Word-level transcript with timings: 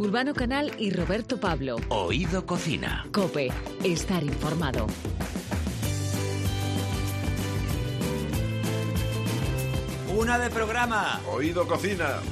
Urbano 0.00 0.32
Canal 0.32 0.72
y 0.78 0.92
Roberto 0.92 1.38
Pablo. 1.38 1.76
Oído 1.90 2.46
Cocina. 2.46 3.06
Cope, 3.12 3.52
estar 3.84 4.24
informado. 4.24 4.86
Una 10.16 10.38
de 10.38 10.48
programa. 10.48 11.20
Oído 11.30 11.68
Cocina. 11.68 12.22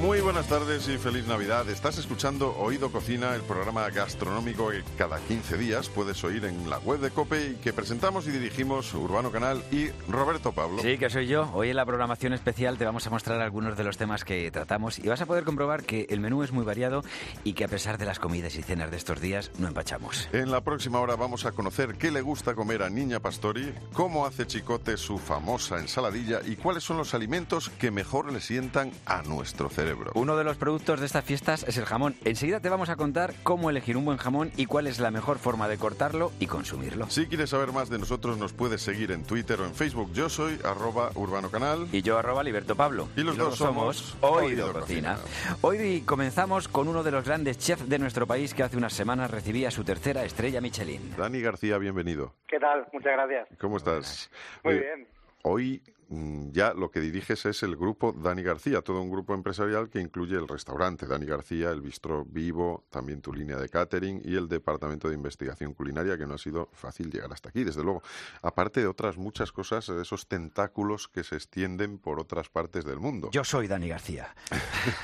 Muy 0.00 0.20
buenas 0.20 0.46
tardes 0.46 0.86
y 0.88 0.98
feliz 0.98 1.26
Navidad. 1.26 1.66
Estás 1.70 1.96
escuchando 1.96 2.54
Oído 2.58 2.92
Cocina, 2.92 3.34
el 3.34 3.40
programa 3.40 3.88
gastronómico 3.88 4.68
que 4.68 4.82
cada 4.98 5.18
15 5.20 5.56
días 5.56 5.88
puedes 5.88 6.22
oír 6.22 6.44
en 6.44 6.68
la 6.68 6.78
web 6.78 7.00
de 7.00 7.10
Cope 7.10 7.52
y 7.52 7.54
que 7.54 7.72
presentamos 7.72 8.26
y 8.26 8.30
dirigimos 8.30 8.92
Urbano 8.92 9.30
Canal 9.30 9.62
y 9.72 9.88
Roberto 10.10 10.52
Pablo. 10.52 10.82
Sí, 10.82 10.98
que 10.98 11.08
soy 11.08 11.26
yo. 11.26 11.50
Hoy 11.54 11.70
en 11.70 11.76
la 11.76 11.86
programación 11.86 12.34
especial 12.34 12.76
te 12.76 12.84
vamos 12.84 13.06
a 13.06 13.10
mostrar 13.10 13.40
algunos 13.40 13.78
de 13.78 13.84
los 13.84 13.96
temas 13.96 14.24
que 14.24 14.50
tratamos 14.50 14.98
y 14.98 15.08
vas 15.08 15.22
a 15.22 15.26
poder 15.26 15.44
comprobar 15.44 15.84
que 15.84 16.06
el 16.10 16.20
menú 16.20 16.42
es 16.42 16.52
muy 16.52 16.64
variado 16.64 17.02
y 17.42 17.54
que 17.54 17.64
a 17.64 17.68
pesar 17.68 17.96
de 17.96 18.04
las 18.04 18.18
comidas 18.18 18.54
y 18.56 18.62
cenas 18.62 18.90
de 18.90 18.98
estos 18.98 19.22
días 19.22 19.50
no 19.58 19.66
empachamos. 19.66 20.28
En 20.32 20.50
la 20.50 20.60
próxima 20.60 21.00
hora 21.00 21.16
vamos 21.16 21.46
a 21.46 21.52
conocer 21.52 21.94
qué 21.94 22.10
le 22.10 22.20
gusta 22.20 22.54
comer 22.54 22.82
a 22.82 22.90
Niña 22.90 23.20
Pastori, 23.20 23.72
cómo 23.94 24.26
hace 24.26 24.46
Chicote 24.46 24.98
su 24.98 25.16
famosa 25.18 25.78
ensaladilla 25.78 26.40
y 26.44 26.56
cuáles 26.56 26.84
son 26.84 26.98
los 26.98 27.14
alimentos 27.14 27.70
que 27.70 27.90
mejor 27.90 28.30
le 28.30 28.42
sientan 28.42 28.92
a 29.06 29.22
nuestro 29.22 29.70
cerebro. 29.70 29.85
Uno 30.14 30.36
de 30.36 30.44
los 30.44 30.56
productos 30.56 31.00
de 31.00 31.06
estas 31.06 31.24
fiestas 31.24 31.64
es 31.64 31.76
el 31.76 31.84
jamón. 31.84 32.14
Enseguida 32.24 32.60
te 32.60 32.68
vamos 32.68 32.88
a 32.88 32.96
contar 32.96 33.34
cómo 33.42 33.70
elegir 33.70 33.96
un 33.96 34.04
buen 34.04 34.18
jamón 34.18 34.50
y 34.56 34.66
cuál 34.66 34.86
es 34.86 34.98
la 34.98 35.10
mejor 35.10 35.38
forma 35.38 35.68
de 35.68 35.78
cortarlo 35.78 36.32
y 36.40 36.46
consumirlo. 36.46 37.08
Si 37.08 37.26
quieres 37.26 37.50
saber 37.50 37.72
más 37.72 37.88
de 37.88 37.98
nosotros, 37.98 38.38
nos 38.38 38.52
puedes 38.52 38.82
seguir 38.82 39.12
en 39.12 39.24
Twitter 39.24 39.60
o 39.60 39.66
en 39.66 39.74
Facebook. 39.74 40.12
Yo 40.12 40.28
soy 40.28 40.58
arroba 40.64 41.10
Urbano 41.14 41.50
Canal. 41.50 41.88
Y 41.92 42.02
yo 42.02 42.18
arroba 42.18 42.42
Liberto 42.42 42.74
Pablo. 42.74 43.08
Y 43.16 43.22
los 43.22 43.36
dos 43.36 43.56
somos 43.56 44.16
Oído 44.20 44.72
Cocina. 44.72 45.18
Hoy 45.60 46.02
comenzamos 46.02 46.68
con 46.68 46.88
uno 46.88 47.02
de 47.02 47.10
los 47.10 47.24
grandes 47.24 47.58
chefs 47.58 47.88
de 47.88 47.98
nuestro 47.98 48.26
país 48.26 48.54
que 48.54 48.62
hace 48.62 48.76
unas 48.76 48.92
semanas 48.92 49.30
recibía 49.30 49.70
su 49.70 49.84
tercera 49.84 50.24
estrella 50.24 50.60
Michelin. 50.60 51.14
Dani 51.16 51.40
García, 51.40 51.78
bienvenido. 51.78 52.34
¿Qué 52.48 52.58
tal? 52.58 52.86
Muchas 52.92 53.12
gracias. 53.12 53.48
¿Cómo 53.60 53.76
estás? 53.76 54.30
Muy 54.64 54.74
Oye, 54.74 54.80
bien. 54.82 55.08
Hoy 55.42 55.82
ya 56.08 56.72
lo 56.72 56.90
que 56.90 57.00
diriges 57.00 57.46
es 57.46 57.62
el 57.64 57.76
grupo 57.76 58.12
Dani 58.12 58.42
García, 58.42 58.80
todo 58.82 59.00
un 59.02 59.10
grupo 59.10 59.34
empresarial 59.34 59.88
que 59.90 60.00
incluye 60.00 60.36
el 60.36 60.46
restaurante 60.46 61.06
Dani 61.06 61.26
García, 61.26 61.70
el 61.70 61.80
bistro 61.80 62.24
Vivo, 62.24 62.84
también 62.90 63.20
tu 63.20 63.32
línea 63.32 63.56
de 63.56 63.68
catering 63.68 64.20
y 64.24 64.36
el 64.36 64.48
departamento 64.48 65.08
de 65.08 65.14
investigación 65.14 65.74
culinaria, 65.74 66.16
que 66.16 66.26
no 66.26 66.34
ha 66.34 66.38
sido 66.38 66.68
fácil 66.72 67.10
llegar 67.10 67.32
hasta 67.32 67.48
aquí, 67.48 67.64
desde 67.64 67.82
luego. 67.82 68.02
Aparte 68.42 68.80
de 68.80 68.86
otras 68.86 69.16
muchas 69.16 69.50
cosas, 69.50 69.88
esos 69.88 70.28
tentáculos 70.28 71.08
que 71.08 71.24
se 71.24 71.34
extienden 71.36 71.98
por 71.98 72.20
otras 72.20 72.48
partes 72.48 72.84
del 72.84 73.00
mundo. 73.00 73.30
Yo 73.32 73.42
soy 73.44 73.66
Dani 73.66 73.88
García. 73.88 74.34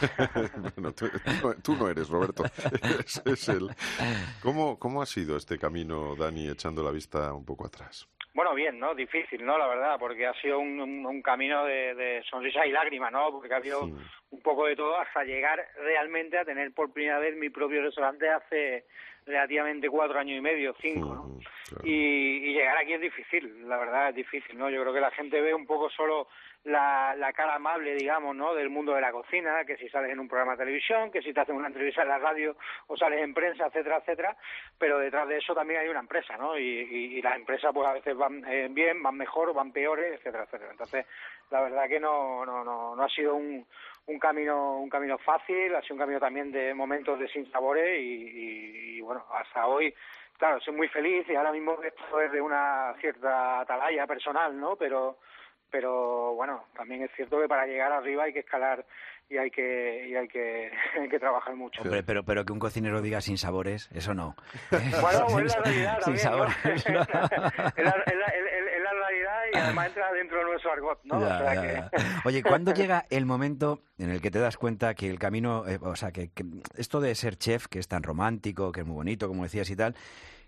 Bueno, 0.77 0.92
tú, 0.92 1.06
tú 1.62 1.77
no- 1.77 1.89
eres, 1.89 2.08
Roberto. 2.08 2.45
Es, 3.05 3.20
es 3.25 3.48
él. 3.48 3.69
¿Cómo, 4.42 4.78
¿Cómo 4.78 5.03
ha 5.03 5.06
sido 5.06 5.36
este 5.36 5.58
camino, 5.58 6.14
Dani, 6.17 6.48
echando 6.48 6.83
la 6.83 6.91
vista 6.91 7.33
un 7.33 7.45
poco 7.45 7.67
atrás? 7.67 8.06
Bueno, 8.35 8.55
bien, 8.55 8.79
¿no? 8.79 8.95
Difícil, 8.95 9.45
¿no? 9.45 9.59
La 9.59 9.67
verdad, 9.67 9.97
porque 9.99 10.27
ha 10.27 10.33
sido 10.41 10.59
un, 10.59 10.81
un- 10.81 11.05
un 11.05 11.23
camino 11.23 11.65
de, 11.67 11.95
de 11.95 12.23
sonrisa 12.25 12.65
y 12.67 12.71
lágrimas, 12.73 13.13
¿no? 13.13 13.31
Porque 13.31 13.53
ha 13.53 13.59
habido 13.59 13.85
Sí. 13.87 13.93
un 14.31 14.41
poco 14.41 14.67
de 14.67 14.75
todo 14.77 14.99
hasta 14.99 15.23
llegar 15.25 15.63
realmente 15.77 16.39
a 16.39 16.45
tener 16.45 16.73
por 16.73 16.93
primera 16.93 17.19
vez 17.19 17.37
mi 17.37 17.51
propio 17.51 17.83
restaurante 17.83 18.29
hace 18.31 18.87
relativamente 19.27 19.89
cuatro 19.91 20.19
años 20.19 20.39
y 20.39 20.41
medio, 20.41 20.75
cinco, 20.81 21.15
¿no? 21.15 21.23
Mm, 21.25 21.39
claro. 21.69 21.87
Y, 21.87 21.91
y 22.49 22.53
llegar 22.55 22.79
aquí 22.79 22.95
es 22.95 23.01
difícil, 23.03 23.69
la 23.69 23.77
verdad 23.77 24.09
es 24.09 24.15
difícil, 24.15 24.57
¿no? 24.59 24.71
Yo 24.71 24.81
creo 24.81 24.95
que 24.95 25.01
la 25.01 25.11
gente 25.11 25.41
ve 25.41 25.53
un 25.55 25.67
poco 25.67 25.91
solo 25.91 26.29
la, 26.65 27.15
la 27.17 27.33
cara 27.33 27.57
amable, 27.57 27.95
digamos, 27.95 28.37
¿no? 28.37 28.55
Del 28.55 28.71
mundo 28.71 28.95
de 28.95 29.01
la 29.01 29.11
cocina, 29.11 29.65
que 29.65 29.77
si 29.77 29.89
sales 29.89 30.13
en 30.13 30.21
un 30.21 30.29
programa 30.29 30.53
de 30.53 30.59
televisión, 30.59 31.11
que 31.11 31.21
si 31.23 31.33
te 31.33 31.41
hacen 31.41 31.57
una 31.57 31.67
entrevista 31.67 32.03
en 32.03 32.09
la 32.09 32.19
radio 32.19 32.57
o 32.87 32.97
sales 32.97 33.21
en 33.21 33.35
prensa, 33.35 33.67
etcétera, 33.67 33.99
etcétera, 33.99 34.37
pero 34.79 34.99
detrás 34.99 35.27
de 35.29 35.39
eso 35.39 35.55
también 35.55 35.81
hay 35.81 35.89
una 35.89 36.01
empresa, 36.01 36.36
¿no? 36.36 36.57
Y, 36.57 36.63
y, 36.63 37.19
y 37.19 37.23
las 37.23 37.36
empresas 37.36 37.73
pues 37.75 37.89
a 37.89 37.95
veces 37.95 38.17
van 38.17 38.45
eh, 38.47 38.69
bien, 38.70 39.03
van 39.03 39.17
mejor, 39.17 39.53
van 39.53 39.73
peores, 39.73 40.14
etcétera, 40.14 40.45
etcétera. 40.45 40.70
Entonces, 40.70 41.07
la 41.51 41.63
verdad 41.63 41.89
que 41.89 41.98
no, 41.98 42.47
no, 42.47 42.63
no, 42.63 42.95
no 42.95 43.03
ha 43.03 43.09
sido 43.09 43.35
un, 43.35 43.67
camino 44.20 44.79
un 44.79 44.89
camino 44.89 45.19
fácil, 45.19 45.75
ha 45.75 45.83
sido 45.83 45.95
un 45.97 46.01
camino 46.01 46.20
también 46.20 46.53
de 46.53 46.75
momentos 46.75 47.19
de 47.19 47.29
sinsabores 47.29 48.01
y, 48.01 48.05
y, 48.05 48.98
y, 48.98 49.01
bueno, 49.01 49.25
hasta 49.33 49.67
hoy, 49.67 49.92
claro, 50.39 50.61
soy 50.61 50.75
muy 50.75 50.89
feliz 50.89 51.29
y 51.29 51.35
ahora 51.35 51.51
mismo 51.51 51.77
esto 51.83 52.20
es 52.20 52.31
de 52.31 52.41
una 52.41 52.95
cierta 53.01 53.61
atalaya 53.61 54.07
personal, 54.07 54.59
¿no? 54.59 54.77
Pero 54.77 55.19
pero 55.73 56.35
bueno, 56.35 56.63
también 56.77 57.03
es 57.03 57.11
cierto 57.17 57.41
que 57.41 57.49
para 57.49 57.67
llegar 57.67 57.91
arriba 57.91 58.25
hay 58.25 58.33
que 58.33 58.41
escalar 58.41 58.87
y 59.29 59.39
hay 59.39 59.51
que 59.51 60.07
y 60.09 60.15
hay 60.15 60.29
que, 60.29 60.71
hay 61.01 61.09
que 61.09 61.19
trabajar 61.19 61.57
mucho. 61.57 61.83
Hombre, 61.83 62.03
pero, 62.05 62.23
pero 62.23 62.45
que 62.45 62.53
un 62.53 62.59
cocinero 62.61 63.01
diga 63.03 63.21
sin 63.21 63.39
sabores, 63.39 63.89
eso 63.93 64.15
no. 64.15 64.37
Bueno, 64.71 65.27
pues 65.31 65.47
es 65.47 65.57
la 65.57 65.63
realidad 65.65 65.99
Sin 66.03 66.19
sabores. 66.19 66.55
¿no? 66.65 66.73
es, 66.75 66.87
la, 66.87 67.01
es, 67.01 67.85
la, 67.85 68.27
es- 68.27 68.53
es 68.77 68.83
la 68.83 68.93
realidad 68.93 69.41
y 69.53 69.57
además 69.59 69.87
entra 69.89 70.13
dentro 70.13 70.39
de 70.39 70.45
nuestro 70.45 70.73
argot, 70.73 71.01
¿no? 71.05 71.21
Ya, 71.21 71.27
o 71.27 71.39
sea 71.39 71.55
ya, 71.55 71.63
que... 71.63 71.73
ya. 71.75 71.91
Oye, 72.25 72.43
¿cuándo 72.43 72.73
llega 72.75 73.07
el 73.11 73.27
momento 73.27 73.81
en 73.99 74.11
el 74.11 74.21
que 74.21 74.31
te 74.31 74.39
das 74.39 74.57
cuenta 74.57 74.95
que 74.95 75.09
el 75.09 75.19
camino, 75.19 75.67
eh, 75.67 75.79
o 75.81 75.97
sea, 75.97 76.13
que, 76.13 76.31
que 76.31 76.45
esto 76.77 77.01
de 77.01 77.15
ser 77.15 77.37
chef, 77.37 77.67
que 77.69 77.79
es 77.79 77.89
tan 77.89 78.03
romántico, 78.03 78.71
que 78.73 78.81
es 78.81 78.87
muy 78.87 78.97
bonito, 78.97 79.29
como 79.29 79.43
decías 79.45 79.69
y 79.71 79.77
tal, 79.77 79.95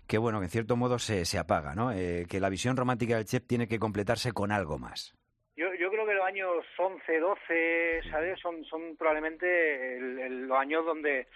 que 0.07 0.17
bueno, 0.17 0.39
que 0.39 0.45
en 0.45 0.51
cierto 0.51 0.75
modo 0.75 0.99
se, 0.99 1.25
se 1.25 1.37
apaga, 1.39 1.75
¿no? 1.75 1.91
Eh, 1.91 2.25
que 2.29 2.39
la 2.39 2.49
visión 2.49 2.77
romántica 2.77 3.15
del 3.15 3.25
chef 3.25 3.45
tiene 3.47 3.67
que 3.67 3.79
completarse 3.79 4.31
con 4.31 4.51
algo 4.51 4.77
más. 4.77 5.13
Yo, 5.57 5.73
yo 5.75 5.89
creo 5.89 6.05
que 6.05 6.13
los 6.13 6.25
años 6.25 6.49
11, 6.77 7.19
12, 7.19 8.01
¿sabes? 8.11 8.39
Son, 8.41 8.63
son 8.65 8.97
probablemente 8.97 9.97
el- 9.97 10.19
el- 10.19 10.47
los 10.47 10.57
años 10.57 10.85
donde, 10.85 11.27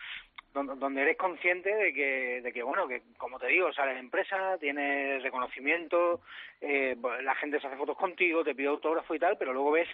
donde 0.54 1.02
eres 1.02 1.16
consciente 1.16 1.74
de 1.74 1.94
que, 1.94 2.42
de 2.42 2.52
que 2.52 2.62
bueno, 2.64 2.86
que 2.88 3.02
como 3.18 3.40
te 3.40 3.48
digo, 3.48 3.72
sales 3.72 3.94
en 3.94 4.00
empresa, 4.06 4.58
tienes 4.60 5.24
reconocimiento, 5.24 6.22
eh, 6.60 6.98
pues, 7.00 7.24
la 7.24 7.36
gente 7.36 7.62
se 7.62 7.68
hace 7.68 7.78
fotos 7.78 7.96
contigo, 7.98 8.44
te 8.44 8.56
pide 8.56 8.68
autógrafo 8.68 9.16
y 9.16 9.20
tal, 9.20 9.38
pero 9.38 9.54
luego 9.54 9.72
ves 9.72 9.88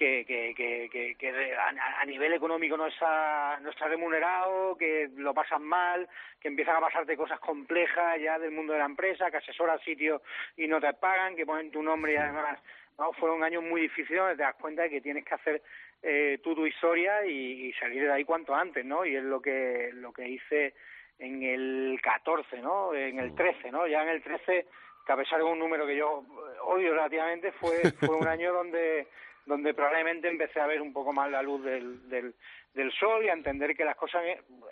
que, 0.00 1.14
que, 1.18 1.54
a, 1.58 2.00
a 2.00 2.04
nivel 2.06 2.32
económico 2.32 2.76
no 2.76 2.86
está, 2.86 3.58
no 3.60 3.68
está 3.68 3.86
remunerado, 3.86 4.76
que 4.78 5.10
lo 5.16 5.34
pasan 5.34 5.62
mal, 5.62 6.08
que 6.40 6.48
empiezan 6.48 6.76
a 6.76 6.80
pasarte 6.80 7.16
cosas 7.16 7.38
complejas 7.38 8.18
ya 8.20 8.38
del 8.38 8.50
mundo 8.50 8.72
de 8.72 8.78
la 8.78 8.86
empresa, 8.86 9.30
que 9.30 9.36
asesoras 9.36 9.82
sitios 9.82 10.22
y 10.56 10.66
no 10.66 10.80
te 10.80 10.92
pagan, 10.94 11.36
que 11.36 11.44
ponen 11.44 11.70
tu 11.70 11.82
nombre 11.82 12.14
y 12.14 12.16
además 12.16 12.58
no, 12.98 13.12
fueron 13.12 13.44
años 13.44 13.62
muy 13.62 13.82
difíciles 13.82 14.20
donde 14.20 14.36
te 14.36 14.42
das 14.42 14.54
cuenta 14.54 14.82
de 14.82 14.90
que 14.90 15.00
tienes 15.02 15.24
que 15.24 15.34
hacer 15.34 15.62
eh, 16.02 16.38
tú 16.42 16.54
tu 16.54 16.64
historia 16.64 17.26
y, 17.26 17.68
y 17.68 17.72
salir 17.74 18.02
de 18.02 18.12
ahí 18.12 18.24
cuanto 18.24 18.54
antes, 18.54 18.84
¿no? 18.84 19.04
Y 19.04 19.16
es 19.16 19.22
lo 19.22 19.42
que 19.42 19.90
lo 19.92 20.14
que 20.14 20.26
hice 20.26 20.74
en 21.18 21.42
el 21.42 22.00
14, 22.02 22.62
¿no? 22.62 22.94
En 22.94 23.18
el 23.18 23.34
13, 23.34 23.70
¿no? 23.70 23.86
Ya 23.86 24.02
en 24.02 24.08
el 24.08 24.22
13, 24.22 24.66
que 25.04 25.12
a 25.12 25.16
pesar 25.16 25.38
de 25.38 25.44
un 25.44 25.58
número 25.58 25.86
que 25.86 25.96
yo 25.96 26.24
odio 26.64 26.94
relativamente, 26.94 27.52
fue 27.52 27.82
fue 28.00 28.16
un 28.16 28.26
año 28.28 28.50
donde 28.54 29.06
donde 29.50 29.74
probablemente 29.74 30.28
empecé 30.28 30.60
a 30.60 30.66
ver 30.66 30.80
un 30.80 30.92
poco 30.92 31.12
más 31.12 31.28
la 31.30 31.42
luz 31.42 31.62
del, 31.64 32.08
del, 32.08 32.34
del 32.72 32.92
sol 32.92 33.24
y 33.24 33.28
a 33.28 33.32
entender 33.32 33.76
que 33.76 33.84
las 33.84 33.96
cosas 33.96 34.22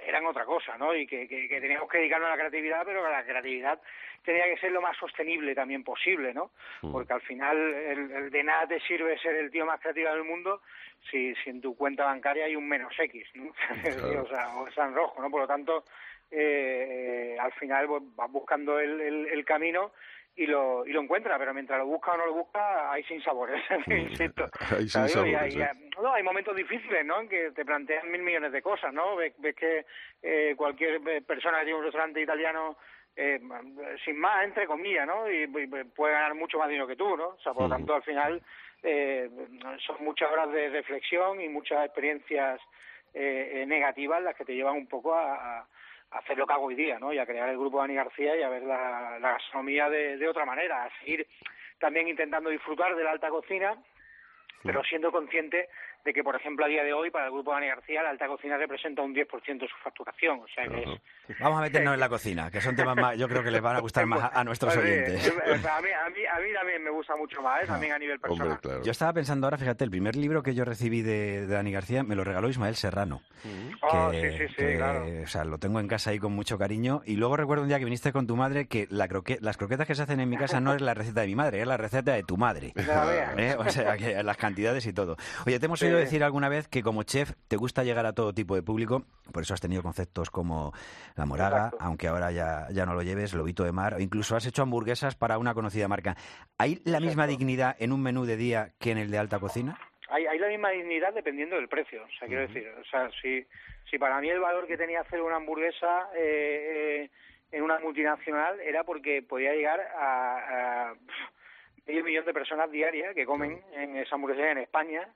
eran 0.06 0.24
otra 0.24 0.44
cosa, 0.44 0.78
¿no? 0.78 0.94
Y 0.94 1.06
que, 1.06 1.26
que, 1.26 1.48
que 1.48 1.60
teníamos 1.60 1.90
que 1.90 1.98
dedicarnos 1.98 2.28
a 2.28 2.30
la 2.30 2.38
creatividad, 2.38 2.82
pero 2.86 3.02
que 3.02 3.10
la 3.10 3.24
creatividad 3.24 3.80
tenía 4.24 4.44
que 4.44 4.58
ser 4.58 4.70
lo 4.70 4.80
más 4.80 4.96
sostenible 4.96 5.54
también 5.54 5.82
posible, 5.82 6.32
¿no? 6.32 6.52
Porque 6.80 7.12
al 7.12 7.20
final 7.22 7.56
el, 7.56 8.10
el 8.12 8.30
de 8.30 8.42
nada 8.44 8.68
te 8.68 8.80
sirve 8.80 9.18
ser 9.18 9.34
el 9.34 9.50
tío 9.50 9.66
más 9.66 9.80
creativo 9.80 10.10
del 10.10 10.24
mundo 10.24 10.62
si, 11.10 11.34
si 11.36 11.50
en 11.50 11.60
tu 11.60 11.76
cuenta 11.76 12.04
bancaria 12.04 12.44
hay 12.44 12.54
un 12.54 12.68
menos 12.68 12.92
X, 12.98 13.26
¿no? 13.34 13.52
Claro. 13.82 14.22
o 14.22 14.28
sea, 14.28 14.84
o 14.84 14.88
en 14.88 14.94
rojo, 14.94 15.20
¿no? 15.20 15.30
Por 15.30 15.40
lo 15.42 15.46
tanto, 15.48 15.84
eh, 16.30 17.36
al 17.40 17.52
final 17.52 17.86
pues, 17.86 18.02
vas 18.14 18.30
buscando 18.30 18.78
el, 18.78 19.00
el, 19.00 19.26
el 19.26 19.44
camino 19.44 19.92
y 20.38 20.46
lo, 20.46 20.86
y 20.86 20.92
lo 20.92 21.00
encuentra, 21.02 21.36
pero 21.38 21.52
mientras 21.52 21.78
lo 21.80 21.86
busca 21.86 22.12
o 22.12 22.16
no 22.16 22.26
lo 22.26 22.32
busca, 22.34 22.90
hay 22.92 23.02
sin 23.04 23.20
sabores, 23.22 23.62
insisto. 23.88 24.44
Hay 24.76 24.88
¿Sabes? 24.88 25.12
sin 25.12 25.26
Y 25.26 25.32
sabores, 25.32 25.56
hay- 25.56 25.62
¿eh? 25.62 25.90
no, 26.00 26.12
hay 26.14 26.22
momentos 26.22 26.54
difíciles, 26.56 27.04
¿no? 27.04 27.20
En 27.20 27.28
que 27.28 27.50
te 27.50 27.64
plantean 27.64 28.10
mil 28.10 28.22
millones 28.22 28.52
de 28.52 28.62
cosas, 28.62 28.92
¿no? 28.94 29.16
Ves, 29.16 29.34
ves 29.38 29.54
que 29.56 29.84
eh, 30.22 30.54
cualquier 30.56 31.00
eh, 31.08 31.22
persona 31.22 31.58
que 31.58 31.64
tiene 31.64 31.78
un 31.78 31.84
restaurante 31.84 32.20
italiano, 32.22 32.76
eh, 33.16 33.40
sin 34.04 34.16
más, 34.18 34.44
entre 34.44 34.66
comillas, 34.66 35.06
¿no? 35.06 35.28
Y, 35.30 35.42
y 35.42 35.66
puede 35.84 36.12
ganar 36.14 36.34
mucho 36.34 36.56
más 36.58 36.68
dinero 36.68 36.86
que 36.86 36.94
tú, 36.96 37.16
¿no? 37.16 37.30
O 37.30 37.40
sea, 37.40 37.52
por 37.52 37.64
lo 37.64 37.68
tanto, 37.68 37.94
al 37.96 38.02
final, 38.04 38.40
eh, 38.84 39.28
son 39.84 39.96
muchas 40.04 40.30
horas 40.30 40.52
de 40.52 40.68
reflexión 40.68 41.40
y 41.40 41.48
muchas 41.48 41.84
experiencias 41.84 42.60
eh, 43.12 43.64
negativas 43.66 44.22
las 44.22 44.36
que 44.36 44.44
te 44.44 44.54
llevan 44.54 44.76
un 44.76 44.86
poco 44.86 45.14
a, 45.14 45.58
a 45.60 45.66
hacer 46.10 46.38
lo 46.38 46.46
que 46.46 46.52
hago 46.52 46.66
hoy 46.66 46.74
día, 46.74 46.98
¿no? 46.98 47.12
Y 47.12 47.18
a 47.18 47.26
crear 47.26 47.48
el 47.48 47.58
grupo 47.58 47.78
Dani 47.78 47.94
García 47.94 48.36
y 48.36 48.42
a 48.42 48.48
ver 48.48 48.62
la, 48.62 49.18
la 49.20 49.32
gastronomía 49.32 49.88
de, 49.90 50.16
de 50.16 50.28
otra 50.28 50.44
manera, 50.44 50.84
a 50.84 50.98
seguir 51.00 51.26
también 51.78 52.08
intentando 52.08 52.50
disfrutar 52.50 52.94
de 52.96 53.04
la 53.04 53.12
alta 53.12 53.28
cocina 53.28 53.76
pero 54.62 54.82
siendo 54.84 55.12
consciente 55.12 55.68
de 56.04 56.12
que, 56.14 56.22
por 56.22 56.34
ejemplo, 56.36 56.64
a 56.64 56.68
día 56.68 56.82
de 56.84 56.92
hoy, 56.92 57.10
para 57.10 57.26
el 57.26 57.32
grupo 57.32 57.52
Dani 57.52 57.66
García, 57.68 58.02
la 58.02 58.10
alta 58.10 58.26
cocina 58.26 58.56
representa 58.56 59.02
un 59.02 59.14
10% 59.14 59.26
de 59.60 59.68
su 59.68 59.76
facturación. 59.84 60.40
O 60.40 60.46
sea 60.54 60.66
que 60.66 60.82
es, 60.82 61.38
Vamos 61.40 61.58
a 61.58 61.62
meternos 61.62 61.94
en 61.94 62.00
la 62.00 62.08
cocina, 62.08 62.50
que 62.50 62.60
son 62.60 62.74
temas 62.76 62.96
más, 62.96 63.18
yo 63.18 63.28
creo 63.28 63.42
que 63.42 63.50
les 63.50 63.60
van 63.60 63.76
a 63.76 63.80
gustar 63.80 64.06
más 64.06 64.22
a, 64.24 64.40
a 64.40 64.44
nuestros 64.44 64.74
Pues 64.74 64.86
oyentes. 64.86 65.28
A 65.28 65.80
mí, 65.82 65.88
a, 65.90 66.08
mí, 66.10 66.20
a 66.26 66.40
mí 66.40 66.52
también 66.54 66.82
me 66.82 66.90
gusta 66.90 67.14
mucho 67.16 67.42
más, 67.42 67.62
¿eh? 67.62 67.66
también 67.66 67.92
a 67.92 67.98
nivel 67.98 68.18
personal. 68.20 68.46
Hombre, 68.48 68.60
claro. 68.62 68.82
Yo 68.84 68.90
estaba 68.90 69.12
pensando 69.12 69.46
ahora, 69.46 69.58
fíjate, 69.58 69.84
el 69.84 69.90
primer 69.90 70.16
libro 70.16 70.42
que 70.42 70.54
yo 70.54 70.64
recibí 70.64 71.02
de, 71.02 71.46
de 71.46 71.46
Dani 71.46 71.72
García 71.72 72.02
me 72.02 72.14
lo 72.14 72.24
regaló 72.24 72.48
Ismael 72.48 72.74
Serrano. 72.76 73.20
Oh, 73.82 74.10
que- 74.10 74.32
sí, 74.32 74.38
sí, 74.38 74.48
sí, 74.48 74.54
que, 74.56 74.76
claro. 74.76 75.04
O 75.22 75.26
sea, 75.26 75.44
lo 75.44 75.58
tengo 75.58 75.80
en 75.80 75.88
casa 75.88 76.10
ahí 76.10 76.18
con 76.18 76.32
mucho 76.32 76.56
cariño. 76.58 77.02
Y 77.04 77.16
luego 77.16 77.36
recuerdo 77.36 77.62
un 77.64 77.68
día 77.68 77.78
que 77.78 77.84
viniste 77.84 78.12
con 78.12 78.26
tu 78.26 78.36
madre 78.36 78.66
que 78.66 78.86
la 78.90 79.08
croque- 79.08 79.38
las 79.40 79.56
croquetas 79.56 79.86
que 79.86 79.94
se 79.94 80.02
hacen 80.02 80.20
en 80.20 80.28
mi 80.28 80.36
casa 80.36 80.60
no 80.60 80.72
es 80.74 80.80
la 80.80 80.94
receta 80.94 81.20
de 81.20 81.26
mi 81.26 81.34
madre, 81.34 81.60
es 81.60 81.66
la 81.66 81.76
receta 81.76 82.12
de 82.12 82.22
tu 82.22 82.36
madre. 82.36 82.72
¿Eh? 83.36 83.54
O 83.58 83.68
sea, 83.68 83.96
que 83.96 84.22
las 84.22 84.36
cantidades 84.36 84.86
y 84.86 84.92
todo. 84.92 85.16
Oye, 85.46 85.58
te 85.58 85.66
hemos 85.66 85.78
oído 85.88 85.98
decir 85.98 86.24
alguna 86.24 86.48
vez 86.48 86.68
que 86.68 86.82
como 86.82 87.02
chef 87.02 87.32
te 87.48 87.56
gusta 87.56 87.84
llegar 87.84 88.06
a 88.06 88.12
todo 88.12 88.32
tipo 88.32 88.54
de 88.54 88.62
público, 88.62 89.04
por 89.32 89.42
eso 89.42 89.54
has 89.54 89.60
tenido 89.60 89.82
conceptos 89.82 90.30
como 90.30 90.72
la 91.16 91.26
moraga, 91.26 91.66
Exacto. 91.66 91.78
aunque 91.80 92.08
ahora 92.08 92.30
ya, 92.30 92.66
ya 92.70 92.86
no 92.86 92.94
lo 92.94 93.02
lleves, 93.02 93.34
lobito 93.34 93.64
de 93.64 93.72
mar, 93.72 93.94
o 93.94 94.00
incluso 94.00 94.36
has 94.36 94.46
hecho 94.46 94.62
hamburguesas 94.62 95.16
para 95.16 95.38
una 95.38 95.54
conocida 95.54 95.88
marca. 95.88 96.16
¿Hay 96.58 96.80
la 96.84 97.00
misma 97.00 97.24
Exacto. 97.24 97.38
dignidad 97.38 97.76
en 97.78 97.92
un 97.92 98.02
menú 98.02 98.24
de 98.24 98.36
día 98.36 98.72
que 98.78 98.90
en 98.90 98.98
el 98.98 99.10
de 99.10 99.18
alta 99.18 99.38
cocina? 99.38 99.78
hay, 100.08 100.26
hay 100.26 100.38
la 100.38 100.48
misma 100.48 100.70
dignidad 100.70 101.12
dependiendo 101.12 101.56
del 101.56 101.68
precio. 101.68 102.02
O 102.02 102.18
sea, 102.18 102.28
quiero 102.28 102.46
decir, 102.46 102.66
o 102.80 102.84
sea, 102.84 103.10
si, 103.20 103.46
si 103.90 103.98
para 103.98 104.20
mí 104.20 104.30
el 104.30 104.40
valor 104.40 104.66
que 104.66 104.76
tenía 104.76 105.02
hacer 105.02 105.20
una 105.20 105.36
hamburguesa 105.36 106.08
eh, 106.16 107.04
eh, 107.04 107.10
en 107.52 107.62
una 107.62 107.78
multinacional 107.78 108.60
era 108.60 108.84
porque 108.84 109.22
podía 109.22 109.52
llegar 109.52 109.80
a, 109.80 110.90
a 110.90 110.94
medio 111.86 112.04
millón 112.04 112.24
de 112.24 112.32
personas 112.32 112.70
diarias 112.70 113.14
que 113.14 113.26
comen 113.26 113.60
en 113.74 113.96
esa 113.96 114.14
hamburguesa 114.14 114.50
en 114.50 114.58
España 114.58 115.08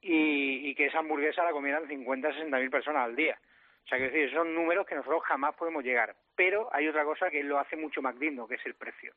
y, 0.00 0.68
y 0.70 0.74
que 0.74 0.86
esa 0.86 0.98
hamburguesa 0.98 1.44
la 1.44 1.52
comieran 1.52 1.86
50, 1.88 2.32
60 2.32 2.58
mil 2.58 2.70
personas 2.70 3.04
al 3.04 3.16
día. 3.16 3.38
O 3.84 3.88
sea, 3.88 3.98
quiero 3.98 4.12
decir, 4.12 4.32
son 4.34 4.52
números 4.52 4.84
que 4.86 4.96
nosotros 4.96 5.22
jamás 5.24 5.54
podemos 5.54 5.84
llegar. 5.84 6.14
Pero 6.34 6.68
hay 6.72 6.88
otra 6.88 7.04
cosa 7.04 7.30
que 7.30 7.44
lo 7.44 7.58
hace 7.58 7.76
mucho 7.76 8.02
más 8.02 8.18
digno, 8.18 8.48
que 8.48 8.56
es 8.56 8.66
el 8.66 8.74
precio. 8.74 9.12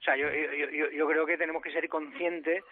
O 0.00 0.02
sea, 0.04 0.16
yo, 0.16 0.28
yo, 0.30 1.08
creo 1.08 1.26
que 1.26 1.36
tenemos 1.36 1.62
que 1.62 1.72
ser 1.72 1.88
conscientes 1.88 2.62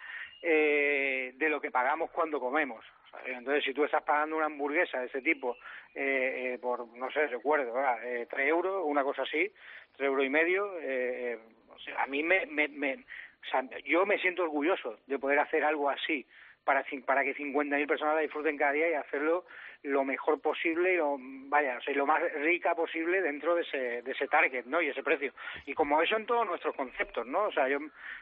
eh, 0.41 1.33
de 1.35 1.49
lo 1.49 1.59
que 1.59 1.71
pagamos 1.71 2.09
cuando 2.11 2.39
comemos. 2.39 2.85
Entonces, 3.25 3.63
si 3.65 3.73
tú 3.73 3.83
estás 3.83 4.03
pagando 4.03 4.37
una 4.37 4.45
hamburguesa 4.45 4.99
de 4.99 5.07
ese 5.07 5.21
tipo 5.21 5.57
eh, 5.93 6.53
eh, 6.53 6.59
por, 6.59 6.87
no 6.95 7.11
sé, 7.11 7.27
recuerdo. 7.27 7.73
Eh, 8.03 8.25
tres 8.29 8.47
euros, 8.47 8.83
una 8.85 9.03
cosa 9.03 9.23
así, 9.23 9.51
tres 9.95 10.07
euros 10.07 10.25
y 10.25 10.29
medio, 10.29 10.79
eh, 10.79 11.37
o 11.69 11.79
sea, 11.79 12.03
a 12.03 12.07
mí 12.07 12.23
me, 12.23 12.45
me, 12.45 12.67
me- 12.69 12.95
o 12.95 13.45
sea, 13.51 13.61
yo 13.85 14.05
me 14.05 14.17
siento 14.19 14.43
orgulloso 14.43 14.97
de 15.05 15.19
poder 15.19 15.39
hacer 15.39 15.63
algo 15.63 15.89
así 15.89 16.25
para, 16.63 16.85
para 17.05 17.23
que 17.23 17.35
50.000 17.35 17.87
personas 17.87 18.15
la 18.15 18.21
disfruten 18.21 18.57
cada 18.57 18.71
día 18.71 18.89
y 18.89 18.93
hacerlo 18.93 19.45
lo 19.83 20.05
mejor 20.05 20.39
posible 20.39 20.93
y 20.93 20.97
lo, 20.97 21.17
vaya, 21.19 21.77
o 21.77 21.81
sea, 21.81 21.93
lo 21.93 22.05
más 22.05 22.21
rica 22.35 22.73
posible 22.73 23.21
dentro 23.21 23.53
de 23.53 23.63
ese, 23.63 24.01
de 24.01 24.11
ese 24.11 24.27
target, 24.27 24.65
¿no? 24.65 24.81
Y 24.81 24.87
ese 24.87 25.03
precio. 25.03 25.33
Y 25.65 25.73
como 25.73 26.01
eso 26.01 26.15
en 26.15 26.25
todos 26.25 26.47
nuestros 26.47 26.73
conceptos, 26.75 27.27
¿no? 27.27 27.43
O 27.43 27.51
sea, 27.51 27.67
yo 27.67 27.79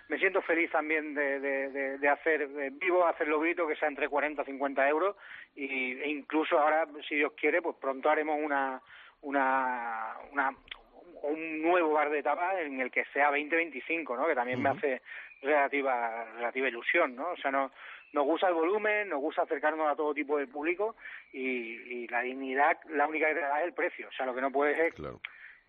me 0.09 0.17
siento 0.17 0.41
feliz 0.41 0.71
también 0.71 1.13
de, 1.13 1.39
de, 1.39 1.69
de, 1.69 1.97
de 1.99 2.09
hacer 2.09 2.47
vivo, 2.73 3.05
hacer 3.05 3.27
logrito 3.27 3.67
que 3.67 3.75
sea 3.75 3.87
entre 3.87 4.09
40 4.09 4.41
y 4.41 4.45
50 4.45 4.89
euros 4.89 5.15
y, 5.55 5.93
e 6.01 6.09
incluso 6.09 6.57
ahora, 6.57 6.87
si 7.07 7.15
Dios 7.15 7.33
quiere, 7.33 7.61
pues 7.61 7.75
pronto 7.79 8.09
haremos 8.09 8.39
una, 8.41 8.81
una, 9.21 10.15
una 10.31 10.55
un 11.23 11.61
nuevo 11.61 11.93
bar 11.93 12.09
de 12.09 12.23
tapas 12.23 12.59
en 12.61 12.79
el 12.79 12.89
que 12.89 13.05
sea 13.13 13.29
20-25, 13.31 14.17
¿no? 14.17 14.25
Que 14.25 14.33
también 14.33 14.61
me 14.61 14.69
hace 14.69 15.01
relativa 15.41 16.25
relativa 16.35 16.67
ilusión, 16.67 17.15
¿no? 17.15 17.31
O 17.31 17.37
sea, 17.37 17.51
no 17.51 17.71
nos 18.13 18.25
gusta 18.25 18.47
el 18.47 18.53
volumen, 18.53 19.09
nos 19.09 19.21
gusta 19.21 19.43
acercarnos 19.43 19.87
a 19.89 19.95
todo 19.95 20.13
tipo 20.13 20.37
de 20.37 20.47
público 20.47 20.95
y, 21.31 21.39
y 21.39 22.07
la 22.07 22.21
dignidad, 22.21 22.77
la 22.89 23.07
única 23.07 23.27
que 23.27 23.35
te 23.35 23.41
da 23.41 23.59
es 23.59 23.67
el 23.67 23.73
precio. 23.73 24.07
O 24.09 24.11
sea, 24.11 24.25
lo 24.25 24.35
que 24.35 24.41
no 24.41 24.51
puedes 24.51 24.77
es. 24.79 24.93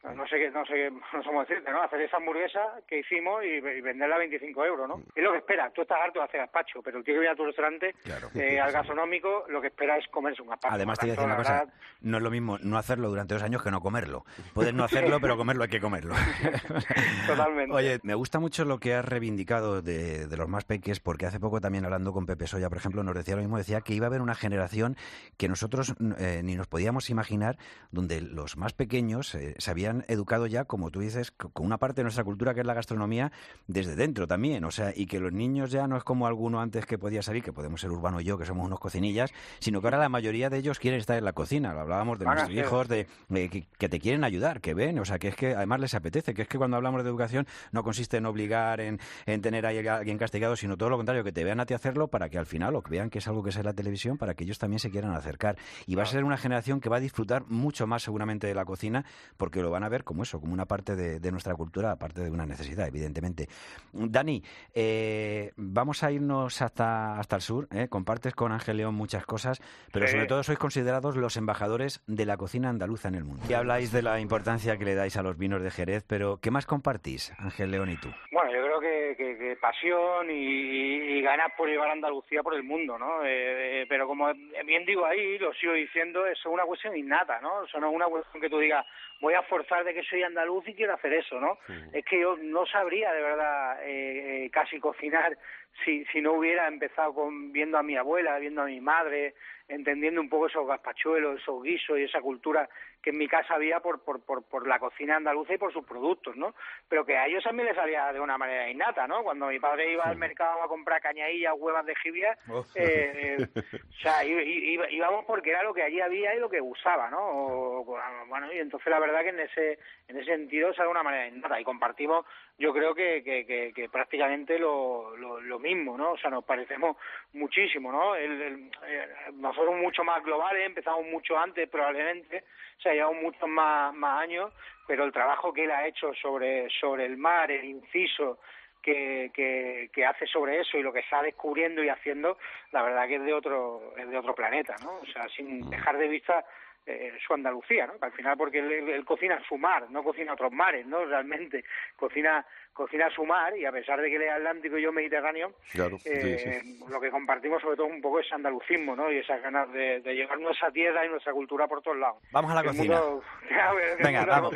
No 0.03 0.27
sé 0.27 0.37
qué, 0.37 0.51
no 0.51 0.65
sé 0.67 0.75
qué, 0.75 0.91
no 0.91 1.23
sé 1.23 1.29
cómo 1.29 1.41
decirte, 1.45 1.71
¿no? 1.71 1.83
Hacer 1.83 2.01
esa 2.03 2.17
hamburguesa 2.17 2.61
que 2.89 2.99
hicimos 2.99 3.45
y, 3.45 3.49
y 3.49 3.81
venderla 3.81 4.17
a 4.17 4.19
25 4.19 4.65
euros, 4.65 4.89
¿no? 4.89 5.01
Es 5.15 5.23
lo 5.23 5.31
que 5.33 5.39
espera. 5.39 5.71
Tú 5.71 5.83
estás 5.83 5.99
harto 6.03 6.19
de 6.19 6.25
hacer 6.25 6.41
gazpacho, 6.41 6.83
pero 6.83 6.99
el 6.99 7.05
tío 7.05 7.15
que 7.15 7.21
viene 7.21 7.33
a 7.33 7.37
tu 7.37 7.45
restaurante, 7.45 7.95
Claro. 8.03 8.29
eh, 8.35 8.59
al 8.61 8.73
gastronómico, 8.73 9.45
lo 9.49 9.61
que 9.61 9.69
espera 9.69 9.97
es 9.97 10.07
comerse 10.09 10.43
un 10.43 10.49
gazpacho. 10.49 10.75
Además, 10.75 10.99
te 10.99 11.07
voy 11.07 11.11
a 11.11 11.15
decir 11.15 11.27
una 11.27 11.37
cosa, 11.37 11.53
verdad, 11.61 11.75
no 12.01 12.17
es 12.17 12.23
lo 12.23 12.31
mismo 12.31 12.59
no 12.63 12.79
hacerlo 12.79 13.09
durante 13.11 13.35
dos 13.35 13.43
años 13.45 13.63
que 13.63 13.71
no 13.71 13.81
comerlo. 13.81 14.25
Puedes 14.55 14.75
no 14.75 14.85
hacerlo, 14.85 15.21
pero 15.21 15.37
comerlo 15.37 15.63
hay 15.65 15.71
que 15.71 15.81
comerlo. 15.81 16.15
Totalmente. 17.27 17.75
Oye, 17.75 18.01
me 18.03 18.15
gusta 18.15 18.39
mucho 18.41 18.65
lo 18.65 18.79
que 18.79 18.95
has 18.95 19.05
reivindicado 19.05 19.83
de, 19.83 20.27
de 20.27 20.37
los 20.37 20.49
más 20.49 20.65
peques, 20.65 21.01
porque 21.01 21.27
hace 21.27 21.41
poco 21.41 21.61
también 21.61 21.85
hablando 21.85 22.13
con 22.13 22.27
Pepe 22.27 22.47
Soya, 22.47 22.69
por 22.69 22.79
ejemplo, 22.79 23.03
nos 23.03 23.15
decía 23.15 23.37
lo 23.37 23.43
mismo, 23.43 23.57
decía 23.59 23.81
que 23.81 23.95
iba 23.95 24.07
a 24.07 24.09
haber 24.09 24.21
una 24.21 24.35
generación 24.35 24.97
que 25.37 25.49
nosotros 25.49 25.95
eh, 26.19 26.41
ni 26.45 26.57
nos 26.57 26.67
podíamos 26.67 27.11
imaginar, 27.11 27.57
donde 27.91 28.21
los 28.21 28.57
más 28.57 28.73
pequeños 28.73 29.35
eh, 29.35 29.55
se 29.59 29.71
educado 30.09 30.47
ya, 30.47 30.65
como 30.65 30.91
tú 30.91 31.01
dices, 31.01 31.31
co- 31.31 31.51
con 31.51 31.67
una 31.67 31.79
parte 31.79 31.97
de 32.01 32.05
nuestra 32.05 32.25
cultura 32.25 32.55
que 32.55 32.61
es 32.61 32.67
la 32.67 32.75
gastronomía, 32.75 33.33
desde 33.67 33.95
dentro 33.97 34.27
también, 34.27 34.65
o 34.65 34.71
sea, 34.71 34.93
y 34.95 35.07
que 35.07 35.21
los 35.21 35.33
niños 35.33 35.71
ya 35.71 35.87
no 35.87 35.97
es 35.97 36.05
como 36.05 36.27
alguno 36.27 36.61
antes 36.61 36.87
que 36.87 36.99
podía 36.99 37.23
salir, 37.23 37.43
que 37.43 37.53
podemos 37.53 37.81
ser 37.81 37.91
Urbano 37.91 38.21
y 38.21 38.25
yo, 38.25 38.39
que 38.39 38.45
somos 38.45 38.67
unos 38.67 38.81
cocinillas, 38.81 39.33
sino 39.59 39.81
que 39.81 39.87
ahora 39.89 39.99
la 39.99 40.09
mayoría 40.09 40.51
de 40.51 40.59
ellos 40.59 40.79
quieren 40.79 41.01
estar 41.01 41.17
en 41.19 41.25
la 41.25 41.33
cocina, 41.33 41.73
lo 41.75 41.81
hablábamos 41.81 42.19
de 42.19 42.27
nuestros 42.35 42.57
hijos, 42.67 42.89
de, 42.89 43.07
de 43.29 43.49
que, 43.49 43.67
que 43.79 43.89
te 43.89 44.01
quieren 44.01 44.25
ayudar, 44.25 44.61
que 44.61 44.75
ven, 44.75 44.99
o 44.99 45.05
sea, 45.05 45.19
que 45.19 45.29
es 45.29 45.37
que 45.37 45.55
además 45.55 45.81
les 45.81 45.95
apetece, 45.95 46.35
que 46.35 46.43
es 46.43 46.49
que 46.49 46.59
cuando 46.59 46.77
hablamos 46.77 47.03
de 47.05 47.09
educación 47.11 47.47
no 47.73 47.83
consiste 47.83 48.17
en 48.17 48.27
obligar, 48.27 48.81
en, 48.81 48.99
en 49.27 49.43
tener 49.43 49.67
ahí 49.67 49.87
a 49.87 49.97
alguien 49.97 50.19
castigado, 50.19 50.57
sino 50.57 50.77
todo 50.77 50.91
lo 50.91 50.97
contrario, 50.97 51.25
que 51.25 51.33
te 51.33 51.45
vean 51.45 51.61
a 51.61 51.67
ti 51.67 51.75
hacerlo 51.75 52.09
para 52.09 52.29
que 52.29 52.39
al 52.39 52.47
final, 52.47 52.75
o 52.77 52.83
que 52.83 52.91
vean 52.91 53.11
que 53.11 53.19
es 53.19 53.29
algo 53.29 53.43
que 53.43 53.51
es 53.51 53.57
en 53.57 53.65
la 53.65 53.73
televisión, 53.75 54.19
para 54.19 54.35
que 54.35 54.45
ellos 54.45 54.59
también 54.59 54.79
se 54.79 54.91
quieran 54.91 55.13
acercar. 55.13 55.57
Y 55.87 55.95
va 55.95 56.03
a 56.05 56.07
ser 56.07 56.25
una 56.25 56.37
generación 56.37 56.81
que 56.81 56.89
va 56.89 56.97
a 56.97 57.01
disfrutar 57.01 57.45
mucho 57.49 57.87
más 57.87 58.03
seguramente 58.03 58.47
de 58.47 58.55
la 58.55 58.65
cocina, 58.65 59.05
porque 59.37 59.61
lo 59.63 59.71
van 59.71 59.82
a 59.85 59.89
ver 59.89 60.05
como 60.05 60.23
eso, 60.23 60.41
como 60.41 60.53
una 60.53 60.67
parte 60.67 60.95
de, 60.97 61.21
de 61.21 61.31
nuestra 61.33 61.55
cultura, 61.55 61.93
aparte 61.93 62.23
de 62.23 62.31
una 62.31 62.47
necesidad, 62.47 62.87
evidentemente. 62.89 63.49
Dani, 63.93 64.43
eh, 64.75 65.53
vamos 65.57 66.03
a 66.03 66.11
irnos 66.11 66.61
hasta, 66.63 67.19
hasta 67.19 67.37
el 67.37 67.43
sur, 67.43 67.69
¿eh? 67.73 67.89
compartes 67.89 68.35
con 68.35 68.53
Ángel 68.53 68.77
León 68.79 68.95
muchas 68.95 69.25
cosas, 69.27 69.61
pero 69.93 70.07
Sí. 70.07 70.13
sobre 70.13 70.27
todo 70.27 70.43
sois 70.43 70.59
considerados 70.59 71.17
los 71.17 71.37
embajadores 71.37 72.03
de 72.07 72.27
la 72.27 72.37
cocina 72.37 72.69
andaluza 72.69 73.09
en 73.09 73.15
el 73.15 73.25
mundo. 73.25 73.45
Y 73.49 73.53
habláis 73.55 73.93
de 73.93 74.03
la 74.03 74.21
importancia 74.21 74.77
que 74.77 74.85
le 74.85 74.95
dais 74.95 75.17
a 75.17 75.23
los 75.23 75.39
vinos 75.39 75.63
de 75.63 75.71
Jerez, 75.71 76.05
pero 76.07 76.39
¿qué 76.41 76.51
más 76.51 76.67
compartís, 76.67 77.33
Ángel 77.39 77.71
León 77.71 77.91
y 77.91 77.97
tú? 77.97 78.09
Bueno, 78.33 78.53
yo 78.53 78.63
creo 78.65 78.81
que, 78.81 79.15
que- 79.17 79.37
que 79.39 79.57
pasión 79.57 80.31
y, 80.31 81.19
y- 81.19 81.23
ganas 81.23 81.53
por 81.57 81.69
llevar 81.69 81.89
a 81.89 81.93
Andalucía 81.93 82.43
por 82.43 82.55
el 82.55 82.65
mundo, 82.65 82.99
¿no? 82.99 83.23
Eh, 83.25 83.83
eh, 83.83 83.87
pero 83.89 84.07
como 84.09 84.27
bien 84.67 84.85
digo 84.85 85.07
ahí, 85.07 85.39
lo 85.39 85.53
sigo 85.55 85.73
diciendo, 85.73 86.27
es 86.27 86.45
una 86.47 86.65
cuestión 86.65 86.97
innata, 86.97 87.41
¿no? 87.41 87.65
Eso 87.65 87.79
no 87.79 87.89
es 87.91 87.95
una 87.95 88.07
cuestión 88.07 88.41
que 88.41 88.51
tú 88.51 88.59
digas, 88.59 88.85
voy 89.21 89.35
a 89.35 89.43
forzar 89.43 89.72
de 89.85 89.95
que 89.95 90.03
soy 90.03 90.23
andaluz 90.23 90.69
y 90.69 90.75
quiero 90.75 90.95
hacer 90.95 91.15
eso, 91.15 91.41
¿no? 91.41 91.59
Es 91.93 92.05
que 92.05 92.21
yo 92.21 92.37
no 92.37 92.67
sabría 92.67 93.13
de 93.13 93.23
verdad 93.23 93.83
eh, 93.83 94.45
eh, 94.45 94.51
casi 94.51 94.79
cocinar 94.79 95.37
si, 95.85 96.05
si 96.07 96.21
no 96.21 96.33
hubiera 96.35 96.69
empezado 96.69 97.15
con 97.15 97.53
viendo 97.53 97.79
a 97.79 97.83
mi 97.83 97.97
abuela, 97.97 98.39
viendo 98.39 98.63
a 98.63 98.67
mi 98.67 98.81
madre, 98.81 99.35
entendiendo 99.69 100.21
un 100.21 100.29
poco 100.29 100.47
esos 100.49 100.67
gazpachuelos, 100.67 101.41
esos 101.41 101.63
guisos 101.63 101.99
y 101.99 102.03
esa 102.05 102.21
cultura 102.21 102.69
que 103.03 103.11
en 103.11 103.19
mi 103.19 103.27
casa 103.27 103.55
había 103.55 103.81
por, 103.81 104.05
por, 104.05 104.25
por, 104.25 104.45
por 104.45 104.67
la 104.69 104.79
cocina 104.79 105.17
andaluza 105.17 105.55
y 105.55 105.59
por 105.59 105.73
sus 105.73 105.85
productos, 105.85 106.37
¿no? 106.37 106.55
Pero 106.89 107.05
que 107.05 107.17
a 107.17 107.27
ellos 107.27 107.43
también 107.43 107.67
les 107.67 107.75
salía 107.77 108.13
de 108.13 108.21
una 108.21 108.39
manera 108.39 108.69
innata, 108.71 109.09
¿no? 109.09 109.25
Cuando 109.25 109.47
mi 109.49 109.59
padre 109.59 109.93
iba 109.93 110.05
al 110.05 110.17
mercado 110.17 110.63
a 110.63 110.69
comprar 110.69 111.01
cañadillas, 111.01 111.55
huevas 111.57 111.85
de 111.85 111.97
jibia, 111.97 112.37
eh, 112.77 113.37
eh, 113.39 113.49
o 113.89 114.01
sea, 114.01 114.25
íbamos 114.25 115.25
porque 115.25 115.51
era 115.51 115.63
lo 115.65 115.75
que 115.75 115.83
allí 115.83 116.01
había 116.01 116.35
y 116.35 116.39
lo 116.39 116.49
que 116.51 116.61
usaba, 116.61 117.11
¿no? 117.11 117.19
O- 117.21 117.99
bueno, 118.29 118.53
y 118.53 118.59
entonces 118.59 118.89
la 118.91 119.01
verdad 119.01 119.23
que 119.23 119.29
en 119.31 119.41
ese 119.41 119.79
en 120.09 120.17
ese 120.19 120.27
sentido 120.27 120.73
sale 120.75 120.87
de 120.87 120.91
una 120.93 121.03
manera 121.03 121.27
innata 121.27 121.61
y 121.61 121.65
compartimos, 121.65 122.25
yo 122.59 122.73
creo 122.73 122.95
que, 122.95 123.23
que, 123.25 123.45
que, 123.47 123.73
que 123.75 123.89
prácticamente 123.89 124.59
lo, 124.59 125.17
lo, 125.17 125.41
lo 125.41 125.59
mismo, 125.63 125.97
¿no? 125.97 126.13
O 126.13 126.19
sea, 126.19 126.29
nos 126.31 126.45
parecemos 126.45 126.97
muchísimo, 127.33 127.91
¿no? 127.91 128.15
El, 128.17 128.43
el- 128.43 128.71
eh, 128.87 129.09
nosotros 129.35 129.75
mucho 129.77 130.05
más 130.05 130.23
globales, 130.23 130.67
empezamos 130.67 131.07
mucho 131.07 131.39
antes 131.39 131.69
probablemente, 131.69 132.45
o 132.79 132.81
sea, 132.83 132.93
llevamos 132.93 133.23
muchos 133.23 133.49
más, 133.49 133.95
más 133.95 134.21
años, 134.21 134.53
pero 134.87 135.05
el 135.05 135.13
trabajo 135.13 135.53
que 135.53 135.65
él 135.65 135.71
ha 135.71 135.87
hecho 135.87 136.13
sobre, 136.15 136.69
sobre 136.81 137.07
el 137.07 137.17
mar, 137.17 137.51
el 137.51 137.65
inciso, 137.65 138.39
que, 138.83 139.31
que, 139.33 139.91
que 139.93 140.05
hace 140.05 140.27
sobre 140.27 140.59
eso 140.61 140.77
y 140.77 140.83
lo 140.83 140.93
que 140.93 140.99
está 140.99 141.23
descubriendo 141.23 141.85
y 141.85 141.89
haciendo, 141.89 142.37
la 142.73 142.83
verdad 142.83 143.07
que 143.07 143.15
es 143.15 143.23
de 143.25 143.33
otro, 143.33 143.95
es 143.97 144.09
de 144.11 144.19
otro 144.19 144.35
planeta, 144.35 144.75
¿no? 144.83 144.95
O 145.01 145.07
sea, 145.07 145.29
sin 145.29 145.71
dejar 145.71 145.97
de 145.99 146.09
vista 146.09 146.45
eh, 146.85 147.17
su 147.25 147.33
Andalucía, 147.33 147.87
¿no? 147.87 147.97
Que 148.01 148.07
al 148.07 148.13
final 148.13 148.37
porque 148.37 148.59
él, 148.59 148.73
él- 148.73 148.89
él 148.89 149.05
cocina 149.05 149.41
su 149.47 149.57
mar, 149.57 149.89
no 149.91 150.03
cocina 150.03 150.33
otros 150.33 150.51
mares, 150.51 150.85
¿no? 150.85 151.05
Realmente 151.05 151.65
cocina 151.95 152.45
cocina 152.73 153.11
su 153.11 153.25
mar 153.25 153.57
y 153.57 153.65
a 153.67 153.73
pesar 153.73 154.01
de 154.01 154.09
que 154.09 154.17
él 154.17 154.23
es 154.23 154.31
Atlántico 154.33 154.79
y 154.79 154.83
yo 154.83 154.93
Mediterráneo, 154.93 155.53
Claro, 155.73 155.97
eh, 156.05 156.61
sí. 156.63 156.79
lo 156.89 157.01
que 157.01 157.11
compartimos 157.11 157.61
sobre 157.63 157.77
todo 157.77 157.87
un 157.87 158.01
poco 158.01 158.21
es 158.21 158.33
andalucismo, 158.33 158.97
¿no? 158.97 159.11
Y 159.13 159.19
esas 159.19 159.43
ganas 159.43 159.71
de, 159.73 160.01
de 160.01 160.15
llevar 160.15 160.39
nuestra 160.41 160.71
tierra 160.71 161.05
y 161.05 161.09
nuestra 161.09 161.33
cultura 161.33 161.67
por 161.69 161.83
todos 161.83 161.99
lados. 161.99 162.19
Vamos 162.33 162.51
a 162.51 162.55
la 162.55 162.61
El 162.63 162.67
cocina. 162.69 163.01
mundo- 163.01 163.23
el 163.99 164.03
Venga, 164.03 164.25
vamos, 164.25 164.55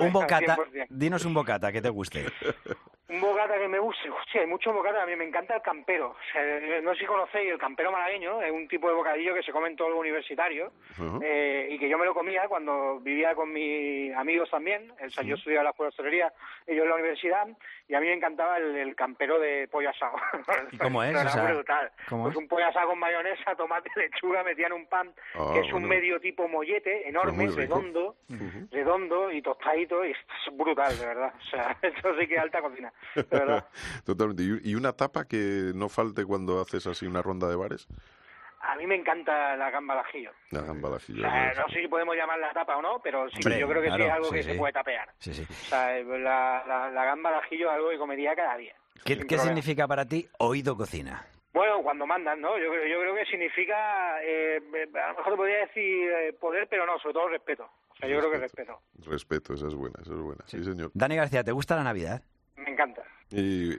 un, 0.00 0.12
bocata, 0.12 0.56
100%. 0.56 0.86
dinos 0.90 1.24
un 1.24 1.34
bocata 1.34 1.72
que 1.72 1.80
te 1.82 1.88
guste. 1.88 2.24
Un 3.06 3.20
bocata 3.20 3.58
que 3.58 3.68
me 3.68 3.78
guste, 3.78 4.08
hostia, 4.10 4.40
hay 4.40 4.46
muchos 4.46 4.72
bocatas, 4.74 5.02
a 5.02 5.06
mí 5.06 5.14
me 5.14 5.24
encanta 5.24 5.54
el 5.56 5.62
campero. 5.62 6.08
O 6.10 6.32
sea, 6.32 6.42
no 6.82 6.92
sé 6.94 7.00
si 7.00 7.06
conocéis 7.06 7.52
el 7.52 7.58
campero 7.58 7.92
malagueño, 7.92 8.42
es 8.42 8.50
un 8.50 8.66
tipo 8.66 8.88
de 8.88 8.94
bocadillo 8.94 9.34
que 9.34 9.42
se 9.42 9.52
come 9.52 9.68
en 9.68 9.76
todos 9.76 9.90
los 9.90 10.00
universitarios 10.00 10.72
eh, 11.22 11.68
y 11.70 11.78
que 11.78 11.88
yo 11.88 11.98
me 11.98 12.06
lo 12.06 12.14
comía 12.14 12.48
cuando 12.48 12.98
vivía 13.00 13.34
con 13.34 13.52
mis 13.52 14.12
amigos 14.16 14.50
también. 14.50 14.90
O 14.92 15.10
sea, 15.10 15.22
yo 15.22 15.34
estudiaba 15.36 15.60
en 15.60 15.64
la 15.64 15.70
escuela 15.70 15.88
de 15.88 15.90
hostelería, 15.90 16.32
ellos 16.66 16.82
en 16.84 16.88
la 16.88 16.94
universidad, 16.96 17.46
y 17.88 17.94
a 17.94 18.00
mí 18.00 18.06
me 18.06 18.14
encantaba 18.14 18.56
el, 18.58 18.76
el 18.76 18.94
campero 18.96 19.38
de 19.38 19.68
pollo 19.68 19.90
asado. 19.90 20.14
¿Y 20.72 20.78
cómo 20.78 21.02
es? 21.02 21.10
Era 21.10 21.22
O 21.24 21.28
sea, 21.28 21.52
brutal. 21.52 21.92
¿cómo 22.08 22.22
pues 22.24 22.32
es? 22.34 22.38
un 22.38 22.48
pollo 22.48 22.66
asado 22.66 22.88
con 22.88 22.98
mayonesa, 22.98 23.54
tomate, 23.56 23.90
lechuga, 23.96 24.42
metían 24.44 24.72
un 24.72 24.86
pan 24.86 25.12
Ah, 25.34 25.50
que 25.54 25.60
es 25.60 25.66
un 25.66 25.72
bueno. 25.82 25.88
medio 25.88 26.20
tipo 26.20 26.48
mollete, 26.48 27.08
enorme, 27.08 27.48
redondo, 27.48 28.16
redondo 28.70 29.30
y 29.30 29.42
tostadito, 29.42 30.04
y 30.04 30.10
es 30.12 30.16
brutal, 30.56 30.96
de 30.98 31.06
verdad. 31.06 31.32
O 31.38 31.44
sea, 31.50 31.76
eso 31.82 32.08
sí 32.18 32.26
que 32.26 32.34
es 32.34 32.40
alta 32.40 32.60
cocina, 32.60 32.92
de 33.14 33.22
verdad. 33.30 33.66
Totalmente. 34.04 34.42
¿Y 34.42 34.70
y 34.70 34.74
una 34.76 34.92
tapa 34.92 35.26
que 35.26 35.72
no 35.74 35.88
falte 35.88 36.24
cuando 36.24 36.60
haces 36.60 36.86
así 36.86 37.06
una 37.06 37.22
ronda 37.22 37.48
de 37.48 37.56
bares? 37.56 37.86
A 38.66 38.76
mí 38.76 38.86
me 38.86 38.94
encanta 38.96 39.56
la 39.56 39.70
gamba 39.70 39.94
al 39.94 40.00
ajillo. 40.00 40.30
La 40.50 40.62
gamba 40.62 40.88
al 40.88 40.94
O 40.94 40.96
ajillo. 40.96 41.20
sea, 41.20 41.52
¿no? 41.54 41.62
no 41.62 41.68
sé 41.68 41.80
si 41.82 41.88
podemos 41.88 42.16
llamarla 42.16 42.52
tapa 42.52 42.76
o 42.76 42.82
no, 42.82 43.00
pero 43.02 43.28
sí, 43.30 43.36
Hombre, 43.44 43.60
yo 43.60 43.68
creo 43.68 43.82
que 43.82 43.90
sí 43.90 44.02
es 44.02 44.10
algo 44.10 44.28
sí, 44.28 44.34
que 44.36 44.42
sí. 44.42 44.50
se 44.52 44.56
puede 44.58 44.72
tapear. 44.72 45.08
Sí, 45.18 45.34
sí. 45.34 45.42
O 45.48 45.52
sea, 45.68 45.98
la, 46.02 46.64
la, 46.66 46.90
la 46.90 47.04
gamba 47.04 47.30
al 47.30 47.36
ajillo 47.44 47.68
es 47.70 47.74
algo 47.76 47.90
que 47.90 47.98
comería 47.98 48.34
cada 48.34 48.56
día. 48.56 48.74
¿Qué, 49.04 49.18
qué 49.26 49.38
significa 49.38 49.86
para 49.86 50.06
ti 50.06 50.26
oído 50.38 50.76
cocina? 50.76 51.26
Bueno, 51.52 51.82
cuando 51.82 52.04
mandan, 52.06 52.40
¿no? 52.40 52.58
Yo, 52.58 52.68
creo- 52.70 52.86
yo 52.86 53.00
creo 53.00 53.14
que 53.14 53.24
significa, 53.26 54.20
eh, 54.24 54.60
a 54.94 55.08
lo 55.12 55.16
mejor 55.18 55.32
te 55.32 55.36
podría 55.36 55.58
decir 55.58 56.10
eh, 56.10 56.32
poder, 56.32 56.66
pero 56.68 56.84
no, 56.86 56.98
sobre 56.98 57.14
todo 57.14 57.28
respeto. 57.28 57.68
O 57.90 57.96
sea, 57.96 58.08
yo 58.08 58.18
creo 58.18 58.30
que 58.32 58.38
respeto. 58.38 58.80
Respeto, 59.06 59.54
esa 59.54 59.68
es 59.68 59.74
buena, 59.74 59.94
esa 60.02 60.12
es 60.14 60.18
buena. 60.20 60.42
Sí, 60.46 60.64
señor. 60.64 60.90
Dani 60.94 61.14
García, 61.16 61.44
¿te 61.44 61.52
gusta 61.52 61.76
la 61.76 61.84
Navidad? 61.84 62.22
Me 62.56 62.70
encanta. 62.70 63.02
¿Y 63.30 63.74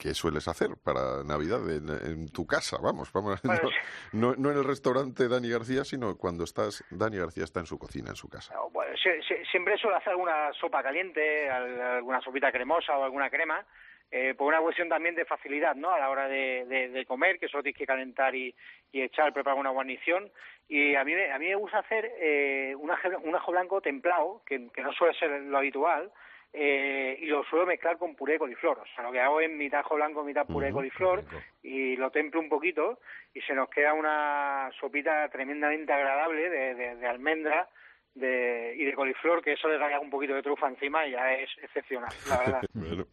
qué 0.00 0.14
sueles 0.14 0.48
hacer 0.48 0.70
para 0.82 1.22
Navidad 1.24 1.60
en, 1.70 1.88
en 2.10 2.32
tu 2.32 2.46
casa? 2.46 2.78
Vamos, 2.82 3.12
vamos. 3.12 3.40
Bueno, 3.42 3.60
No, 4.12 4.30
no- 4.30 4.34
no 4.36 4.50
en 4.50 4.56
el 4.58 4.64
restaurante 4.64 5.28
Dani 5.28 5.50
García, 5.50 5.84
sino 5.84 6.16
cuando 6.16 6.44
estás, 6.44 6.82
Dani 6.90 7.18
García 7.18 7.44
está 7.44 7.60
en 7.60 7.66
su 7.66 7.78
cocina, 7.78 8.10
en 8.10 8.16
su 8.16 8.28
casa. 8.28 8.54
No, 8.54 8.70
bueno, 8.70 8.94
sie- 8.96 9.20
siempre 9.50 9.76
suelo 9.76 9.96
hacer 9.96 10.10
alguna 10.12 10.52
sopa 10.54 10.82
caliente, 10.82 11.50
al- 11.50 11.80
alguna 11.80 12.20
sopita 12.22 12.50
cremosa 12.50 12.96
o 12.96 13.04
alguna 13.04 13.28
crema, 13.28 13.64
eh, 14.10 14.34
por 14.36 14.48
una 14.48 14.60
cuestión 14.60 14.88
también 14.88 15.14
de 15.14 15.24
facilidad, 15.24 15.76
¿no? 15.76 15.90
A 15.90 15.98
la 16.00 16.08
hora 16.10 16.26
de, 16.28 16.64
de- 16.66 16.88
de 16.88 17.06
comer, 17.06 17.38
que 17.38 17.46
solo 17.48 17.62
tienes 17.62 17.78
que 17.78 17.86
calentar 17.86 18.34
y, 18.34 18.54
y 18.90 19.02
echar, 19.02 19.32
preparar 19.32 19.58
una 19.58 19.70
guarnición. 19.70 20.30
Y 20.68 20.94
a 20.96 21.04
mí, 21.04 21.14
me- 21.14 21.30
a 21.30 21.38
mí 21.38 21.46
me 21.46 21.54
gusta 21.56 21.78
hacer 21.80 22.10
eh, 22.20 22.74
un, 22.78 22.90
aje- 22.90 23.16
un 23.22 23.34
ajo 23.36 23.52
blanco 23.52 23.80
templado, 23.80 24.42
que, 24.46 24.68
que 24.74 24.82
no 24.82 24.92
suele 24.92 25.14
ser 25.18 25.30
lo 25.42 25.58
habitual, 25.58 26.10
eh, 26.52 27.16
y 27.20 27.26
lo 27.26 27.44
suelo 27.44 27.66
mezclar 27.66 27.96
con 27.98 28.14
puré 28.16 28.34
de 28.34 28.38
coliflor. 28.40 28.78
O 28.78 28.86
sea, 28.94 29.04
lo 29.04 29.12
que 29.12 29.20
hago 29.20 29.40
es 29.40 29.50
mitad 29.50 29.80
ajo 29.80 29.94
blanco, 29.94 30.24
mitad 30.24 30.46
puré 30.46 30.66
de 30.68 30.72
coliflor, 30.72 31.24
y 31.62 31.96
lo 31.96 32.10
templo 32.10 32.40
un 32.40 32.48
poquito, 32.48 32.98
y 33.34 33.40
se 33.42 33.54
nos 33.54 33.68
queda 33.70 33.92
una 33.94 34.70
sopita 34.80 35.28
tremendamente 35.28 35.92
agradable 35.92 36.48
de, 36.50 36.74
de- 36.74 36.96
de 36.96 37.06
almendra 37.06 37.68
de, 38.14 38.74
y 38.76 38.84
de 38.84 38.92
coliflor, 38.94 39.42
que 39.42 39.52
eso 39.52 39.68
le 39.68 39.78
da 39.78 40.00
un 40.00 40.10
poquito 40.10 40.34
de 40.34 40.42
trufa 40.42 40.66
encima 40.66 41.06
y 41.06 41.12
ya 41.12 41.32
es 41.34 41.50
excepcional, 41.62 42.10
la 42.26 42.38
verdad. 42.44 42.62
Bueno, 42.74 43.04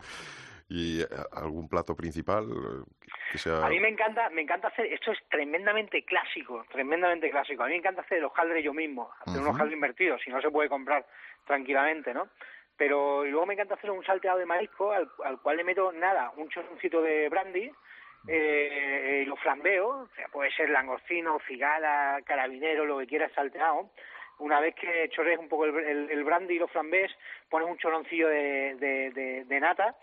¿Y 0.69 1.01
eh, 1.01 1.05
algún 1.31 1.69
plato 1.69 1.95
principal 1.95 2.43
eh, 2.49 2.83
que 3.31 3.37
sea...? 3.37 3.65
A 3.65 3.69
mí 3.69 3.79
me 3.79 3.87
encanta, 3.89 4.29
me 4.31 4.41
encanta 4.41 4.67
hacer, 4.69 4.87
esto 4.87 5.11
es 5.11 5.19
tremendamente 5.29 6.03
clásico, 6.03 6.65
tremendamente 6.71 7.29
clásico. 7.29 7.63
A 7.63 7.67
mí 7.67 7.73
me 7.73 7.77
encanta 7.77 8.01
hacer 8.01 8.17
el 8.17 8.25
hojaldre 8.25 8.61
yo 8.63 8.73
mismo, 8.73 9.09
hacer 9.21 9.39
un 9.39 9.47
Ujú. 9.47 9.55
hojaldre 9.55 9.75
invertido, 9.75 10.17
si 10.17 10.29
no 10.29 10.41
se 10.41 10.49
puede 10.51 10.67
comprar 10.67 11.05
tranquilamente, 11.45 12.13
¿no? 12.13 12.27
Pero 12.77 13.25
luego 13.25 13.45
me 13.45 13.53
encanta 13.53 13.75
hacer 13.75 13.89
un 13.89 14.05
salteado 14.05 14.37
de 14.37 14.45
marisco 14.45 14.91
al, 14.91 15.09
al 15.23 15.41
cual 15.41 15.57
le 15.57 15.63
meto 15.63 15.91
nada, 15.91 16.31
un 16.37 16.47
chorroncito 16.49 17.01
de 17.01 17.27
brandy, 17.29 17.71
eh, 18.27 19.23
lo 19.25 19.35
flambeo, 19.37 19.87
o 19.87 20.07
sea, 20.15 20.27
puede 20.27 20.51
ser 20.51 20.69
langostino, 20.69 21.39
cigala, 21.47 22.21
carabinero, 22.25 22.85
lo 22.85 22.97
que 22.99 23.07
quieras 23.07 23.31
salteado. 23.33 23.89
Una 24.39 24.59
vez 24.59 24.75
que 24.75 25.09
chorrees 25.09 25.39
un 25.39 25.47
poco 25.47 25.65
el, 25.65 25.75
el, 25.77 26.11
el 26.11 26.23
brandy 26.23 26.55
y 26.55 26.59
lo 26.59 26.67
flambés, 26.67 27.11
pones 27.49 27.69
un 27.69 27.77
chorroncillo 27.77 28.27
de, 28.27 29.45
de, 29.47 29.59
nata 29.59 29.95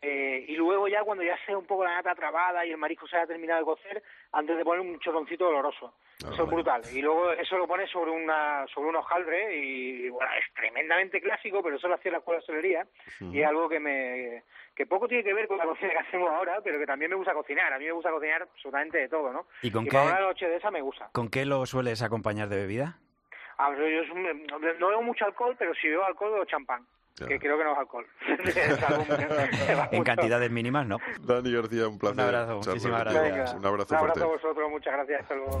eh, 0.00 0.44
y 0.46 0.54
luego 0.56 0.88
ya 0.88 1.02
cuando 1.02 1.24
ya 1.24 1.34
esté 1.34 1.56
un 1.56 1.66
poco 1.66 1.84
la 1.84 1.96
nata 1.96 2.14
trabada 2.14 2.64
y 2.64 2.70
el 2.70 2.76
marisco 2.76 3.08
se 3.08 3.16
haya 3.16 3.26
terminado 3.26 3.60
de 3.60 3.64
cocer, 3.64 4.02
antes 4.32 4.56
de 4.56 4.64
poner 4.64 4.80
un 4.80 4.98
chorroncito 5.00 5.46
doloroso. 5.46 5.94
Ah, 6.22 6.28
eso 6.28 6.32
es 6.32 6.38
vale. 6.38 6.50
brutal. 6.50 6.82
Y 6.92 7.00
luego 7.02 7.32
eso 7.32 7.56
lo 7.58 7.66
pones 7.66 7.90
sobre 7.90 8.10
una 8.10 8.66
sobre 8.74 8.88
un 8.90 8.96
hojaldre 8.96 9.56
y, 9.56 10.08
bueno, 10.10 10.30
es 10.38 10.52
tremendamente 10.54 11.20
clásico, 11.20 11.62
pero 11.62 11.76
eso 11.76 11.88
lo 11.88 11.94
hacía 11.94 12.12
la 12.12 12.18
escuela 12.18 12.36
de 12.38 12.40
hostelería 12.42 12.86
y 13.20 13.40
es 13.40 13.46
algo 13.46 13.68
que 13.68 13.80
me 13.80 14.44
que 14.74 14.86
poco 14.86 15.08
tiene 15.08 15.24
que 15.24 15.34
ver 15.34 15.46
con 15.48 15.58
la 15.58 15.64
cocina 15.64 15.90
que 15.92 15.98
hacemos 15.98 16.30
ahora, 16.30 16.58
pero 16.64 16.78
que 16.78 16.86
también 16.86 17.10
me 17.10 17.16
gusta 17.16 17.32
cocinar. 17.34 17.72
A 17.72 17.78
mí 17.78 17.84
me 17.86 17.92
gusta 17.92 18.10
cocinar 18.10 18.42
absolutamente 18.42 18.98
de 18.98 19.08
todo, 19.08 19.32
¿no? 19.32 19.46
¿Y 19.62 19.70
con 19.70 19.86
para 19.86 20.02
qué- 20.04 20.10
una 20.12 20.20
noche 20.20 20.46
de 20.48 20.56
esa 20.56 20.70
me 20.70 20.80
gusta. 20.80 21.08
¿Con 21.12 21.28
qué 21.28 21.44
lo 21.44 21.64
sueles 21.66 22.02
acompañar 22.02 22.48
de 22.48 22.56
bebida? 22.56 22.98
Ah, 23.58 23.70
yo, 23.76 23.86
yo 23.86 24.14
no 24.14 24.88
bebo 24.88 25.02
mucho 25.02 25.24
alcohol, 25.26 25.54
pero 25.58 25.74
si 25.74 25.88
bebo 25.88 26.04
alcohol 26.04 26.32
bebo 26.32 26.44
champán, 26.46 26.86
Ya. 27.16 27.26
que 27.26 27.38
creo 27.38 27.58
que 27.58 27.64
no 27.64 27.72
es 27.72 27.78
alcohol. 27.78 28.06
En 29.92 30.04
cantidades 30.04 30.50
mínimas, 30.50 30.86
¿no? 30.86 30.98
Dani 31.20 31.52
García, 31.52 31.88
un 31.88 31.98
placer. 31.98 32.14
Un 32.14 32.20
abrazo, 32.20 32.56
muchísimas 32.56 33.00
gracias. 33.04 33.54
Un 33.54 33.66
abrazo 33.66 33.94
Un 33.94 33.98
fuerte. 34.00 34.20
abrazo 34.20 34.24
a 34.24 34.26
vosotros, 34.28 34.70
muchas 34.70 34.92
gracias. 34.94 35.20
Hasta 35.22 35.34
luego. 35.34 35.60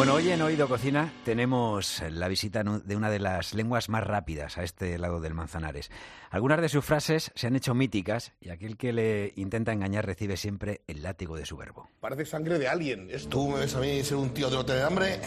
Bueno, 0.00 0.14
hoy 0.14 0.30
en 0.30 0.40
Oído 0.40 0.66
Cocina 0.66 1.12
tenemos 1.26 2.02
la 2.10 2.26
visita 2.26 2.62
de 2.64 2.96
una 2.96 3.10
de 3.10 3.18
las 3.18 3.52
lenguas 3.52 3.90
más 3.90 4.02
rápidas 4.02 4.56
a 4.56 4.62
este 4.62 4.96
lado 4.96 5.20
del 5.20 5.34
Manzanares. 5.34 5.90
Algunas 6.30 6.58
de 6.62 6.70
sus 6.70 6.82
frases 6.82 7.30
se 7.34 7.46
han 7.48 7.54
hecho 7.54 7.74
míticas 7.74 8.32
y 8.40 8.48
aquel 8.48 8.78
que 8.78 8.94
le 8.94 9.34
intenta 9.36 9.72
engañar 9.72 10.06
recibe 10.06 10.38
siempre 10.38 10.80
el 10.86 11.02
látigo 11.02 11.36
de 11.36 11.44
su 11.44 11.58
verbo. 11.58 11.90
Parece 12.00 12.24
sangre 12.24 12.58
de 12.58 12.66
alguien. 12.66 13.10
Es- 13.10 13.28
Tú 13.28 13.46
me 13.50 13.58
ves 13.60 13.74
a 13.74 13.80
mí 13.80 14.02
ser 14.02 14.16
un 14.16 14.30
tío 14.30 14.48
de 14.48 14.56
no 14.56 14.64
tener 14.64 14.84
hambre. 14.84 15.20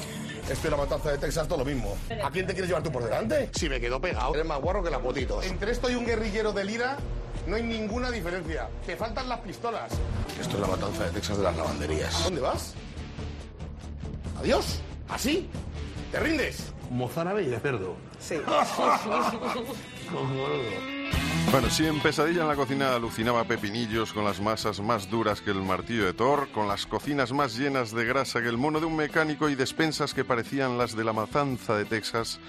Estoy 0.49 0.65
en 0.65 0.71
la 0.71 0.77
matanza 0.77 1.11
de 1.11 1.19
Texas, 1.19 1.47
todo 1.47 1.59
lo 1.59 1.65
mismo. 1.65 1.95
¿A 2.23 2.31
quién 2.31 2.47
te 2.47 2.53
quieres 2.53 2.67
llevar 2.69 2.81
tú 2.81 2.91
por 2.91 3.03
delante? 3.03 3.51
Si 3.53 3.69
me 3.69 3.79
quedo 3.79 4.01
pegado. 4.01 4.33
Eres 4.33 4.47
más 4.47 4.59
guarro 4.59 4.81
que 4.83 4.89
las 4.89 5.03
botitos. 5.03 5.45
Entre 5.45 5.71
esto 5.71 5.87
y 5.91 5.93
un 5.93 6.03
guerrillero 6.07 6.51
de 6.51 6.63
Lira 6.65 6.97
no 7.45 7.57
hay 7.57 7.61
ninguna 7.63 8.09
diferencia. 8.09 8.69
Te 8.87 8.95
faltan 8.95 9.29
las 9.29 9.41
pistolas. 9.41 9.91
Esto 10.41 10.55
es 10.55 10.59
la 10.61 10.67
matanza 10.67 11.03
de 11.05 11.11
Texas 11.11 11.37
de 11.37 11.43
las 11.43 11.55
lavanderías. 11.55 12.23
¿Dónde 12.23 12.41
vas? 12.41 12.73
¿Adiós? 14.39 14.81
¿Así? 15.09 15.47
¿Te 16.11 16.19
rindes? 16.19 16.71
Mozárabe 16.89 17.43
y 17.43 17.47
de 17.47 17.59
cerdo. 17.59 17.95
Bueno, 21.51 21.69
si 21.69 21.85
en 21.85 21.99
Pesadilla 21.99 22.41
en 22.41 22.47
la 22.47 22.55
cocina 22.55 22.95
alucinaba 22.95 23.43
Pepinillos 23.43 24.11
con 24.11 24.23
las 24.23 24.41
masas 24.41 24.79
más 24.79 25.09
duras 25.09 25.41
que 25.41 25.51
el 25.51 25.61
martillo 25.61 26.05
de 26.05 26.13
Thor, 26.13 26.49
con 26.51 26.67
las 26.67 26.85
cocinas 26.87 27.31
más 27.31 27.55
llenas 27.57 27.93
de 27.93 28.05
grasa 28.05 28.41
que 28.41 28.47
el 28.47 28.57
mono 28.57 28.79
de 28.79 28.87
un 28.87 28.95
mecánico 28.95 29.49
y 29.49 29.55
despensas 29.55 30.13
que 30.13 30.25
parecían 30.25 30.77
las 30.77 30.95
de 30.95 31.03
la 31.03 31.13
matanza 31.13 31.75
de 31.75 31.85
Texas, 31.85 32.39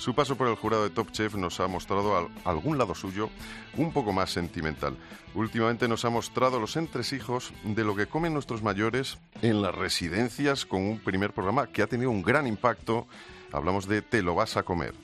su 0.00 0.14
paso 0.14 0.34
por 0.36 0.48
el 0.48 0.54
jurado 0.56 0.82
de 0.84 0.90
Top 0.90 1.10
Chef 1.12 1.34
nos 1.34 1.60
ha 1.60 1.68
mostrado 1.68 2.16
al- 2.16 2.28
algún 2.44 2.78
lado 2.78 2.94
suyo 2.94 3.28
un 3.76 3.92
poco 3.92 4.12
más 4.12 4.30
sentimental. 4.32 4.96
Últimamente 5.34 5.88
nos 5.88 6.04
ha 6.06 6.10
mostrado 6.10 6.58
los 6.58 6.76
entresijos 6.76 7.52
de 7.64 7.84
lo 7.84 7.94
que 7.94 8.06
comen 8.06 8.32
nuestros 8.32 8.62
mayores 8.62 9.18
en 9.42 9.60
las 9.60 9.74
residencias 9.74 10.64
con 10.64 10.82
un 10.82 10.98
primer 11.00 11.32
programa 11.34 11.66
que 11.66 11.82
ha 11.82 11.86
tenido 11.86 12.10
un 12.10 12.22
gran 12.22 12.46
impacto. 12.46 13.06
Hablamos 13.52 13.86
de 13.88 14.00
Te 14.00 14.22
lo 14.22 14.34
vas 14.34 14.56
a 14.56 14.62
comer. 14.62 14.94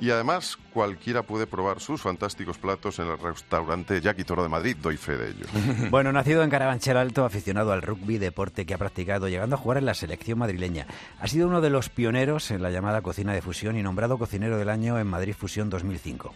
Y 0.00 0.10
además, 0.10 0.58
cualquiera 0.72 1.22
puede 1.22 1.46
probar 1.46 1.80
sus 1.80 2.02
fantásticos 2.02 2.58
platos 2.58 2.98
en 2.98 3.06
el 3.06 3.18
restaurante 3.18 4.00
Jackie 4.00 4.24
Toro 4.24 4.42
de 4.42 4.48
Madrid. 4.48 4.76
Doy 4.80 4.96
fe 4.96 5.16
de 5.16 5.30
ello. 5.30 5.46
Bueno, 5.90 6.12
nacido 6.12 6.42
en 6.42 6.50
Carabanchel 6.50 6.96
Alto, 6.96 7.24
aficionado 7.24 7.72
al 7.72 7.82
rugby, 7.82 8.18
deporte 8.18 8.66
que 8.66 8.74
ha 8.74 8.78
practicado, 8.78 9.28
llegando 9.28 9.56
a 9.56 9.58
jugar 9.58 9.78
en 9.78 9.86
la 9.86 9.94
selección 9.94 10.38
madrileña. 10.38 10.86
Ha 11.20 11.28
sido 11.28 11.46
uno 11.46 11.60
de 11.60 11.70
los 11.70 11.88
pioneros 11.88 12.50
en 12.50 12.62
la 12.62 12.70
llamada 12.70 13.02
cocina 13.02 13.32
de 13.32 13.42
fusión 13.42 13.76
y 13.76 13.82
nombrado 13.82 14.18
cocinero 14.18 14.58
del 14.58 14.70
año 14.70 14.98
en 14.98 15.06
Madrid 15.06 15.34
Fusión 15.38 15.70
2005. 15.70 16.34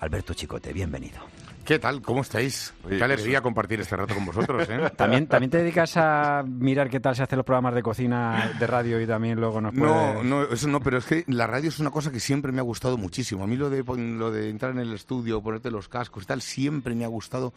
Alberto 0.00 0.34
Chicote, 0.34 0.72
bienvenido. 0.72 1.20
¿Qué 1.66 1.80
tal? 1.80 2.00
¿Cómo 2.00 2.20
estáis? 2.20 2.72
Oye, 2.84 2.96
Qué 2.98 3.02
alegría 3.04 3.38
eso- 3.38 3.42
compartir 3.42 3.80
este 3.80 3.96
rato 3.96 4.14
con 4.14 4.24
vosotros, 4.24 4.68
¿eh? 4.70 4.88
¿También, 4.96 5.26
¿También 5.26 5.50
te 5.50 5.58
dedicas 5.58 5.96
a 5.96 6.44
mirar 6.46 6.88
qué 6.88 7.00
tal 7.00 7.16
se 7.16 7.24
hacen 7.24 7.36
los 7.38 7.44
programas 7.44 7.74
de 7.74 7.82
cocina 7.82 8.52
de 8.56 8.66
radio 8.68 9.00
y 9.00 9.06
también 9.06 9.40
luego 9.40 9.60
nos 9.60 9.74
No, 9.74 9.80
puedes- 10.12 10.24
no, 10.24 10.42
eso 10.44 10.68
no, 10.68 10.78
pero 10.80 10.98
es 10.98 11.04
que 11.06 11.24
la 11.26 11.48
radio 11.48 11.68
es 11.68 11.80
una 11.80 11.90
cosa 11.90 12.12
que 12.12 12.20
siempre 12.20 12.52
me 12.52 12.60
ha 12.60 12.62
gustado 12.62 12.96
muchísimo. 12.96 13.42
A 13.42 13.48
mí 13.48 13.56
lo 13.56 13.68
de, 13.68 13.82
lo 13.82 14.30
de 14.30 14.48
entrar 14.48 14.70
en 14.72 14.78
el 14.78 14.92
estudio, 14.92 15.42
ponerte 15.42 15.72
los 15.72 15.88
cascos 15.88 16.22
y 16.22 16.26
tal, 16.26 16.40
siempre 16.40 16.94
me 16.94 17.04
ha 17.04 17.08
gustado 17.08 17.52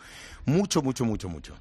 mucho, 0.46 0.82
mucho, 0.82 1.06
mucho, 1.06 1.30
mucho. 1.30 1.54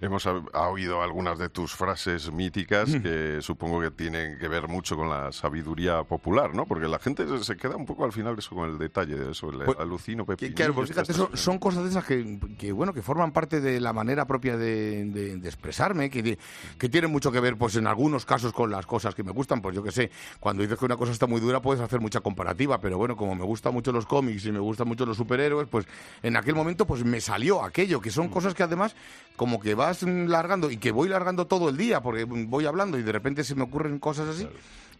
Hemos 0.00 0.26
ha- 0.26 0.42
oído 0.68 1.00
algunas 1.00 1.38
de 1.38 1.48
tus 1.48 1.72
frases 1.76 2.32
míticas 2.32 2.90
que 3.02 3.38
supongo 3.40 3.80
que 3.80 3.92
tienen 3.92 4.36
que 4.36 4.48
ver 4.48 4.66
mucho 4.66 4.96
con 4.96 5.08
la 5.08 5.30
sabiduría 5.30 6.02
popular, 6.02 6.54
¿no? 6.56 6.66
Porque 6.66 6.88
la 6.88 6.98
gente 6.98 7.24
se- 7.44 7.56
queda 7.56 7.76
un 7.76 7.86
poco 7.86 8.04
al 8.04 8.10
final 8.12 8.36
eso 8.36 8.52
con 8.56 8.68
el 8.68 8.78
detalle 8.78 9.14
de 9.14 9.30
eso, 9.30 9.50
el, 9.50 9.58
Pues- 9.60 9.78
alucino 9.78 10.26
claro, 10.26 10.74
pues 10.74 10.88
fíjate, 10.88 11.12
son, 11.12 11.28
son 11.52 11.58
cosas 11.58 11.84
de 11.84 11.90
esas 11.90 12.04
que, 12.04 12.38
que, 12.58 12.72
bueno, 12.72 12.92
que 12.94 13.02
forman 13.02 13.30
parte 13.32 13.60
de 13.60 13.78
la 13.80 13.92
manera 13.92 14.26
propia 14.26 14.56
de, 14.56 15.04
de- 15.04 15.36
de 15.36 15.48
expresarme, 15.48 16.08
que, 16.10 16.22
de- 16.22 16.38
que 16.78 16.88
tienen 16.88 17.10
mucho 17.10 17.30
que 17.30 17.40
ver, 17.40 17.56
pues 17.56 17.76
en 17.76 17.86
algunos 17.86 18.24
casos 18.24 18.52
con 18.52 18.70
las 18.70 18.86
cosas 18.86 19.14
que 19.14 19.22
me 19.22 19.32
gustan, 19.32 19.60
pues 19.60 19.74
yo 19.76 19.82
que 19.82 19.92
sé, 19.92 20.10
cuando 20.40 20.62
dices 20.62 20.78
que 20.78 20.84
una 20.86 20.96
cosa 20.96 21.12
está 21.12 21.26
muy 21.26 21.40
dura 21.40 21.60
puedes 21.60 21.82
hacer 21.82 22.00
mucha 22.00 22.20
comparativa, 22.20 22.80
pero 22.80 22.96
bueno, 22.98 23.16
como 23.16 23.34
me 23.34 23.44
gustan 23.44 23.74
mucho 23.74 23.92
los 23.92 24.06
cómics 24.06 24.46
y 24.46 24.52
me 24.52 24.58
gustan 24.60 24.88
mucho 24.88 25.04
los 25.04 25.16
superhéroes, 25.16 25.68
pues 25.68 25.86
en 26.22 26.36
aquel 26.36 26.54
momento 26.54 26.86
pues 26.86 27.04
me 27.04 27.20
salió 27.20 27.62
aquello, 27.62 28.00
que 28.00 28.10
son 28.10 28.28
cosas 28.28 28.54
que 28.54 28.62
además 28.62 28.96
como 29.36 29.60
que 29.60 29.74
vas 29.74 30.02
mm, 30.04 30.26
largando 30.28 30.70
y 30.70 30.78
que 30.78 30.90
voy 30.90 31.08
largando 31.08 31.46
todo 31.46 31.68
el 31.68 31.76
día, 31.76 32.00
porque 32.02 32.24
mm, 32.24 32.48
voy 32.48 32.64
hablando 32.66 32.98
y 32.98 33.02
de 33.02 33.12
repente 33.12 33.44
se 33.44 33.54
me 33.54 33.62
ocurren 33.64 33.98
cosas 33.98 34.28
así. 34.28 34.48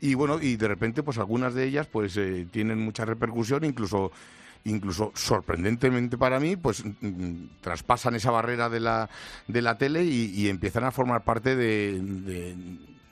Y 0.00 0.14
bueno, 0.14 0.38
y 0.42 0.56
de 0.56 0.66
repente, 0.66 1.02
pues 1.04 1.16
algunas 1.18 1.54
de 1.54 1.64
ellas 1.64 1.86
pues 1.86 2.16
eh, 2.16 2.46
tienen 2.50 2.78
mucha 2.78 3.04
repercusión, 3.04 3.64
incluso 3.64 4.10
incluso 4.64 5.12
sorprendentemente 5.14 6.16
para 6.18 6.38
mí, 6.40 6.56
pues 6.56 6.84
mm, 6.84 6.88
mm, 7.00 7.48
traspasan 7.60 8.14
esa 8.14 8.30
barrera 8.30 8.68
de 8.68 8.80
la, 8.80 9.08
de 9.48 9.62
la 9.62 9.76
tele 9.78 10.04
y, 10.04 10.26
y 10.34 10.48
empiezan 10.48 10.84
a 10.84 10.90
formar 10.90 11.24
parte 11.24 11.56
de, 11.56 12.00
de, 12.00 12.56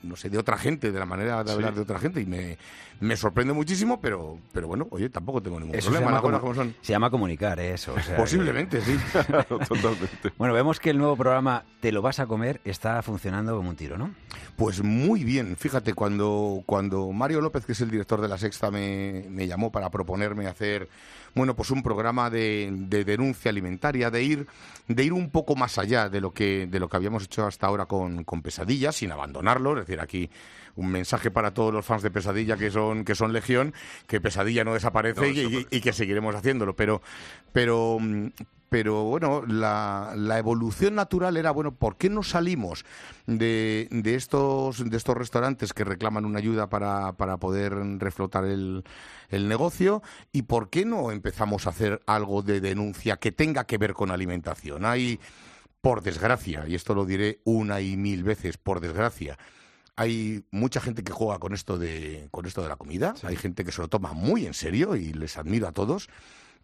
no 0.03 0.15
sé, 0.15 0.29
de 0.29 0.37
otra 0.37 0.57
gente, 0.57 0.91
de 0.91 0.99
la 0.99 1.05
manera 1.05 1.43
de 1.43 1.49
Sí. 1.49 1.55
hablar 1.55 1.75
de 1.75 1.81
otra 1.81 1.99
gente. 1.99 2.21
Y 2.21 2.25
me, 2.25 2.57
me 3.01 3.15
sorprende 3.17 3.51
muchísimo, 3.53 3.99
pero, 3.99 4.37
pero 4.51 4.67
bueno, 4.67 4.87
oye, 4.91 5.09
tampoco 5.09 5.41
tengo 5.41 5.59
ningún 5.59 5.75
Eso 5.75 5.89
se 5.91 5.97
problema. 5.97 6.21
llama, 6.21 6.39
como 6.39 6.53
son. 6.55 6.75
se 6.81 6.93
llama 6.93 7.09
comunicar, 7.09 7.59
¿eh? 7.59 7.73
eso. 7.73 7.93
o 7.93 7.99
sea, 7.99 8.15
que- 8.15 8.21
Posiblemente, 8.21 8.79
sí. 8.81 8.95
Claro, 9.11 9.43
totalmente. 9.59 10.31
Bueno, 10.37 10.53
vemos 10.53 10.79
que 10.79 10.89
el 10.91 10.97
nuevo 10.99 11.15
programa 11.17 11.63
Te 11.81 11.91
lo 11.91 12.01
vas 12.03 12.19
a 12.19 12.27
comer 12.27 12.61
está 12.63 13.01
funcionando 13.01 13.55
como 13.57 13.69
un 13.69 13.75
tiro, 13.75 13.97
¿no? 13.97 14.11
Pues 14.55 14.83
muy 14.83 15.23
bien. 15.23 15.55
Fíjate, 15.57 15.93
cuando, 15.95 16.61
cuando 16.67 17.11
Mario 17.11 17.41
López, 17.41 17.65
que 17.65 17.71
es 17.71 17.81
el 17.81 17.89
director 17.89 18.21
de 18.21 18.27
La 18.27 18.37
Sexta, 18.37 18.69
me, 18.69 19.25
me 19.29 19.47
llamó 19.47 19.71
para 19.71 19.89
proponerme 19.89 20.45
hacer, 20.45 20.87
bueno, 21.33 21.55
pues 21.55 21.71
un 21.71 21.83
programa 21.83 22.29
de, 22.29 22.69
de 22.71 23.05
denuncia 23.05 23.49
alimentaria, 23.49 24.09
de 24.11 24.23
ir, 24.23 24.47
de 24.87 25.03
ir 25.03 25.13
un 25.13 25.29
poco 25.29 25.55
más 25.55 25.77
allá 25.77 26.09
de 26.09 26.21
lo 26.21 26.33
que, 26.33 26.67
de 26.67 26.79
lo 26.79 26.89
que 26.89 26.97
habíamos 26.97 27.23
hecho 27.23 27.45
hasta 27.45 27.67
ahora 27.67 27.85
con, 27.85 28.23
con 28.23 28.41
Pesadilla, 28.41 28.91
sin 28.91 29.11
abandonarlo. 29.11 29.73
Es 29.73 29.87
decir, 29.87 30.01
aquí 30.01 30.29
un 30.75 30.91
mensaje 30.91 31.31
para 31.31 31.53
todos 31.53 31.73
los 31.73 31.85
fans 31.85 32.03
de 32.03 32.11
Pesadilla 32.11 32.57
que 32.57 32.71
son, 32.71 33.03
que 33.05 33.15
son 33.15 33.33
Legión, 33.33 33.73
que 34.07 34.21
Pesadilla 34.21 34.63
no 34.63 34.73
desaparece 34.73 35.21
No, 35.21 35.27
y, 35.27 35.39
y- 35.39 35.67
y 35.77 35.81
que 35.81 35.93
seguiremos 35.93 36.35
haciéndolo. 36.35 36.75
Pero, 36.75 37.01
pero, 37.51 37.97
mm, 37.99 38.27
pero 38.69 39.03
bueno, 39.03 39.43
la, 39.45 40.13
la 40.15 40.39
evolución 40.39 40.95
natural 40.95 41.35
era, 41.35 41.51
bueno, 41.51 41.73
¿por 41.73 41.97
qué 41.97 42.09
no 42.09 42.23
salimos 42.23 42.85
de, 43.27 43.89
de 43.91 44.15
estos, 44.15 44.89
de 44.89 44.95
estos 44.95 45.17
restaurantes 45.17 45.73
que 45.73 45.83
reclaman 45.83 46.23
una 46.23 46.39
ayuda 46.39 46.69
para, 46.69 47.11
para 47.13 47.35
poder 47.35 47.73
reflotar 47.99 48.45
el, 48.45 48.85
el 49.29 49.49
negocio? 49.49 50.01
¿Y 50.31 50.43
por 50.43 50.69
qué 50.69 50.85
no 50.85 51.11
empezamos 51.11 51.67
a 51.67 51.71
hacer 51.71 52.01
algo 52.05 52.43
de 52.43 52.61
denuncia 52.61 53.17
que 53.17 53.33
tenga 53.33 53.65
que 53.65 53.77
ver 53.77 53.93
con 53.93 54.09
alimentación? 54.09 54.85
Hay, 54.85 55.19
por 55.81 56.01
desgracia, 56.01 56.63
y 56.65 56.75
esto 56.75 56.93
lo 56.95 57.05
diré 57.05 57.41
una 57.43 57.81
y 57.81 57.97
mil 57.97 58.23
veces, 58.23 58.55
por 58.57 58.79
desgracia, 58.79 59.37
hay 60.01 60.43
mucha 60.49 60.81
gente 60.81 61.03
que 61.03 61.13
juega 61.13 61.37
con 61.37 61.53
esto 61.53 61.77
de, 61.77 62.27
con 62.31 62.47
esto 62.47 62.63
de 62.63 62.69
la 62.69 62.75
comida, 62.75 63.13
hay 63.21 63.35
gente 63.35 63.63
que 63.63 63.71
se 63.71 63.83
lo 63.83 63.87
toma 63.87 64.13
muy 64.13 64.47
en 64.47 64.55
serio 64.55 64.95
y 64.95 65.13
les 65.13 65.37
admiro 65.37 65.67
a 65.67 65.73
todos, 65.73 66.09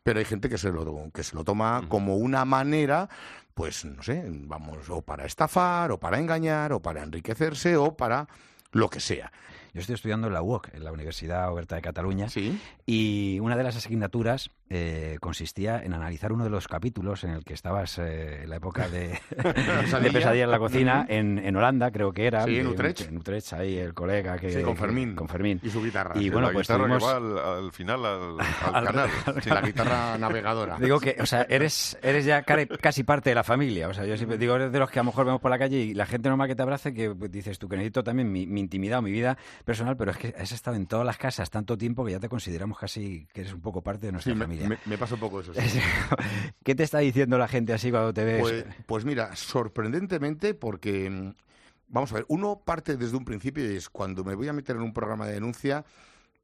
pero 0.01 0.17
hay 0.17 0.25
gente 0.25 0.50
que 0.50 0.58
se 0.58 0.72
lo, 0.72 1.12
que 1.13 1.24
se 1.24 1.36
lo 1.36 1.44
toma 1.44 1.86
como 1.88 2.17
una 2.17 2.46
manera, 2.46 3.10
pues 3.53 3.86
no 3.86 4.01
sé, 4.01 4.25
vamos, 4.27 4.89
o 4.89 5.03
para 5.03 5.25
estafar, 5.25 5.91
o 5.91 6.00
para 6.00 6.17
engañar, 6.17 6.74
o 6.74 6.82
para 6.82 7.03
enriquecerse, 7.03 7.77
o 7.77 7.96
para 7.96 8.27
lo 8.72 8.89
que 8.89 9.00
sea. 9.00 9.32
Yo 9.77 9.81
estoy 9.81 9.93
estudiando 9.93 10.25
en 10.25 10.34
la 10.34 10.41
UOC, 10.41 10.69
en 10.74 10.84
la 10.84 10.91
Universidad 10.91 11.51
Oberta 11.53 11.75
de 11.75 11.84
Cataluña, 11.84 12.29
Sí. 12.29 12.60
y 12.88 13.38
una 13.41 13.55
de 13.55 13.63
las 13.63 13.75
asignaturas 13.77 14.50
eh, 14.69 15.17
consistía 15.22 15.79
en 15.81 15.93
analizar 15.93 16.34
uno 16.34 16.43
de 16.43 16.50
los 16.50 16.67
capítulos 16.67 17.24
en 17.24 17.29
el 17.29 17.46
que 17.46 17.53
estabas 17.53 18.00
eh, 18.00 18.41
en 18.43 18.50
la 18.50 18.55
época 18.57 18.89
de, 18.89 19.10
de 20.01 20.12
Pesadilla 20.12 20.43
en 20.46 20.51
la 20.51 20.57
cocina, 20.57 21.05
en, 21.07 21.38
en 21.38 21.55
Holanda, 21.55 21.91
creo 21.91 22.12
que 22.12 22.25
era. 22.25 22.43
Sí, 22.43 22.57
en 22.57 22.65
Utrecht. 22.67 23.01
En 23.07 23.17
Utrecht, 23.17 23.53
ahí 23.53 23.77
el 23.77 23.93
colega 23.93 24.38
que... 24.38 24.51
Sí, 24.51 24.62
con 24.63 24.75
Fermín. 24.75 25.15
con 25.15 25.27
Fermín. 25.29 25.60
Y 25.63 25.69
su 25.69 25.81
guitarra. 25.84 26.19
Y 26.19 26.29
bueno, 26.31 26.48
la 26.48 26.53
pues 26.53 26.67
guitarra 26.67 26.84
tuvimos... 26.86 27.03
que 27.03 27.10
va 27.10 27.17
al, 27.17 27.63
al 27.65 27.72
final 27.72 28.03
al, 28.05 28.39
al 28.65 28.75
Al- 28.75 28.86
canal. 28.86 29.10
Sí, 29.43 29.50
la 29.51 29.62
guitarra 29.62 30.17
navegadora. 30.17 30.77
Digo 30.79 31.00
que, 31.00 31.15
o 31.22 31.25
sea, 31.27 31.46
eres, 31.48 31.98
eres 32.01 32.25
ya 32.25 32.41
casi 32.43 33.03
parte 33.03 33.29
de 33.29 33.36
la 33.36 33.43
familia. 33.43 33.88
O 33.89 33.93
sea, 33.93 34.05
yo 34.05 34.17
siempre 34.17 34.39
digo, 34.39 34.55
eres 34.55 34.72
de 34.72 34.79
los 34.79 34.89
que 34.89 35.00
a 35.00 35.03
lo 35.03 35.12
mejor 35.12 35.25
vemos 35.25 35.39
por 35.39 35.51
la 35.51 35.60
calle 35.60 35.77
y 35.77 35.93
la 35.93 36.07
gente 36.07 36.29
normal 36.29 36.48
que 36.48 36.55
te 36.55 36.63
abrace, 36.63 36.93
que 36.93 37.13
dices 37.29 37.60
tú 37.60 37.69
que 37.69 37.75
necesito 37.77 38.03
también 38.03 38.31
mi, 38.31 38.48
mi 38.48 38.60
intimidad 38.60 39.00
o 39.00 39.01
mi 39.03 39.12
vida 39.12 39.38
personal, 39.67 39.97
pero 39.97 40.12
es 40.12 40.17
que 40.17 40.33
has 40.39 40.51
estado 40.53 40.77
en 40.77 40.88
todas 40.88 41.05
las 41.05 41.17
casas 41.17 41.50
tanto 41.50 41.77
tiempo 41.77 42.05
que 42.05 42.12
ya 42.13 42.19
te 42.19 42.29
consideramos 42.29 42.79
casi 42.79 43.27
que 43.33 43.41
eres 43.41 43.53
un 43.53 43.59
poco 43.62 43.81
parte 43.83 44.05
de 44.07 44.13
nuestra 44.13 44.33
Sí, 44.33 44.39
familia. 44.39 44.67
me- 44.69 44.77
me 44.86 44.97
pasa 44.97 45.15
un 45.15 45.19
poco 45.19 45.41
eso. 45.41 45.53
sí. 45.53 45.79
¿Qué 46.63 46.74
te 46.74 46.83
está 46.83 47.00
diciendo 47.00 47.38
la 47.38 47.50
gente 47.50 47.74
así 47.74 47.91
cuando 47.91 48.13
te 48.13 48.24
ves? 48.24 48.39
Pues, 48.41 48.65
pues 48.86 49.03
mira, 49.05 49.36
sorprendentemente, 49.36 50.53
porque 50.53 51.09
mm, 51.09 51.33
vamos 51.89 52.11
a 52.13 52.15
ver, 52.15 52.25
uno 52.29 52.61
parte 52.65 52.96
desde 52.96 53.18
un 53.18 53.25
principio 53.25 53.70
y 53.72 53.75
es 53.75 53.89
cuando 53.89 54.24
me 54.24 54.35
voy 54.35 54.48
a 54.48 54.53
meter 54.53 54.77
en 54.77 54.83
un 54.83 54.94
programa 54.94 55.27
de 55.27 55.33
denuncia, 55.33 55.83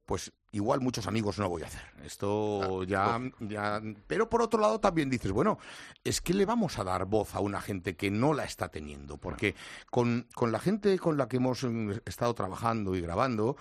pues 0.06 0.32
igual 0.52 0.82
muchos 0.82 1.08
amigos 1.08 1.40
no 1.40 1.50
voy 1.50 1.64
a 1.64 1.68
hacer. 1.68 1.82
Esto 2.04 2.84
ya, 2.84 3.20
ya. 3.40 3.82
Pero 4.08 4.30
por 4.30 4.42
otro 4.42 4.60
lado 4.60 4.80
también 4.80 5.10
dices, 5.10 5.32
bueno, 5.32 5.58
es 6.04 6.22
que 6.22 6.34
le 6.34 6.46
vamos 6.46 6.78
a 6.78 6.84
dar 6.84 7.06
voz 7.06 7.36
a 7.36 7.40
una 7.40 7.62
gente 7.62 7.96
que 7.96 8.12
no 8.12 8.34
la 8.34 8.44
está 8.44 8.70
teniendo. 8.70 9.18
Porque 9.18 9.56
con, 9.90 10.28
con 10.36 10.52
la 10.52 10.60
gente 10.60 10.98
con 11.00 11.18
la 11.18 11.28
que 11.28 11.38
hemos 11.38 11.64
mm, 11.64 11.92
estado 12.06 12.34
trabajando 12.34 12.96
y 12.96 13.02
grabando, 13.02 13.56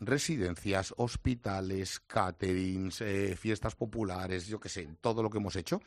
residencias, 0.00 0.94
hospitales, 0.96 2.00
caterings, 2.00 3.00
eh, 3.02 3.36
fiestas 3.36 3.74
populares, 3.74 4.46
yo 4.46 4.58
qué 4.58 4.68
sé, 4.68 4.88
todo 5.00 5.22
lo 5.22 5.30
que 5.30 5.38
hemos 5.38 5.56
hecho, 5.56 5.80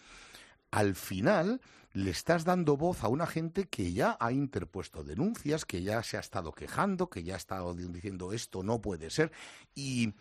al 0.72 0.96
final 0.96 1.62
le 1.96 2.12
estás 2.12 2.44
dando 2.44 2.76
voz 2.76 3.04
a 3.04 3.08
una 3.08 3.26
gente 3.26 3.68
que 3.70 3.94
ya 3.94 4.18
ha 4.20 4.32
interpuesto 4.34 5.04
denuncias, 5.04 5.64
que 5.64 5.82
ya 5.82 6.04
se 6.04 6.18
ha 6.18 6.20
estado 6.20 6.52
quejando, 6.52 7.10
que 7.10 7.24
ya 7.24 7.36
ha 7.36 7.38
estado 7.38 7.74
di- 7.74 7.88
diciendo 7.88 8.34
esto 8.34 8.64
no 8.64 8.82
puede 8.82 9.10
ser 9.10 9.32
y, 9.74 10.14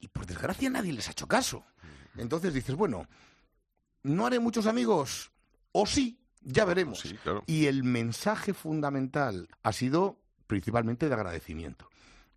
y 0.00 0.08
por 0.08 0.26
desgracia 0.26 0.68
nadie 0.68 0.92
les 0.92 1.06
ha 1.08 1.12
hecho 1.12 1.28
caso. 1.28 1.64
Entonces 2.16 2.52
dices, 2.52 2.74
bueno, 2.74 3.06
no 4.02 4.26
haré 4.26 4.40
muchos 4.40 4.66
amigos, 4.66 5.30
o 5.70 5.86
sí, 5.86 6.18
ya 6.42 6.64
veremos. 6.64 6.98
Sí, 7.00 7.14
claro. 7.22 7.44
Y 7.46 7.66
el 7.66 7.84
mensaje 7.84 8.52
fundamental 8.52 9.48
ha 9.62 9.72
sido 9.72 10.18
principalmente 10.48 11.08
de 11.08 11.14
agradecimiento. 11.14 11.88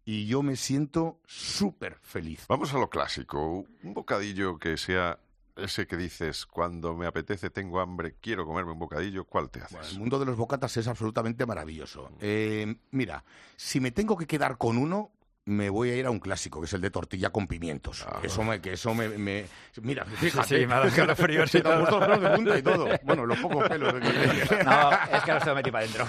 Y 0.06 0.28
yo 0.28 0.42
me 0.44 0.56
siento 0.56 1.20
súper 1.26 1.98
feliz. 2.02 2.46
Vamos 2.48 2.74
a 2.74 2.78
lo 2.78 2.90
clásico. 2.90 3.66
Un 3.84 3.94
bocadillo 3.94 4.58
que 4.60 4.78
sea 4.78 5.20
ese 5.58 5.88
que 5.88 5.98
dices, 5.98 6.46
cuando 6.46 6.96
me 6.96 7.06
apetece, 7.08 7.50
tengo 7.50 7.80
hambre, 7.80 8.16
quiero 8.22 8.46
comerme 8.46 8.72
un 8.74 8.80
bocadillo, 8.80 9.26
¿cuál 9.26 9.50
te 9.50 9.62
haces? 9.62 9.92
El 9.94 10.00
mundo 10.00 10.20
de 10.20 10.26
los 10.26 10.38
bocatas 10.38 10.76
es 10.78 10.88
absolutamente 10.88 11.46
maravilloso. 11.46 12.10
Eh, 12.22 12.76
mira, 12.92 13.24
si 13.56 13.80
me 13.80 13.92
tengo 13.92 14.16
que 14.18 14.28
quedar 14.28 14.58
con 14.58 14.78
uno, 14.78 15.12
me 15.46 15.70
voy 15.70 15.90
a 15.92 15.96
ir 15.96 16.06
a 16.06 16.10
un 16.12 16.20
clásico, 16.20 16.60
que 16.60 16.66
es 16.66 16.74
el 16.74 16.82
de 16.82 16.90
tortilla 16.92 17.30
con 17.30 17.48
pimientos. 17.48 18.06
Que 18.20 18.28
eso 18.28 18.44
me, 18.44 18.60
que 18.60 18.74
eso 18.74 18.94
me, 18.94 19.08
me- 19.08 19.46
mira, 19.82 20.04
fíjate. 20.04 20.60
sí, 20.60 20.66
me 20.68 20.74
ha 20.74 20.80
dado 20.80 20.88
y 20.90 20.92
Se 21.48 21.62
te 21.62 21.70
han 21.70 21.86
todo. 21.86 22.00
puesto 22.00 22.00
los 22.00 22.08
pelos 22.10 22.22
de 22.22 22.36
punta 22.36 22.58
y 22.58 22.62
todo. 22.62 22.88
Bueno, 23.04 23.26
los 23.26 23.40
pocos 23.40 23.70
pelos 23.70 23.94
de 23.94 24.00
No, 24.66 24.92
es 24.92 25.24
que 25.24 25.32
ahora 25.32 25.40
se 25.40 25.50
lo 25.50 25.56
metí 25.56 25.72
para 25.72 25.86
adentro. 25.86 26.06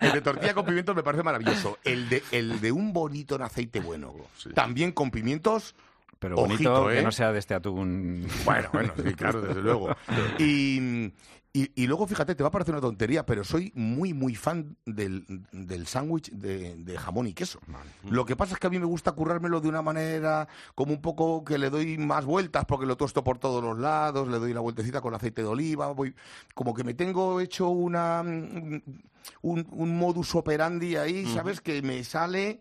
El 0.00 0.12
de 0.12 0.20
tortilla 0.20 0.54
con 0.54 0.64
pimientos 0.66 0.96
me 0.96 1.02
parece 1.04 1.22
maravilloso. 1.22 1.78
El 1.84 2.08
de, 2.08 2.22
el 2.32 2.60
de 2.60 2.72
un 2.72 2.92
bonito 2.92 3.36
en 3.36 3.42
aceite 3.42 3.78
bueno. 3.78 4.14
Sí. 4.36 4.50
También 4.50 4.90
con 4.92 5.10
pimientos. 5.12 5.74
Pero 6.22 6.36
bonito 6.36 6.72
Ojito, 6.72 6.88
que 6.88 7.00
¿eh? 7.00 7.02
no 7.02 7.10
sea 7.10 7.32
de 7.32 7.40
este 7.40 7.52
atún. 7.52 8.26
Bueno, 8.44 8.68
bueno, 8.72 8.92
sí, 8.96 9.12
claro, 9.14 9.42
desde 9.42 9.60
luego. 9.60 9.88
Y, 10.38 11.12
y- 11.52 11.70
y 11.74 11.86
luego, 11.88 12.06
fíjate, 12.06 12.34
te 12.36 12.42
va 12.44 12.48
a 12.48 12.52
parecer 12.52 12.72
una 12.74 12.80
tontería, 12.80 13.26
pero 13.26 13.42
soy 13.44 13.72
muy, 13.74 14.14
muy 14.14 14.36
fan 14.36 14.76
del, 14.86 15.26
del 15.50 15.86
sándwich 15.88 16.30
de, 16.30 16.76
de 16.76 16.96
jamón 16.96 17.26
y 17.26 17.34
queso. 17.34 17.58
Lo 18.08 18.24
que 18.24 18.36
pasa 18.36 18.54
es 18.54 18.60
que 18.60 18.68
a 18.68 18.70
mí 18.70 18.78
me 18.78 18.86
gusta 18.86 19.12
currármelo 19.12 19.60
de 19.60 19.68
una 19.68 19.82
manera 19.82 20.46
como 20.76 20.92
un 20.94 21.02
poco 21.02 21.44
que 21.44 21.58
le 21.58 21.68
doy 21.70 21.98
más 21.98 22.24
vueltas 22.24 22.64
porque 22.66 22.86
lo 22.86 22.96
tosto 22.96 23.22
por 23.24 23.38
todos 23.38 23.62
los 23.62 23.76
lados, 23.78 24.28
le 24.28 24.38
doy 24.38 24.54
la 24.54 24.60
vueltecita 24.60 25.00
con 25.00 25.12
aceite 25.14 25.42
de 25.42 25.48
oliva, 25.48 25.88
voy 25.88 26.14
como 26.54 26.72
que 26.72 26.84
me 26.84 26.94
tengo 26.94 27.40
hecho 27.40 27.68
una 27.68 28.20
un, 28.22 28.82
un 29.42 29.98
modus 29.98 30.34
operandi 30.36 30.96
ahí, 30.96 31.26
¿sabes? 31.26 31.60
Que 31.60 31.82
me 31.82 32.02
sale 32.04 32.60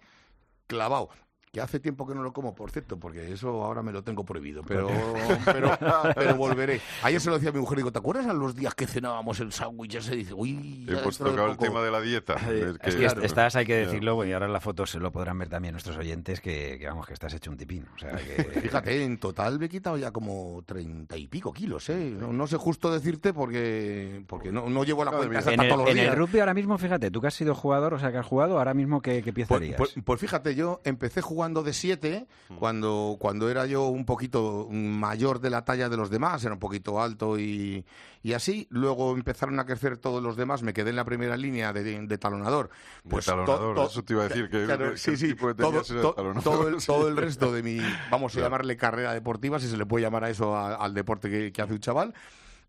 clavado. 0.68 1.10
Que 1.52 1.60
hace 1.60 1.82
tiempo 1.82 2.08
que 2.08 2.16
no 2.16 2.24
lo 2.24 2.32
como, 2.32 2.56
por 2.56 2.72
cierto, 2.72 2.98
porque 2.98 3.34
eso 3.34 3.62
ahora 3.66 3.84
me 3.84 3.92
lo 3.92 4.06
tengo 4.06 4.24
prohibido, 4.24 4.64
pero, 4.66 4.88
pero, 5.46 5.78
pero 6.16 6.36
volveré. 6.38 6.80
Ayer 7.04 7.20
se 7.20 7.28
lo 7.30 7.36
decía 7.36 7.50
a 7.50 7.52
mi 7.52 7.60
mujer, 7.60 7.76
digo, 7.80 7.92
¿te 7.92 8.00
acuerdas 8.00 8.26
a 8.28 8.32
los 8.34 8.56
días 8.56 8.74
que 8.74 8.88
cenábamos 8.88 9.38
el 9.42 9.52
sándwich? 9.52 9.96
ese? 9.96 10.16
dice, 10.16 10.34
uy, 10.34 10.86
ya 10.86 11.00
Hemos 11.02 11.18
de 11.20 11.26
tocado 11.26 11.48
el 11.48 11.58
poco". 11.58 11.66
tema 11.66 11.82
de 11.82 11.92
la 11.92 12.00
dieta. 12.00 12.36
Es 12.82 12.96
que 12.96 13.02
claro. 13.02 13.22
estás, 13.24 13.58
hay 13.58 13.66
que 13.66 13.74
Ya. 13.82 13.86
decirlo, 13.86 14.16
bueno, 14.16 14.30
y 14.30 14.34
ahora 14.34 14.46
en 14.46 14.54
la 14.54 14.62
foto 14.62 14.86
se 14.86 14.98
lo 15.02 15.12
podrán 15.12 15.38
ver 15.40 15.50
también 15.50 15.74
nuestros 15.74 15.98
oyentes, 15.98 16.40
que, 16.40 16.78
que 16.80 16.88
vamos, 16.88 17.06
que 17.06 17.14
estás 17.14 17.34
hecho 17.34 17.52
un 17.52 17.58
tipín. 17.58 17.86
O 17.96 18.00
sea, 18.00 18.12
que... 18.16 18.44
Fíjate, 18.62 19.04
en 19.04 19.18
total 19.18 19.60
me 19.60 19.66
he 19.66 19.70
quitado 19.70 19.98
ya 19.98 20.12
como 20.12 20.64
treinta 20.66 21.18
y 21.18 21.28
pico 21.28 21.52
kilos, 21.52 21.90
¿eh? 21.90 22.16
No, 22.18 22.32
no 22.32 22.48
sé 22.48 22.56
justo 22.56 22.90
decirte 22.94 23.34
porque, 23.34 24.24
porque 24.26 24.54
no, 24.54 24.70
no 24.70 24.86
llevo 24.86 25.04
la 25.04 25.12
cuenta 25.12 25.52
En 25.52 25.60
el, 25.60 25.68
todos 25.68 25.82
los 25.82 25.90
en 25.92 25.98
el 25.98 26.06
días. 26.06 26.18
rugby 26.18 26.40
ahora 26.40 26.54
mismo, 26.54 26.78
fíjate, 26.78 27.12
tú 27.12 27.20
que 27.20 27.28
has 27.28 27.34
sido 27.34 27.54
jugador, 27.56 27.94
o 27.94 28.00
sea, 28.00 28.10
que 28.14 28.20
has 28.20 28.26
jugado, 28.26 28.58
ahora 28.58 28.74
mismo, 28.74 29.02
¿qué, 29.02 29.22
qué 29.22 29.34
pieza 29.34 29.54
Pues, 29.58 29.74
pues- 29.76 29.96
pues 30.06 30.22
fíjate, 30.22 30.56
yo 30.56 30.80
empecé 30.86 31.20
jugando 31.22 31.41
menguando 31.42 31.64
de 31.64 31.74
7 31.74 32.28
cuando, 32.60 33.16
cuando 33.20 33.50
era 33.50 33.66
yo 33.66 33.88
un 33.88 34.06
poquito 34.06 34.68
mayor 34.70 35.40
de 35.40 35.50
la 35.50 35.64
talla 35.66 35.90
de 35.90 35.98
los 35.98 36.12
demás, 36.12 36.44
era 36.44 36.54
un 36.54 36.60
poquito 36.60 37.02
alto 37.02 37.40
y, 37.40 37.84
y 38.22 38.34
así. 38.34 38.68
Luego 38.70 39.16
empezaron 39.16 39.60
a 39.60 39.66
crecer 39.66 39.98
todos 39.98 40.22
los 40.22 40.36
demás, 40.36 40.62
me 40.62 40.72
quedé 40.74 40.92
en 40.92 40.98
la 40.98 41.04
primera 41.06 41.36
línea 41.38 41.74
de, 41.74 41.84
de 42.06 42.18
talonador. 42.20 42.70
Pues 43.10 43.26
to- 43.26 43.32
talonador, 43.32 43.76
to- 43.76 43.88
eso 43.88 44.04
te 44.04 44.14
iba 44.14 44.24
a 44.26 44.28
decir, 44.28 44.50
que, 44.52 44.66
Claro, 44.66 44.92
que 44.92 44.98
sí, 44.98 45.18
sí, 45.18 45.30
tipo 45.30 45.48
que 45.48 45.56
todo, 45.56 45.82
to- 45.82 46.14
todo 46.44 46.68
el, 46.68 46.78
todo 46.86 47.08
el 47.08 47.18
resto 47.18 47.52
de 47.52 47.64
mi, 47.64 47.80
vamos 48.12 48.34
a 48.34 48.36
Claro. 48.36 48.46
llamarle 48.46 48.78
carrera 48.78 49.14
deportiva, 49.14 49.60
si 49.60 49.68
se 49.68 49.78
le 49.78 49.88
puede 49.88 50.04
llamar 50.04 50.26
a 50.26 50.30
eso 50.30 50.56
a- 50.56 50.76
al 50.76 50.94
deporte 50.94 51.28
que, 51.30 51.52
que 51.52 51.62
hace 51.64 51.74
un 51.74 51.80
chaval. 51.80 52.14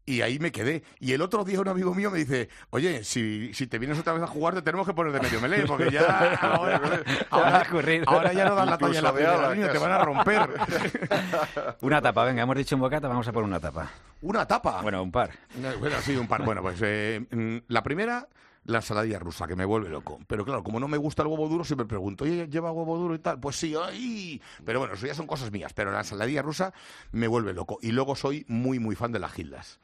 Y 0.04 0.20
ahí 0.22 0.38
me 0.40 0.50
quedé. 0.50 0.82
Y 0.98 1.12
el 1.12 1.22
otro 1.22 1.44
día 1.44 1.60
un 1.60 1.68
amigo 1.68 1.94
mío 1.94 2.10
me 2.10 2.18
dice, 2.18 2.48
oye, 2.70 3.04
si, 3.04 3.54
si 3.54 3.68
te 3.68 3.78
vienes 3.78 3.98
otra 3.98 4.12
vez 4.14 4.22
a 4.22 4.26
jugar, 4.26 4.54
te 4.54 4.62
tenemos 4.62 4.84
que 4.86 4.92
poner 4.94 5.12
de 5.12 5.20
medio 5.20 5.40
melé, 5.40 5.64
porque 5.64 5.90
ya 5.92 6.34
ahora, 6.40 6.80
ahora- 7.30 7.64
ahora 8.06 8.32
ya 8.32 8.44
no 8.46 8.54
das 8.56 8.66
la 8.68 8.78
talla 8.78 8.98
en 8.98 9.04
la 9.04 9.12
primera 9.12 9.54
línea, 9.54 9.70
te 9.72 9.78
van 9.78 9.92
a 9.92 9.98
romper. 10.04 10.48
Una 11.82 12.00
tapa, 12.02 12.24
venga, 12.24 12.42
hemos 12.42 12.56
dicho 12.56 12.74
un 12.74 12.80
bocata, 12.82 13.06
vamos 13.08 13.26
a 13.28 13.32
por 13.32 13.44
una 13.44 13.60
tapa. 13.60 13.90
Una 14.22 14.46
tapa. 14.46 14.80
Bueno, 14.82 15.02
un 15.02 15.12
par. 15.12 15.30
Bueno, 15.80 15.96
sí, 16.02 16.16
un 16.16 16.26
par. 16.28 16.42
Bueno, 16.44 16.62
pues 16.62 16.78
eh, 16.82 17.24
mm, 17.30 17.56
la 17.68 17.82
primera, 17.82 18.26
la 18.64 18.78
ensaladilla 18.78 19.18
rusa, 19.18 19.46
que 19.46 19.56
me 19.56 19.64
vuelve 19.64 19.88
loco. 19.88 20.20
Pero 20.26 20.44
claro, 20.44 20.62
como 20.62 20.78
no 20.78 20.88
me 20.88 20.96
gusta 20.96 21.22
el 21.22 21.28
huevo 21.28 21.48
duro, 21.48 21.64
siempre 21.64 21.86
pregunto, 21.86 22.24
oye, 22.24 22.48
¿lleva 22.48 22.72
huevo 22.72 22.96
duro 22.96 23.14
y 23.14 23.18
tal? 23.18 23.40
Pues 23.40 23.56
sí, 23.56 23.74
¡ay! 23.80 24.40
Pero 24.64 24.78
bueno, 24.78 24.94
eso 24.94 25.06
ya 25.06 25.14
son 25.14 25.26
cosas 25.26 25.50
mías. 25.50 25.72
Pero 25.72 25.90
la 25.90 25.98
ensaladilla 25.98 26.42
rusa 26.42 26.72
me 27.10 27.26
vuelve 27.26 27.52
loco. 27.52 27.78
Y 27.82 27.92
luego 27.92 28.14
soy 28.14 28.44
muy, 28.48 28.78
muy 28.78 28.94
fan 28.94 29.12
de 29.12 29.18
las 29.18 29.32
gildas. 29.32 29.80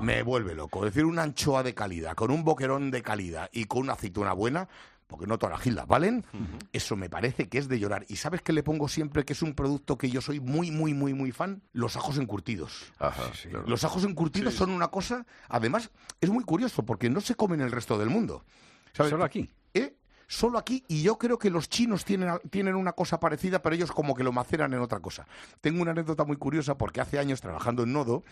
Me 0.00 0.22
vuelve 0.22 0.54
loco. 0.54 0.84
Es 0.84 0.94
decir, 0.94 1.04
una 1.04 1.22
anchoa 1.22 1.62
de 1.62 1.74
calidad, 1.74 2.14
con 2.14 2.30
un 2.30 2.44
boquerón 2.44 2.90
de 2.90 3.02
calidad 3.02 3.50
y 3.52 3.64
con 3.64 3.80
una 3.80 3.94
aceituna 3.94 4.32
buena, 4.32 4.68
porque 5.08 5.26
no 5.26 5.38
todas 5.38 5.54
las 5.56 5.62
gildas 5.62 5.86
valen, 5.88 6.24
eso 6.72 6.94
me 6.94 7.10
parece 7.10 7.48
que 7.48 7.58
es 7.58 7.66
de 7.66 7.80
llorar. 7.80 8.04
¿Y 8.08 8.16
sabes 8.16 8.42
qué 8.42 8.52
le 8.52 8.62
pongo 8.62 8.86
siempre 8.88 9.24
que 9.24 9.32
es 9.32 9.42
un 9.42 9.54
producto 9.54 9.98
que 9.98 10.10
yo 10.10 10.20
soy 10.20 10.38
muy, 10.38 10.70
muy, 10.70 10.94
muy, 10.94 11.14
muy 11.14 11.32
fan? 11.32 11.62
Los 11.72 11.96
ajos 11.96 12.18
encurtidos. 12.18 12.92
Ajá, 12.98 13.22
claro. 13.42 13.64
Los 13.66 13.82
ajos 13.84 14.04
encurtidos 14.04 14.52
Sí. 14.52 14.58
son 14.58 14.70
una 14.70 14.88
cosa, 14.88 15.26
además, 15.48 15.90
es 16.20 16.30
muy 16.30 16.44
curioso 16.44 16.84
porque 16.84 17.10
no 17.10 17.20
se 17.20 17.34
comen 17.34 17.60
en 17.60 17.66
el 17.66 17.72
resto 17.72 17.98
del 17.98 18.10
mundo. 18.10 18.44
¿Sabes? 18.92 19.10
Solo 19.10 19.24
aquí. 19.24 19.50
¿Eh? 19.74 19.96
Solo 20.30 20.58
aquí, 20.58 20.84
y 20.88 21.02
yo 21.02 21.16
creo 21.16 21.38
que 21.38 21.48
los 21.48 21.70
chinos 21.70 22.04
tienen, 22.04 22.38
tienen 22.50 22.74
una 22.74 22.92
cosa 22.92 23.18
parecida, 23.18 23.62
pero 23.62 23.74
ellos 23.74 23.90
como 23.90 24.14
que 24.14 24.22
lo 24.22 24.30
maceran 24.30 24.74
en 24.74 24.80
otra 24.80 25.00
cosa. 25.00 25.26
Tengo 25.62 25.80
una 25.80 25.92
anécdota 25.92 26.24
muy 26.24 26.36
curiosa 26.36 26.76
porque 26.76 27.00
hace 27.00 27.18
años, 27.18 27.40
trabajando 27.40 27.84
en 27.84 27.94
Nodo, 27.94 28.24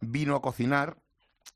vino 0.00 0.34
a 0.34 0.42
cocinar 0.42 0.96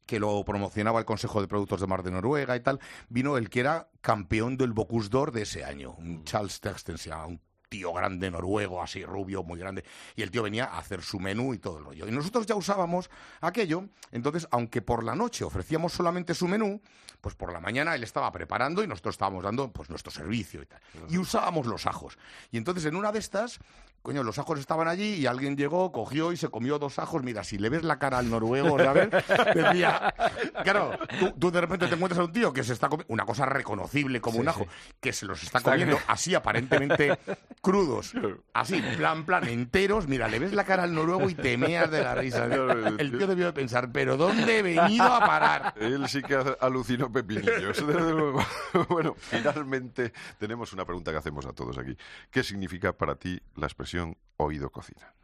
que 0.07 0.19
lo 0.19 0.45
promocionaba 0.45 0.99
el 0.99 1.05
Consejo 1.05 1.41
de 1.41 1.49
Productos 1.49 1.81
de 1.81 1.87
Mar 1.87 2.03
de 2.03 2.11
Noruega 2.11 2.57
y 2.57 2.61
tal, 2.61 2.81
vino 3.09 3.37
el 3.37 3.51
que 3.51 3.61
era 3.61 3.91
campeón 4.01 4.57
del 4.57 4.73
Bocuse 4.73 5.11
d'Or 5.11 5.33
de 5.33 5.43
ese 5.43 5.65
año, 5.65 5.95
un 5.99 6.25
Charles 6.25 6.61
Textensia, 6.61 7.25
un 7.27 7.41
tío 7.69 7.93
grande 7.93 8.31
noruego, 8.31 8.83
así 8.83 9.05
rubio, 9.05 9.43
muy 9.43 9.59
grande, 9.59 9.85
y 10.17 10.23
el 10.23 10.31
tío 10.31 10.43
venía 10.43 10.65
a 10.65 10.79
hacer 10.79 11.03
su 11.03 11.19
menú 11.21 11.55
y 11.55 11.59
todo 11.59 11.79
el 11.79 11.85
rollo. 11.85 12.09
Y 12.09 12.11
nosotros 12.11 12.47
ya 12.47 12.55
usábamos 12.55 13.11
aquello, 13.41 13.85
entonces, 14.11 14.49
aunque 14.51 14.83
por 14.83 15.05
la 15.05 15.15
noche 15.15 15.45
ofrecíamos 15.45 15.93
solamente 15.93 16.35
su 16.35 16.49
menú, 16.49 16.81
pues 17.21 17.35
por 17.35 17.53
la 17.53 17.61
mañana 17.61 17.95
él 17.95 18.05
estaba 18.05 18.31
preparando 18.31 18.83
y 18.83 18.87
nosotros 18.87 19.15
estábamos 19.15 19.43
dando 19.43 19.73
pues 19.73 19.91
nuestro 19.91 20.11
servicio 20.13 20.63
y 20.63 20.67
tal. 20.67 20.81
Y 21.09 21.19
usábamos 21.19 21.67
los 21.67 21.87
ajos. 21.87 22.19
Y 22.51 22.59
entonces 22.59 22.85
en 22.85 22.95
una 22.95 23.11
de 23.11 23.19
estas, 23.19 23.59
coño, 24.03 24.23
los 24.23 24.39
ajos 24.39 24.61
estaban 24.61 24.87
allí 24.87 25.15
y 25.15 25.27
alguien 25.27 25.57
llegó, 25.57 25.91
cogió 25.91 26.33
y 26.33 26.37
se 26.37 26.49
comió 26.49 26.79
dos 26.79 26.99
ajos. 26.99 27.23
Mira, 27.25 27.43
si 27.43 27.59
le 27.59 27.69
ves 27.69 27.83
la 27.83 27.99
cara 27.99 28.19
al 28.19 28.31
noruego, 28.31 28.79
¿sabes? 28.79 29.11
Decía, 29.55 30.15
claro, 30.63 30.97
tú, 31.19 31.33
tú 31.33 31.51
de 31.51 31.61
repente 31.61 31.89
te 31.89 31.95
encuentras 31.95 32.21
a 32.21 32.25
un 32.25 32.33
tío 32.33 32.53
que 32.53 32.63
se 32.63 32.73
está 32.73 32.89
comiendo 32.89 33.13
una 33.13 33.27
cosa 33.27 33.47
reconocible 33.47 34.21
como 34.21 34.39
un 34.39 34.49
ajo, 34.49 34.67
que 35.01 35.13
se 35.13 35.27
los 35.27 35.43
está 35.43 35.61
comiendo 35.61 35.99
así 36.07 36.35
aparentemente 36.35 37.19
crudos, 37.61 38.15
así, 38.53 38.83
plan, 38.97 39.25
plan, 39.25 39.47
enteros. 39.49 40.07
Mira, 40.09 40.29
le 40.29 40.39
ves 40.39 40.53
la 40.53 40.65
cara 40.65 40.85
al 40.85 40.95
noruego 40.95 41.29
y 41.29 41.35
te 41.35 41.57
meas 41.57 41.91
de 41.91 42.03
la 42.03 42.15
risa. 42.15 42.45
El 42.99 43.17
tío 43.17 43.27
debió 43.27 43.47
de 43.47 43.53
pensar, 43.53 43.91
¿pero 43.93 44.17
dónde 44.17 44.59
he 44.59 44.63
venido 44.63 45.05
a 45.05 45.21
parar? 45.21 45.75
Él 45.81 46.09
sí 46.09 46.23
que 46.23 46.37
alucinó 46.61 47.11
pepinillos, 47.13 47.87
desde 47.87 48.13
luego. 48.13 48.45
bueno, 48.89 49.15
finalmente 49.19 50.13
tenemos 50.39 50.73
una 50.73 50.85
pregunta 50.85 51.11
que 51.11 51.19
hacemos 51.19 51.47
a 51.47 51.53
todos 51.53 51.79
aquí. 51.79 51.97
¿Qué 52.31 52.43
significa 52.43 52.93
para 52.93 53.15
ti 53.15 53.41
la 53.57 53.67
expresión 53.67 54.17
oído 54.37 54.71
cocina? 54.71 55.15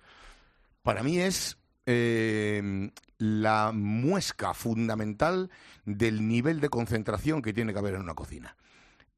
Para 0.83 1.03
mí 1.03 1.18
es 1.18 1.57
eh, 1.87 2.90
la 3.18 3.73
muesca 3.73 4.55
fundamental 4.55 5.51
del 5.85 6.27
nivel 6.27 6.61
de 6.61 6.68
concentración 6.68 7.42
que 7.42 7.53
tiene 7.53 7.73
que 7.73 7.79
haber 7.79 7.94
en 7.94 8.03
una 8.03 8.14
cocina. 8.14 8.57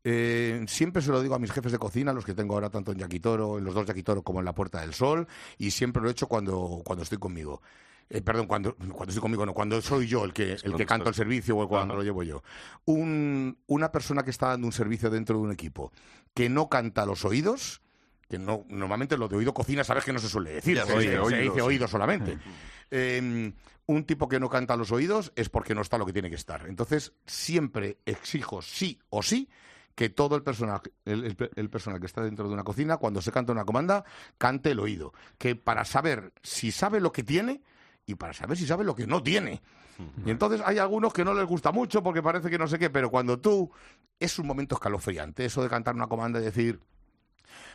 Eh, 0.09 0.65
siempre 0.69 1.03
se 1.03 1.11
lo 1.11 1.21
digo 1.21 1.35
a 1.35 1.39
mis 1.41 1.51
jefes 1.51 1.73
de 1.73 1.79
cocina, 1.79 2.13
los 2.13 2.25
que 2.25 2.33
tengo 2.33 2.55
ahora 2.55 2.71
tanto 2.71 2.93
en 2.93 2.99
Yaquitoro, 2.99 3.59
en 3.59 3.65
los 3.65 3.75
dos 3.75 3.85
Yaquitoro 3.87 4.23
como 4.23 4.39
en 4.39 4.45
la 4.45 4.55
Puerta 4.55 4.81
del 4.81 4.95
Sol, 4.95 5.27
y 5.59 5.73
siempre 5.73 6.01
lo 6.01 6.09
he 6.09 6.13
hecho 6.13 6.29
cuando, 6.29 6.81
cuando 6.85 7.03
estoy 7.03 7.19
conmigo. 7.19 7.61
Eh, 8.09 8.23
perdón, 8.23 8.47
cuando, 8.47 8.77
cuando 8.77 9.07
estoy 9.07 9.21
conmigo, 9.21 9.45
no, 9.45 9.53
cuando 9.53 9.83
soy 9.83 10.07
yo 10.07 10.25
el 10.25 10.33
que, 10.33 10.53
el 10.63 10.77
que 10.77 10.87
canto 10.87 11.09
el 11.09 11.15
servicio 11.17 11.57
o 11.59 11.69
cuando 11.69 11.95
Ajá. 11.95 11.99
lo 11.99 12.05
llevo 12.05 12.23
yo. 12.23 12.41
Un- 12.85 13.59
una 13.67 13.91
persona 13.91 14.23
que 14.23 14.31
está 14.31 14.51
dando 14.51 14.69
un 14.69 14.73
servicio 14.73 15.11
dentro 15.11 15.37
de 15.39 15.43
un 15.43 15.51
equipo 15.51 15.91
que 16.33 16.49
no 16.49 16.69
canta 16.69 17.03
a 17.03 17.07
los 17.07 17.25
oídos, 17.25 17.83
que 18.29 18.39
no 18.39 18.65
normalmente 18.69 19.17
lo 19.19 19.27
de 19.27 19.35
oído 19.37 19.53
cocina 19.53 19.83
sabes 19.83 20.05
que 20.05 20.13
no 20.13 20.21
se 20.21 20.29
suele 20.29 20.51
decir, 20.53 20.79
se, 20.87 20.99
dice- 20.99 21.19
oído, 21.19 21.29
dice 21.51 21.63
oído 21.63 21.89
solamente. 21.89 22.39
Eh, 22.93 23.53
un 23.87 24.05
tipo 24.05 24.29
que 24.29 24.39
no 24.39 24.49
canta 24.49 24.75
a 24.75 24.77
los 24.77 24.93
oídos 24.93 25.33
es 25.35 25.49
porque 25.49 25.75
no 25.75 25.81
está 25.83 25.99
lo 25.99 26.07
que 26.07 26.13
tiene 26.13 26.29
que 26.31 26.37
estar. 26.37 26.69
Entonces, 26.69 27.13
siempre 27.27 27.99
exijo 28.07 28.63
sí 28.63 29.01
o 29.11 29.25
sí 29.25 29.49
que 29.97 30.11
todo 30.11 30.37
el 30.37 30.43
personal, 30.43 30.83
el, 31.07 31.71
personal 31.71 31.99
que 31.99 32.07
está 32.07 32.23
dentro 32.23 32.47
de 32.47 32.53
una 32.53 32.65
cocina, 32.65 32.99
cuando 32.99 33.23
se 33.23 33.33
canta 33.33 33.51
una 33.51 33.65
comanda, 33.65 34.05
cante 34.37 34.73
el 34.73 34.79
oído. 34.79 35.15
Que 35.39 35.57
para 35.57 35.87
saber 35.87 36.35
si 36.43 36.71
sabe 36.71 37.01
lo 37.01 37.13
que 37.13 37.25
tiene 37.25 37.63
y 38.05 38.15
para 38.15 38.35
saber 38.35 38.59
si 38.59 38.67
sabe 38.67 38.85
lo 38.85 38.95
que 38.95 39.07
no 39.07 39.23
tiene. 39.23 39.63
Y 40.27 40.31
entonces 40.31 40.61
hay 40.63 40.77
algunos 40.77 41.15
que 41.15 41.25
no 41.25 41.33
les 41.33 41.47
gusta 41.47 41.73
mucho 41.73 42.03
porque 42.03 42.23
parece 42.23 42.51
que 42.51 42.59
no 42.59 42.69
sé 42.69 42.79
qué, 42.79 42.91
pero 42.91 43.11
cuando 43.11 43.41
tú 43.41 43.71
es 44.21 44.39
un 44.39 44.47
momento 44.47 44.75
escalofriante, 44.75 45.47
eso 45.47 45.63
de 45.63 45.71
cantar 45.71 45.95
una 45.95 46.07
comanda 46.07 46.39
y 46.39 46.45
decir, 46.45 46.79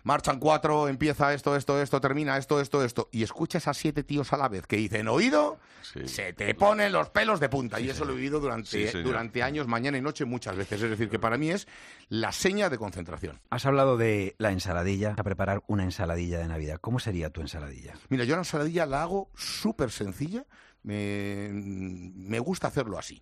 marchan 0.04 0.40
cuatro, 0.40 0.88
empieza 0.88 1.34
esto, 1.34 1.56
esto, 1.56 1.82
esto, 1.82 2.02
termina 2.02 2.38
esto, 2.38 2.60
esto, 2.62 2.84
esto, 2.84 3.10
y 3.12 3.24
escuchas 3.24 3.68
a 3.68 3.74
siete 3.74 4.04
tíos 4.04 4.32
a 4.34 4.38
la 4.38 4.48
vez 4.50 4.68
que 4.68 4.78
dicen 4.78 5.08
oído, 5.08 5.60
Sí. 5.82 6.08
se 6.08 6.32
te 6.34 6.54
ponen 6.54 6.92
los 6.92 7.10
pelos 7.10 7.40
de 7.40 7.50
punta. 7.50 7.80
y 7.80 7.90
eso 7.90 8.06
lo 8.06 8.14
he 8.14 8.16
vivido 8.16 8.40
durante, 8.40 8.92
Sí, 8.92 9.02
durante 9.02 9.42
años, 9.44 9.68
mañana 9.68 9.98
y 9.98 10.02
noche, 10.02 10.26
muchas 10.26 10.56
veces. 10.56 10.82
Es 10.82 10.90
decir, 10.92 11.10
que 11.10 11.18
para 11.20 11.38
mí 11.38 11.50
es 11.50 11.68
la 12.10 12.32
seña 12.32 12.70
de 12.70 12.78
concentración. 12.78 13.40
Has 13.50 13.66
hablado 13.66 13.98
de 13.98 14.36
la 14.38 14.52
ensaladilla, 14.52 15.16
a 15.18 15.24
preparar 15.24 15.64
una 15.68 15.84
ensaladilla 15.84 16.38
de 16.40 16.48
Navidad. 16.48 16.78
¿Cómo 16.80 17.00
sería 17.00 17.30
tu 17.32 17.42
ensaladilla? 17.42 17.94
Mira, 18.10 18.24
yo 18.26 18.36
la 18.36 18.42
ensaladilla 18.42 18.86
la 18.86 19.02
hago 19.02 19.30
súper 19.36 19.90
sencilla. 19.92 20.46
Me, 20.84 21.50
me 21.52 22.40
gusta 22.40 22.68
hacerlo 22.68 22.98
así. 22.98 23.22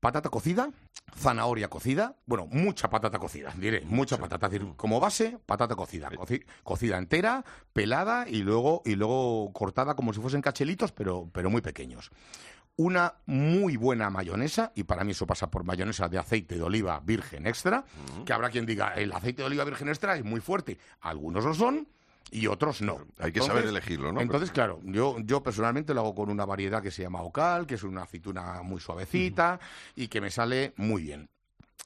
Patata 0.00 0.28
cocida, 0.28 0.70
zanahoria 1.14 1.68
cocida, 1.68 2.16
bueno, 2.26 2.46
mucha 2.50 2.90
patata 2.90 3.18
cocida, 3.18 3.52
diré, 3.56 3.82
mucha 3.82 4.16
patata, 4.18 4.46
es 4.46 4.52
decir, 4.52 4.68
como 4.76 5.00
base, 5.00 5.38
patata 5.46 5.74
cocida, 5.74 6.10
coci- 6.10 6.44
cocida 6.62 6.98
entera, 6.98 7.44
pelada 7.72 8.26
y 8.28 8.42
luego, 8.42 8.82
y 8.84 8.96
luego 8.96 9.52
cortada 9.52 9.94
como 9.94 10.12
si 10.12 10.20
fuesen 10.20 10.42
cachelitos, 10.42 10.92
pero, 10.92 11.28
pero 11.32 11.48
muy 11.50 11.60
pequeños. 11.62 12.10
Una 12.78 13.14
muy 13.24 13.76
buena 13.78 14.10
mayonesa, 14.10 14.72
y 14.74 14.84
para 14.84 15.02
mí 15.04 15.12
eso 15.12 15.26
pasa 15.26 15.50
por 15.50 15.64
mayonesa 15.64 16.08
de 16.08 16.18
aceite 16.18 16.56
de 16.56 16.62
oliva 16.62 17.00
virgen 17.00 17.46
extra, 17.46 17.84
que 18.26 18.32
habrá 18.34 18.50
quien 18.50 18.66
diga, 18.66 18.92
el 18.94 19.12
aceite 19.12 19.40
de 19.42 19.46
oliva 19.46 19.64
virgen 19.64 19.88
extra 19.88 20.14
es 20.16 20.24
muy 20.24 20.40
fuerte. 20.40 20.78
Algunos 21.00 21.44
lo 21.44 21.54
son 21.54 21.88
y 22.30 22.46
otros 22.48 22.82
no. 22.82 22.98
Hay 23.18 23.32
que 23.32 23.40
saber 23.40 23.66
elegirlo, 23.66 24.12
¿no? 24.12 24.20
Entonces, 24.20 24.50
claro, 24.50 24.80
yo, 24.84 25.16
yo 25.20 25.42
personalmente 25.42 25.94
lo 25.94 26.00
hago 26.00 26.14
con 26.14 26.28
una 26.30 26.44
variedad 26.44 26.82
que 26.82 26.90
se 26.90 27.02
llama 27.02 27.22
Ocal, 27.22 27.66
que 27.66 27.76
es 27.76 27.82
una 27.82 28.02
aceituna 28.02 28.62
muy 28.62 28.80
suavecita 28.80 29.60
y 29.94 30.08
que 30.08 30.20
me 30.20 30.30
sale 30.30 30.72
muy 30.76 31.02
bien. 31.02 31.28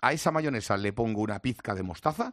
A 0.01 0.13
esa 0.13 0.31
mayonesa 0.31 0.77
le 0.77 0.93
pongo 0.93 1.21
una 1.21 1.41
pizca 1.41 1.75
de 1.75 1.83
mostaza, 1.83 2.33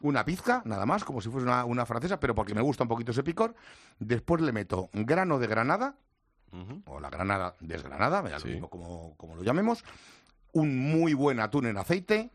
una 0.00 0.24
pizca, 0.24 0.62
nada 0.64 0.84
más, 0.86 1.04
como 1.04 1.20
si 1.20 1.28
fuese 1.30 1.46
una, 1.46 1.64
una 1.64 1.86
francesa, 1.86 2.18
pero 2.18 2.34
porque 2.34 2.54
me 2.54 2.60
gusta 2.62 2.82
un 2.82 2.88
poquito 2.88 3.12
ese 3.12 3.22
picor. 3.22 3.54
Después 3.98 4.42
le 4.42 4.52
meto 4.52 4.90
grano 4.92 5.38
de 5.38 5.46
granada, 5.46 5.94
o 6.86 7.00
la 7.00 7.10
granada 7.10 7.54
desgranada, 7.60 8.22
me 8.22 8.30
da 8.30 8.38
Sí. 8.40 8.48
lo 8.48 8.52
mismo 8.54 8.70
como, 8.70 9.14
como 9.16 9.36
lo 9.36 9.42
llamemos, 9.42 9.84
un 10.52 10.76
muy 10.90 11.12
buen 11.14 11.38
atún 11.38 11.66
en 11.66 11.76
aceite 11.76 12.30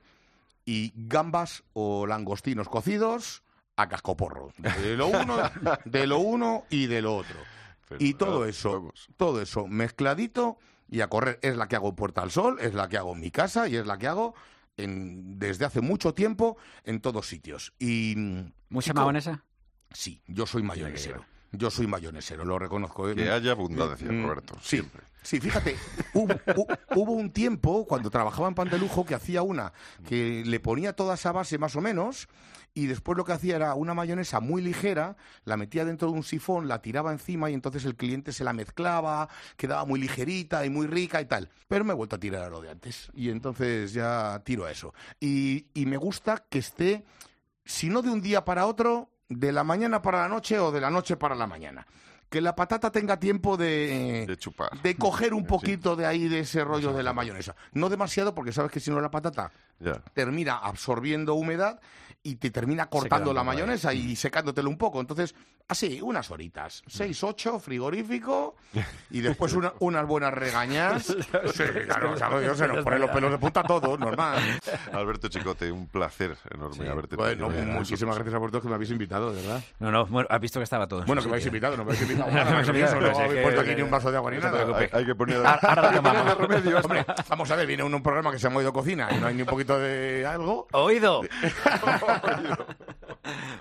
y 0.64 0.94
gambas 0.96 1.64
o 1.74 2.06
langostinos 2.08 2.70
cocidos 2.70 3.42
a 3.82 3.90
cascoporro. 3.90 4.54
De 4.58 4.96
lo 4.98 5.08
uno, 5.08 5.38
de 5.86 6.08
lo 6.08 6.20
uno 6.20 6.66
y 6.70 6.88
de 6.88 7.02
lo 7.02 7.16
otro. 7.16 7.38
Y 8.00 8.14
todo 8.14 8.46
Fenomenal. 8.46 8.50
eso, 8.50 8.94
todo 9.18 9.42
eso 9.42 9.68
mezcladito 9.68 10.58
y 10.90 11.02
a 11.02 11.08
correr. 11.10 11.40
Es 11.42 11.58
la 11.58 11.68
que 11.68 11.76
hago 11.76 11.90
en 11.90 11.96
Puerta 11.96 12.22
al 12.22 12.32
Sol, 12.32 12.58
es 12.62 12.74
la 12.74 12.88
que 12.88 12.98
hago 12.98 13.14
en 13.14 13.20
mi 13.20 13.32
casa 13.32 13.68
y 13.68 13.76
es 13.76 13.86
la 13.86 13.98
que 13.98 14.08
hago 14.08 14.34
en, 14.78 15.38
desde 15.40 15.66
hace 15.66 15.82
mucho 15.82 16.14
tiempo 16.14 16.58
en 16.86 17.02
todos 17.02 17.28
sitios. 17.28 17.74
Y 17.80 18.14
mm, 18.18 18.52
¿Mucha 18.70 18.92
chico, 18.92 19.00
mayonesa? 19.02 19.44
Sí, 19.92 20.22
yo 20.28 20.46
soy 20.46 20.64
mayonesero. 20.64 21.26
Yo 21.54 21.70
soy 21.70 21.86
mayonesero, 21.86 22.46
lo 22.46 22.58
reconozco. 22.58 23.10
¿eh? 23.10 23.16
Que 23.16 23.30
haya 23.30 23.52
abundancia, 23.52 24.10
Mm, 24.10 24.24
Roberto, 24.24 24.56
Sí, 24.62 24.78
siempre. 24.78 25.02
sí, 25.22 25.42
fíjate, 25.42 25.76
hubo, 26.14 26.34
hu- 26.34 26.80
hubo 26.96 27.12
un 27.12 27.30
tiempo 27.32 27.86
cuando 27.86 28.10
trabajaba 28.10 28.48
en 28.48 28.56
Pan 28.56 28.70
de 28.70 28.80
Lujo 28.80 29.06
que 29.06 29.16
hacía 29.16 29.42
una 29.42 29.74
que 30.08 30.44
le 30.46 30.60
ponía 30.62 30.94
toda 30.94 31.16
esa 31.16 31.34
base 31.34 31.58
más 31.58 31.76
o 31.76 31.82
menos 31.82 32.30
y 32.74 32.86
después 32.88 33.18
lo 33.18 33.26
que 33.26 33.34
hacía 33.34 33.56
era 33.58 33.74
una 33.76 33.94
mayonesa 33.94 34.40
muy 34.40 34.62
ligera, 34.62 35.18
la 35.44 35.58
metía 35.58 35.84
dentro 35.86 36.08
de 36.10 36.14
un 36.14 36.24
sifón, 36.24 36.68
la 36.68 36.82
tiraba 36.82 37.12
encima 37.12 37.50
y 37.50 37.54
entonces 37.54 37.84
el 37.86 37.96
cliente 37.96 38.32
se 38.32 38.44
la 38.44 38.54
mezclaba, 38.54 39.28
quedaba 39.58 39.84
muy 39.86 40.00
ligerita 40.00 40.66
y 40.66 40.70
muy 40.70 40.88
rica 40.88 41.20
y 41.22 41.26
tal. 41.26 41.50
Pero 41.68 41.84
me 41.84 41.92
he 41.92 41.96
vuelto 41.96 42.16
a 42.16 42.20
tirar 42.20 42.44
a 42.44 42.50
lo 42.50 42.62
de 42.62 42.70
antes 42.72 43.12
y 43.14 43.30
entonces 43.30 43.92
ya 43.94 44.42
tiro 44.46 44.66
a 44.66 44.72
eso. 44.72 44.94
Y, 45.20 45.68
y 45.74 45.86
me 45.86 45.98
gusta 45.98 46.46
que 46.50 46.60
esté, 46.60 47.04
si 47.66 47.90
no 47.90 48.02
de 48.02 48.10
un 48.10 48.22
día 48.22 48.46
para 48.46 48.66
otro, 48.66 49.10
de 49.28 49.52
la 49.52 49.64
mañana 49.64 50.02
para 50.02 50.22
la 50.22 50.28
noche 50.30 50.60
o 50.60 50.72
de 50.72 50.82
la 50.82 50.90
noche 50.90 51.18
para 51.18 51.36
la 51.36 51.48
mañana 51.48 51.86
que 52.30 52.40
la 52.40 52.56
patata 52.56 52.90
tenga 52.94 53.20
tiempo 53.20 53.58
de, 53.58 54.24
De 54.26 54.38
chupar. 54.38 54.82
de 54.82 54.96
coger 54.96 55.34
un 55.34 55.42
Sí. 55.42 55.48
poquito 55.48 55.98
de 55.98 56.06
ahí 56.06 56.30
de 56.30 56.40
ese 56.40 56.64
rollo 56.64 56.94
de 56.94 57.04
la 57.04 57.12
mayonesa. 57.12 57.58
No 57.74 57.90
demasiado 57.90 58.34
porque 58.34 58.54
sabes 58.54 58.72
que 58.72 58.80
si 58.80 58.90
no 58.90 59.02
la 59.02 59.12
patata 59.12 59.52
Termina 60.14 60.58
absorbiendo 60.58 61.34
humedad 61.36 61.80
y 62.24 62.36
te 62.36 62.52
termina 62.52 62.86
cortando 62.88 63.34
la 63.34 63.42
ahí. 63.42 63.48
mayonesa 63.48 63.94
y 63.94 64.16
secándotelo 64.16 64.70
un 64.70 64.78
poco. 64.78 65.00
Entonces, 65.02 65.34
así, 65.68 66.00
unas 66.04 66.30
horitas. 66.30 66.84
Seis, 66.86 67.24
ocho, 67.24 67.58
frigorífico 67.60 68.56
y 69.10 69.22
después 69.22 69.54
una- 69.54 69.74
unas 69.80 70.06
buenas 70.06 70.32
regañas. 70.32 71.06
Sí, 71.06 71.64
claro, 71.86 72.12
o 72.12 72.18
sea, 72.18 72.30
Dios, 72.40 72.58
se 72.60 72.68
nos 72.68 72.84
ponen 72.84 73.02
los 73.02 73.10
pelos 73.10 73.32
de 73.32 73.40
punta 73.40 73.64
todos, 73.64 73.98
normal. 74.00 74.38
Alberto 74.94 75.30
Chicote, 75.30 75.72
un 75.72 75.88
placer 75.88 76.38
enorme 76.54 76.88
haberte 76.90 77.16
Bueno, 77.16 77.48
tenido 77.50 77.74
muchísimas 77.74 78.14
gracias 78.16 78.36
a 78.36 78.38
vosotros 78.38 78.62
que 78.62 78.70
me 78.70 78.76
habéis 78.76 78.92
invitado, 78.92 79.34
de 79.34 79.42
verdad. 79.42 79.64
No, 79.80 79.90
no, 79.92 80.06
bueno, 80.06 80.28
has 80.30 80.40
visto 80.42 80.60
que 80.60 80.64
estaba 80.66 80.88
todo. 80.88 81.00
en 81.00 81.06
Bueno, 81.08 81.24
que 81.24 81.28
me 81.28 81.34
habéis 81.34 81.48
invitado, 81.48 81.76
no 81.76 81.86
me 81.86 81.92
habéis 81.94 82.02
invitado. 82.10 82.30
No 82.30 82.36
me 82.36 82.42
habéis 82.52 82.68
invitado, 82.68 82.92
Eso, 82.92 83.00
pero 83.00 83.10
no 83.12 83.16
sí 83.18 83.22
habéis 83.24 83.42
puesto 83.42 83.62
aquí 83.62 83.76
ni 83.76 83.82
un 83.82 83.90
vaso 83.92 84.12
de 84.12 84.18
agua 84.18 84.30
ni 84.32 84.38
no 84.38 84.44
nada. 84.52 84.90
Hay, 84.94 85.06
que 85.06 85.16
poner 85.16 85.38
Ahora- 85.38 85.60
ahora 85.64 86.02
vamos 87.30 87.50
a 87.50 87.56
ver, 87.56 87.66
viene 87.66 87.82
un 87.84 88.04
programa 88.04 88.32
que 88.32 88.38
se 88.38 88.44
llama 88.44 88.58
Oído 88.60 88.72
Cocina 88.74 89.10
y 89.12 89.18
no 89.20 89.26
hay 89.28 89.34
ni 89.34 89.42
un 89.42 89.48
poquito 89.48 89.71
de 89.80 90.26
algo. 90.26 90.68
¡Oído! 90.74 91.22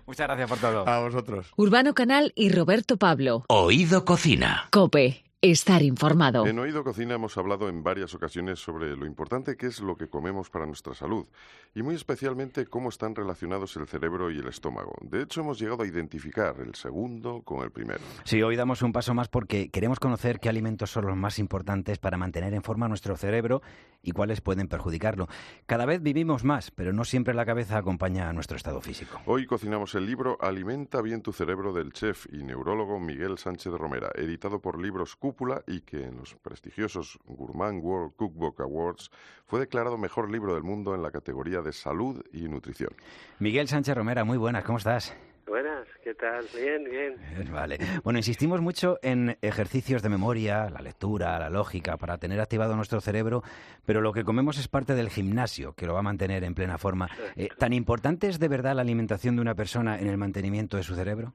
Muchas 0.07 0.27
gracias 0.27 0.49
por 0.49 0.59
todo. 0.59 0.89
A 0.89 1.01
vosotros. 1.01 1.53
Urbano 1.57 1.95
Canal 1.95 2.33
y 2.35 2.51
Roberto 2.51 2.97
Pablo. 2.97 3.45
Oído 3.49 4.05
Cocina. 4.05 4.69
Cope. 4.71 5.25
Estar 5.43 5.81
informado. 5.81 6.47
En 6.47 6.59
Oído 6.59 6.85
Cocina 6.85 7.15
hemos 7.15 7.39
hablado 7.39 7.71
en 7.71 7.83
varias 7.83 8.15
ocasiones 8.15 8.59
sobre 8.59 8.95
lo 8.95 9.07
importante 9.07 9.57
que 9.57 9.69
es 9.69 9.81
lo 9.81 9.97
que 9.97 10.07
comemos 10.07 10.51
para 10.51 10.67
nuestra 10.67 10.93
salud 10.93 11.27
y 11.75 11.83
muy 11.83 11.95
especialmente 11.95 12.67
cómo 12.67 12.89
están 12.89 13.15
relacionados 13.15 13.77
el 13.77 13.87
cerebro 13.87 14.31
y 14.31 14.39
el 14.39 14.49
estómago. 14.49 14.93
De 15.03 15.23
hecho, 15.23 15.41
hemos 15.41 15.59
llegado 15.59 15.83
a 15.83 15.87
identificar 15.87 16.57
el 16.61 16.75
segundo 16.75 17.43
con 17.43 17.63
el 17.63 17.71
primero. 17.71 18.01
Sí, 18.25 18.43
hoy 18.43 18.57
damos 18.57 18.83
un 18.83 18.93
paso 18.93 19.15
más 19.15 19.29
porque 19.29 19.71
queremos 19.71 20.01
conocer 20.01 20.41
qué 20.41 20.49
alimentos 20.49 20.91
son 20.91 21.07
los 21.07 21.17
más 21.17 21.39
importantes 21.39 21.99
para 21.99 22.17
mantener 22.17 22.55
en 22.55 22.63
forma 22.63 22.89
nuestro 22.89 23.17
cerebro 23.17 23.63
y 24.03 24.13
cuáles 24.13 24.41
pueden 24.41 24.69
perjudicarlo. 24.69 25.29
Cada 25.67 25.87
vez 25.87 26.03
vivimos 26.03 26.45
más, 26.45 26.71
pero 26.71 26.93
no 26.93 27.05
siempre 27.05 27.35
la 27.35 27.45
cabeza 27.45 27.79
acompaña 27.79 28.29
a 28.29 28.33
nuestro 28.33 28.57
estado 28.57 28.81
físico. 28.81 29.21
Hoy 29.27 29.47
cocinamos 29.47 29.95
el 29.95 30.07
libro 30.07 30.39
Alimenta 30.41 31.03
bien 31.03 31.23
tu 31.23 31.33
cerebro 31.33 31.73
del 31.73 31.93
chef 31.93 32.27
y 32.33 32.43
neurólogo 32.43 32.99
Miguel 32.99 33.39
Sánchez 33.39 33.73
Romera, 33.73 34.11
editado 34.15 34.61
por 34.61 34.81
Libros 34.81 35.17
Cúpula 35.17 35.63
y 35.67 35.83
que 35.83 36.05
en 36.05 36.17
los 36.17 36.35
prestigiosos 36.37 37.19
Gourmand 37.27 37.83
World 37.83 38.15
Cookbook 38.17 38.61
Awards 38.61 39.11
fue 39.47 39.61
declarado 39.61 39.99
mejor 39.99 40.31
libro 40.31 40.55
del 40.55 40.63
mundo 40.63 40.95
en 40.95 41.03
la 41.03 41.11
categoría 41.11 41.60
de 41.63 41.73
salud 41.73 42.25
y 42.33 42.49
nutrición. 42.49 42.91
Miguel 43.39 43.69
Sánchez 43.69 43.95
Romera, 43.95 44.25
muy 44.25 44.39
buenas, 44.39 44.65
¿cómo 44.65 44.79
estás? 44.79 45.17
Buenas, 45.47 45.89
¿qué 46.05 46.15
tal? 46.15 46.45
Bien, 46.55 46.85
bien. 46.85 47.53
Vale. 47.53 47.79
Bueno, 48.05 48.21
insistimos 48.21 48.61
mucho 48.61 48.99
en 49.03 49.37
ejercicios 49.43 50.01
de 50.01 50.09
memoria, 50.09 50.71
la 50.71 50.81
lectura, 50.81 51.37
la 51.41 51.51
lógica, 51.51 51.97
para 51.97 52.19
tener 52.19 52.41
activado 52.41 52.77
nuestro 52.77 53.01
cerebro, 53.01 53.43
pero 53.85 54.01
lo 54.01 54.13
que 54.13 54.23
comemos 54.23 54.59
es 54.59 54.69
parte 54.69 54.95
del 54.95 55.09
gimnasio, 55.11 55.73
que 55.73 55.87
lo 55.87 55.95
va 55.95 56.01
a 56.01 56.05
mantener 56.05 56.45
en 56.45 56.55
plena 56.55 56.79
forma. 56.79 57.09
Eh, 57.35 57.49
¿Tan 57.59 57.73
importante 57.73 58.29
es 58.29 58.39
de 58.39 58.47
verdad 58.47 58.77
la 58.77 58.83
alimentación 58.83 59.35
de 59.35 59.43
una 59.43 59.57
persona 59.57 59.99
en 59.99 60.07
el 60.07 60.19
mantenimiento 60.19 60.77
de 60.77 60.85
su 60.85 60.95
cerebro? 60.95 61.35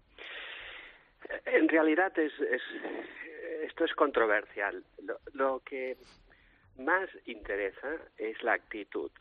En 1.46 1.68
realidad 1.68 2.18
es, 2.18 2.32
es 2.40 2.62
esto 3.66 3.84
es 3.84 3.94
controversial. 3.96 4.82
Lo, 5.04 5.20
lo 5.34 5.60
que 5.60 5.98
más 6.78 7.10
interesa 7.26 7.96
es 8.18 8.42
la 8.44 8.54
actitud. 8.54 9.12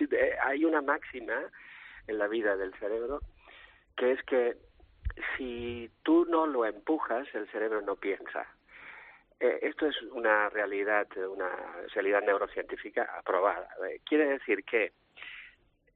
De- 0.00 0.38
Hay 0.44 0.64
una 0.64 0.80
máxima 0.82 1.50
en 2.06 2.18
la 2.18 2.28
vida 2.28 2.56
del 2.56 2.72
cerebro 2.74 3.20
que 3.96 4.12
es 4.12 4.22
que 4.24 4.56
si 5.36 5.90
tú 6.02 6.26
no 6.26 6.46
lo 6.46 6.66
empujas, 6.66 7.26
el 7.34 7.48
cerebro 7.50 7.80
no 7.80 7.96
piensa. 7.96 8.46
Eh, 9.40 9.58
esto 9.62 9.86
es 9.86 10.00
una 10.02 10.48
realidad, 10.50 11.06
una 11.28 11.50
realidad 11.94 12.22
neurocientífica 12.22 13.04
aprobada. 13.18 13.68
Eh, 13.88 14.00
Quiere 14.04 14.26
decir 14.26 14.64
que 14.64 14.92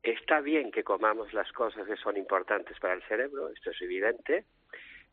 está 0.03 0.41
bien 0.41 0.71
que 0.71 0.85
comamos 0.85 1.33
las 1.35 1.51
cosas 1.53 1.87
que 1.87 1.97
son 1.97 2.17
importantes 2.17 2.79
para 2.81 2.95
el 2.95 3.03
cerebro, 3.03 3.51
esto 3.51 3.71
es 3.71 3.81
evidente. 3.83 4.45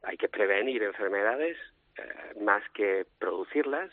Hay 0.03 0.15
que 0.17 0.29
prevenir 0.29 0.83
enfermedades 0.83 1.57
eh, 1.97 2.39
más 2.41 2.63
que 2.69 3.05
producirlas, 3.19 3.91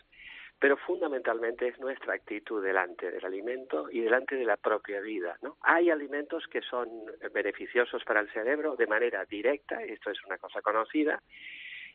pero 0.58 0.76
fundamentalmente 0.76 1.68
es 1.68 1.78
nuestra 1.78 2.14
actitud 2.14 2.62
delante 2.62 3.10
del 3.10 3.24
alimento 3.24 3.90
y 3.90 4.00
delante 4.00 4.36
de 4.36 4.44
la 4.44 4.56
propia 4.56 5.00
vida. 5.00 5.36
¿no? 5.42 5.56
Hay 5.62 5.90
alimentos 5.90 6.46
que 6.46 6.62
son 6.62 6.88
beneficiosos 7.32 8.02
para 8.04 8.20
el 8.20 8.30
cerebro 8.32 8.76
de 8.76 8.86
manera 8.86 9.24
directa, 9.24 9.82
esto 9.82 10.10
es 10.10 10.24
una 10.24 10.38
cosa 10.38 10.62
conocida, 10.62 11.20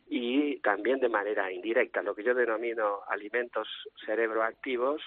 y 0.08 0.58
también 0.58 0.98
de 0.98 1.08
manera 1.08 1.50
indirecta, 1.52 2.02
lo 2.02 2.14
que 2.14 2.24
yo 2.24 2.34
denomino 2.34 3.00
alimentos 3.08 3.68
cerebroactivos 4.04 5.02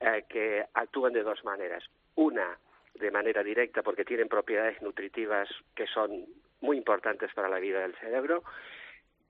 eh, 0.00 0.24
que 0.28 0.64
actúan 0.74 1.12
de 1.12 1.22
dos 1.22 1.44
maneras. 1.44 1.84
Una, 2.16 2.58
de 2.94 3.10
manera 3.10 3.42
directa 3.42 3.82
porque 3.82 4.04
tienen 4.04 4.28
propiedades 4.28 4.80
nutritivas 4.82 5.48
que 5.74 5.86
son 5.86 6.26
muy 6.60 6.76
importantes 6.76 7.32
para 7.34 7.48
la 7.48 7.58
vida 7.58 7.80
del 7.80 7.94
cerebro, 7.96 8.42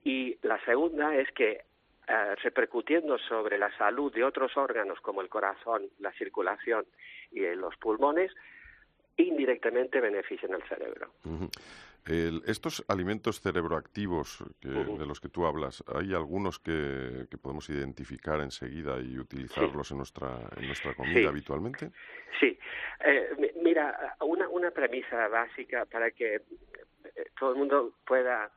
y 0.03 0.37
la 0.43 0.63
segunda 0.65 1.15
es 1.15 1.31
que 1.31 1.61
eh, 2.07 2.35
repercutiendo 2.43 3.17
sobre 3.17 3.57
la 3.57 3.75
salud 3.77 4.13
de 4.13 4.23
otros 4.23 4.55
órganos 4.57 4.99
como 5.01 5.21
el 5.21 5.29
corazón, 5.29 5.89
la 5.99 6.11
circulación 6.13 6.85
y 7.31 7.43
eh, 7.43 7.55
los 7.55 7.75
pulmones, 7.77 8.31
indirectamente 9.17 9.99
benefician 10.01 10.53
al 10.53 10.63
cerebro. 10.67 11.11
Ujú. 11.23 11.49
El- 12.05 12.43
estos 12.45 12.85
alimentos 12.87 13.41
cerebroactivos 13.41 14.43
que- 14.61 14.67
Ujú. 14.69 14.97
de 14.99 15.05
los 15.07 15.19
que 15.19 15.29
tú 15.29 15.45
hablas, 15.47 15.83
¿hay 15.87 16.13
algunos 16.13 16.59
que, 16.59 17.25
que 17.31 17.37
podemos 17.37 17.67
identificar 17.69 18.39
enseguida 18.41 18.99
y 18.99 19.17
utilizarlos 19.17 19.89
en, 19.91 19.97
nuestra, 19.97 20.37
en 20.57 20.67
nuestra 20.67 20.93
comida 20.93 21.21
Sí. 21.21 21.25
habitualmente? 21.25 21.91
Sí, 22.39 22.59
eh, 23.03 23.29
mi- 23.39 23.63
mira, 23.63 24.15
una, 24.21 24.47
una 24.49 24.69
premisa 24.69 25.27
básica 25.29 25.85
para 25.85 26.11
que 26.11 26.35
eh, 26.35 26.41
todo 27.39 27.51
el 27.53 27.57
mundo 27.57 27.93
pueda 28.05 28.51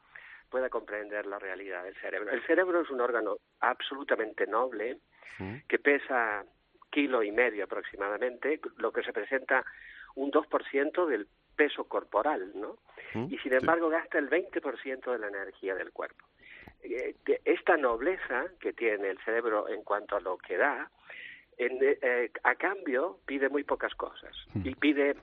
pueda 0.50 0.68
comprender 0.68 1.26
la 1.26 1.38
realidad 1.38 1.84
del 1.84 1.94
cerebro. 1.96 2.30
El 2.30 2.44
cerebro 2.46 2.80
es 2.80 2.90
un 2.90 3.00
órgano 3.00 3.36
absolutamente 3.60 4.46
noble 4.46 4.98
Sí. 5.36 5.62
que 5.68 5.78
pesa 5.78 6.44
kilo 6.90 7.22
y 7.22 7.30
medio 7.30 7.64
aproximadamente, 7.64 8.60
lo 8.78 8.90
que 8.92 9.02
representa 9.02 9.64
un 10.16 10.32
2% 10.32 11.06
del 11.06 11.28
peso 11.54 11.84
corporal, 11.84 12.50
¿no? 12.56 12.78
¿Mm? 13.14 13.32
Y 13.32 13.38
sin 13.38 13.52
embargo 13.52 13.88
gasta 13.88 14.18
el 14.18 14.28
20% 14.28 15.12
de 15.12 15.18
la 15.18 15.28
energía 15.28 15.74
del 15.76 15.92
cuerpo. 15.92 16.24
Eh, 16.82 17.14
Esta 17.44 17.76
nobleza 17.76 18.46
que 18.58 18.72
tiene 18.72 19.10
el 19.10 19.18
cerebro 19.24 19.68
en 19.68 19.82
cuanto 19.84 20.16
a 20.16 20.20
lo 20.20 20.38
que 20.38 20.56
da, 20.56 20.90
en, 21.56 21.78
eh, 21.82 22.30
a 22.42 22.54
cambio 22.56 23.18
pide 23.26 23.48
muy 23.48 23.64
pocas 23.64 23.94
cosas 23.94 24.34
y 24.64 24.74
pide 24.76 25.16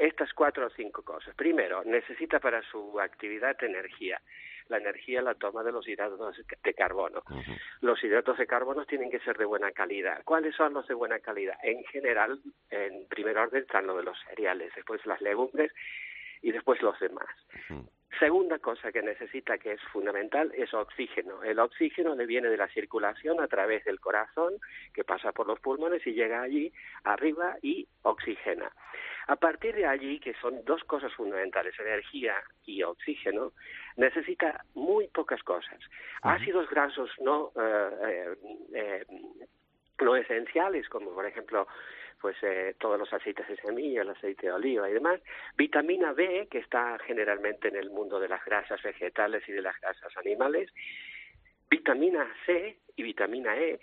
estas 0.00 0.32
cuatro 0.32 0.66
o 0.66 0.70
cinco 0.70 1.02
cosas. 1.02 1.34
Primero, 1.34 1.82
necesita 1.84 2.40
para 2.40 2.62
su 2.62 3.00
actividad 3.00 3.56
energía. 3.62 4.20
La 4.68 4.76
energía 4.76 5.22
la 5.22 5.34
toma 5.34 5.62
de 5.62 5.72
los 5.72 5.88
hidratos 5.88 6.36
de 6.62 6.74
carbono. 6.74 7.22
Los 7.80 8.02
hidratos 8.04 8.36
de 8.36 8.46
carbono 8.46 8.84
tienen 8.84 9.10
que 9.10 9.20
ser 9.20 9.38
de 9.38 9.46
buena 9.46 9.72
calidad. 9.72 10.22
¿Cuáles 10.24 10.54
son 10.54 10.74
los 10.74 10.86
de 10.86 10.94
buena 10.94 11.20
calidad? 11.20 11.56
En 11.62 11.82
general, 11.84 12.38
en 12.70 13.08
primer 13.08 13.38
orden 13.38 13.62
están 13.62 13.86
los 13.86 13.96
de 13.96 14.02
los 14.02 14.18
cereales, 14.28 14.72
después 14.74 15.04
las 15.06 15.22
legumbres 15.22 15.72
y 16.42 16.52
después 16.52 16.82
los 16.82 16.98
demás. 17.00 17.28
Segunda 18.18 18.58
cosa 18.58 18.90
que 18.90 19.02
necesita, 19.02 19.58
que 19.58 19.72
es 19.72 19.82
fundamental, 19.92 20.50
es 20.56 20.72
oxígeno. 20.72 21.42
El 21.42 21.58
oxígeno 21.58 22.14
le 22.14 22.26
viene 22.26 22.48
de 22.48 22.56
la 22.56 22.68
circulación 22.68 23.40
a 23.40 23.48
través 23.48 23.84
del 23.84 24.00
corazón, 24.00 24.54
que 24.94 25.04
pasa 25.04 25.32
por 25.32 25.46
los 25.46 25.60
pulmones 25.60 26.04
y 26.06 26.14
llega 26.14 26.42
allí 26.42 26.72
arriba 27.04 27.56
y 27.62 27.86
oxigena. 28.02 28.72
A 29.28 29.36
partir 29.36 29.74
de 29.74 29.86
allí, 29.86 30.18
que 30.20 30.32
son 30.40 30.64
dos 30.64 30.82
cosas 30.84 31.12
fundamentales, 31.12 31.78
energía 31.78 32.34
y 32.64 32.82
oxígeno, 32.82 33.52
necesita 33.96 34.64
muy 34.74 35.06
pocas 35.08 35.42
cosas. 35.42 35.78
Ácidos 36.22 36.68
grasos 36.70 37.10
no, 37.20 37.52
eh, 37.54 37.90
eh, 38.06 38.36
eh, 38.72 39.04
no 40.00 40.16
esenciales, 40.16 40.88
como 40.88 41.12
por 41.12 41.26
ejemplo 41.26 41.68
pues 42.20 42.36
eh, 42.42 42.74
todos 42.78 42.98
los 42.98 43.12
aceites 43.12 43.46
de 43.48 43.56
semilla, 43.56 44.02
el 44.02 44.10
aceite 44.10 44.46
de 44.46 44.52
oliva 44.52 44.88
y 44.88 44.94
demás, 44.94 45.20
vitamina 45.56 46.12
B, 46.12 46.48
que 46.50 46.58
está 46.58 46.98
generalmente 47.06 47.68
en 47.68 47.76
el 47.76 47.90
mundo 47.90 48.20
de 48.20 48.28
las 48.28 48.44
grasas 48.44 48.82
vegetales 48.82 49.42
y 49.48 49.52
de 49.52 49.62
las 49.62 49.80
grasas 49.80 50.16
animales, 50.16 50.70
vitamina 51.70 52.26
C 52.46 52.78
y 52.96 53.02
vitamina 53.02 53.56
E, 53.56 53.80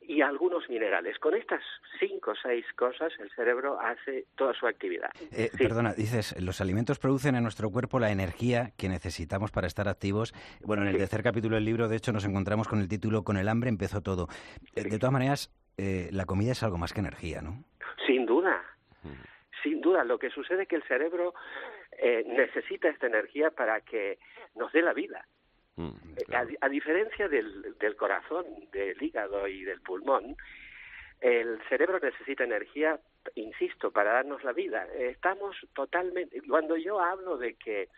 y 0.00 0.22
algunos 0.22 0.68
minerales. 0.68 1.18
Con 1.18 1.34
estas 1.34 1.60
cinco 1.98 2.32
o 2.32 2.34
seis 2.40 2.64
cosas 2.76 3.12
el 3.18 3.30
cerebro 3.30 3.80
hace 3.80 4.26
toda 4.36 4.54
su 4.54 4.66
actividad. 4.66 5.10
Eh, 5.32 5.50
perdona, 5.56 5.92
dices, 5.92 6.40
los 6.40 6.60
alimentos 6.60 6.98
producen 6.98 7.34
en 7.34 7.42
nuestro 7.42 7.70
cuerpo 7.70 7.98
la 7.98 8.10
energía 8.10 8.72
que 8.76 8.88
necesitamos 8.88 9.50
para 9.50 9.66
estar 9.66 9.88
activos. 9.88 10.32
Bueno, 10.64 10.82
en 10.82 10.88
el 10.88 10.98
tercer 10.98 11.22
capítulo 11.22 11.56
del 11.56 11.64
libro, 11.64 11.88
de 11.88 11.96
hecho, 11.96 12.12
nos 12.12 12.24
encontramos 12.24 12.68
con 12.68 12.80
el 12.80 12.88
título 12.88 13.22
Con 13.22 13.36
el 13.36 13.48
hambre 13.48 13.68
empezó 13.68 14.00
todo. 14.00 14.28
Eh, 14.74 14.84
de 14.84 14.98
todas 14.98 15.12
maneras, 15.12 15.50
eh, 15.78 16.08
la 16.12 16.26
comida 16.26 16.52
es 16.52 16.62
algo 16.62 16.76
más 16.76 16.92
que 16.92 17.00
energía, 17.00 17.40
¿no? 17.40 17.64
Sin 18.06 18.26
duda. 18.26 18.62
Sin 19.62 19.80
duda, 19.80 20.04
lo 20.04 20.18
que 20.18 20.30
sucede 20.30 20.62
es 20.62 20.68
que 20.68 20.76
el 20.76 20.84
cerebro 20.84 21.34
necesita 22.26 22.88
esta 22.88 23.08
energía 23.08 23.50
para 23.50 23.80
que 23.80 24.18
nos 24.54 24.70
dé 24.72 24.82
la 24.82 24.92
vida. 24.92 25.26
Mm, 25.74 25.90
a, 26.60 26.68
diferencia 26.68 27.28
del, 27.28 27.76
del 27.78 27.96
corazón, 27.96 28.44
del 28.72 29.02
hígado 29.02 29.48
y 29.48 29.64
del 29.64 29.80
pulmón, 29.80 30.36
el 31.20 31.60
cerebro 31.68 31.98
necesita 31.98 32.44
energía, 32.44 32.98
insisto, 33.34 33.90
para 33.90 34.12
darnos 34.12 34.44
la 34.44 34.52
vida. 34.52 34.86
Estamos 34.94 35.56
totalmente. 35.74 36.40
Cuando 36.48 36.76
yo 36.76 37.00
hablo 37.00 37.36
de 37.36 37.54
que 37.54 37.88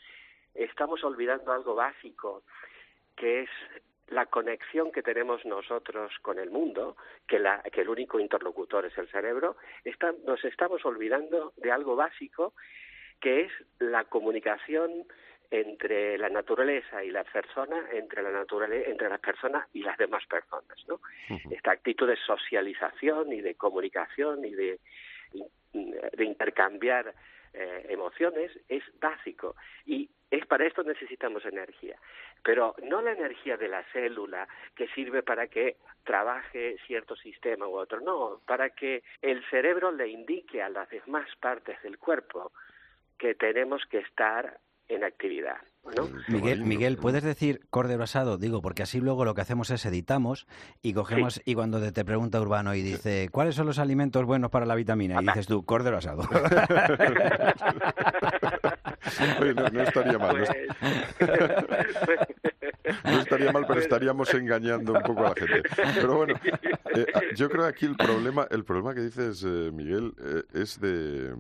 estamos 0.54 1.04
olvidando 1.04 1.52
algo 1.52 1.74
básico, 1.74 2.42
que 3.16 3.42
es 3.42 3.50
la 4.10 4.26
conexión 4.26 4.90
que 4.92 5.02
tenemos 5.02 5.44
nosotros 5.44 6.12
con 6.20 6.38
el 6.38 6.50
mundo, 6.50 6.96
que, 7.26 7.38
la, 7.38 7.62
que 7.62 7.82
el 7.82 7.88
único 7.88 8.18
interlocutor 8.18 8.84
es 8.86 8.96
el 8.98 9.08
cerebro, 9.08 9.56
nos 10.26 10.44
estamos 10.44 10.84
olvidando 10.84 11.52
de 11.56 11.70
algo 11.70 11.96
básico, 11.96 12.54
que 13.20 13.42
es 13.42 13.52
la 13.78 14.04
comunicación 14.04 15.06
entre 15.50 16.16
la 16.18 16.28
naturaleza 16.28 17.02
y 17.02 17.10
la 17.10 17.24
persona, 17.24 17.88
entre 17.92 18.22
la 18.22 18.30
naturaleza, 18.30 18.88
entre 18.88 19.08
las 19.08 19.20
personas 19.20 19.66
y 19.72 19.82
las 19.82 19.98
demás 19.98 20.24
personas, 20.26 20.78
¿no? 20.86 21.00
Esta 21.50 21.72
actitud 21.72 22.06
de 22.06 22.16
socialización 22.16 23.32
y 23.32 23.40
de 23.40 23.56
comunicación 23.56 24.44
y 24.44 24.54
de, 24.54 24.78
de 25.72 26.24
intercambiar 26.24 27.14
eh, 27.52 27.86
emociones 27.88 28.52
es 28.68 28.82
básico 29.00 29.56
y 29.86 30.08
es 30.30 30.46
para 30.46 30.66
esto 30.66 30.84
necesitamos 30.84 31.44
energía, 31.44 31.96
pero 32.44 32.76
no 32.84 33.02
la 33.02 33.12
energía 33.12 33.56
de 33.56 33.68
la 33.68 33.82
célula 33.92 34.46
que 34.76 34.86
sirve 34.88 35.22
para 35.22 35.48
que 35.48 35.76
trabaje 36.04 36.76
cierto 36.86 37.16
sistema 37.16 37.66
u 37.66 37.76
otro, 37.76 38.00
no, 38.00 38.40
para 38.46 38.70
que 38.70 39.02
el 39.22 39.44
cerebro 39.50 39.90
le 39.90 40.08
indique 40.08 40.62
a 40.62 40.68
las 40.68 40.88
demás 40.88 41.28
partes 41.40 41.82
del 41.82 41.98
cuerpo 41.98 42.52
que 43.18 43.34
tenemos 43.34 43.84
que 43.86 43.98
estar 43.98 44.60
en 44.88 45.04
actividad. 45.04 45.60
Miguel, 46.28 46.64
Miguel, 46.64 46.96
¿puedes 46.96 47.24
decir 47.24 47.66
cordero 47.70 48.04
asado? 48.04 48.38
Digo, 48.38 48.62
porque 48.62 48.82
así 48.82 49.00
luego 49.00 49.24
lo 49.24 49.34
que 49.34 49.40
hacemos 49.40 49.70
es 49.70 49.84
editamos 49.86 50.46
y 50.82 50.92
cogemos 50.92 51.40
y 51.44 51.54
cuando 51.54 51.80
te 51.92 52.04
pregunta 52.04 52.40
Urbano 52.40 52.74
y 52.74 52.82
dice 52.82 53.28
¿cuáles 53.30 53.54
son 53.54 53.66
los 53.66 53.78
alimentos 53.78 54.24
buenos 54.24 54.50
para 54.50 54.66
la 54.66 54.74
vitamina? 54.74 55.20
Y 55.20 55.26
dices 55.26 55.46
tú, 55.46 55.64
cordero 55.64 55.98
asado. 55.98 56.22
no, 59.72 59.82
estaría 59.82 60.18
mal. 60.18 60.46
No, 63.04 63.20
estaría 63.20 63.52
mal, 63.52 63.64
pero 63.66 63.80
estaríamos 63.80 64.32
engañando 64.34 64.92
un 64.92 65.02
poco 65.02 65.26
a 65.26 65.28
la 65.30 65.34
gente. 65.34 65.62
Pero 65.94 66.16
bueno, 66.16 66.34
eh, 66.44 67.06
yo 67.34 67.48
creo 67.48 67.62
que 67.62 67.68
aquí 67.68 67.86
el 67.86 67.96
problema, 67.96 68.46
el 68.50 68.64
problema 68.64 68.94
que 68.94 69.00
dices, 69.00 69.44
eh, 69.44 69.70
Miguel, 69.72 70.12
eh, 70.22 70.42
es 70.54 70.80
de, 70.80 71.34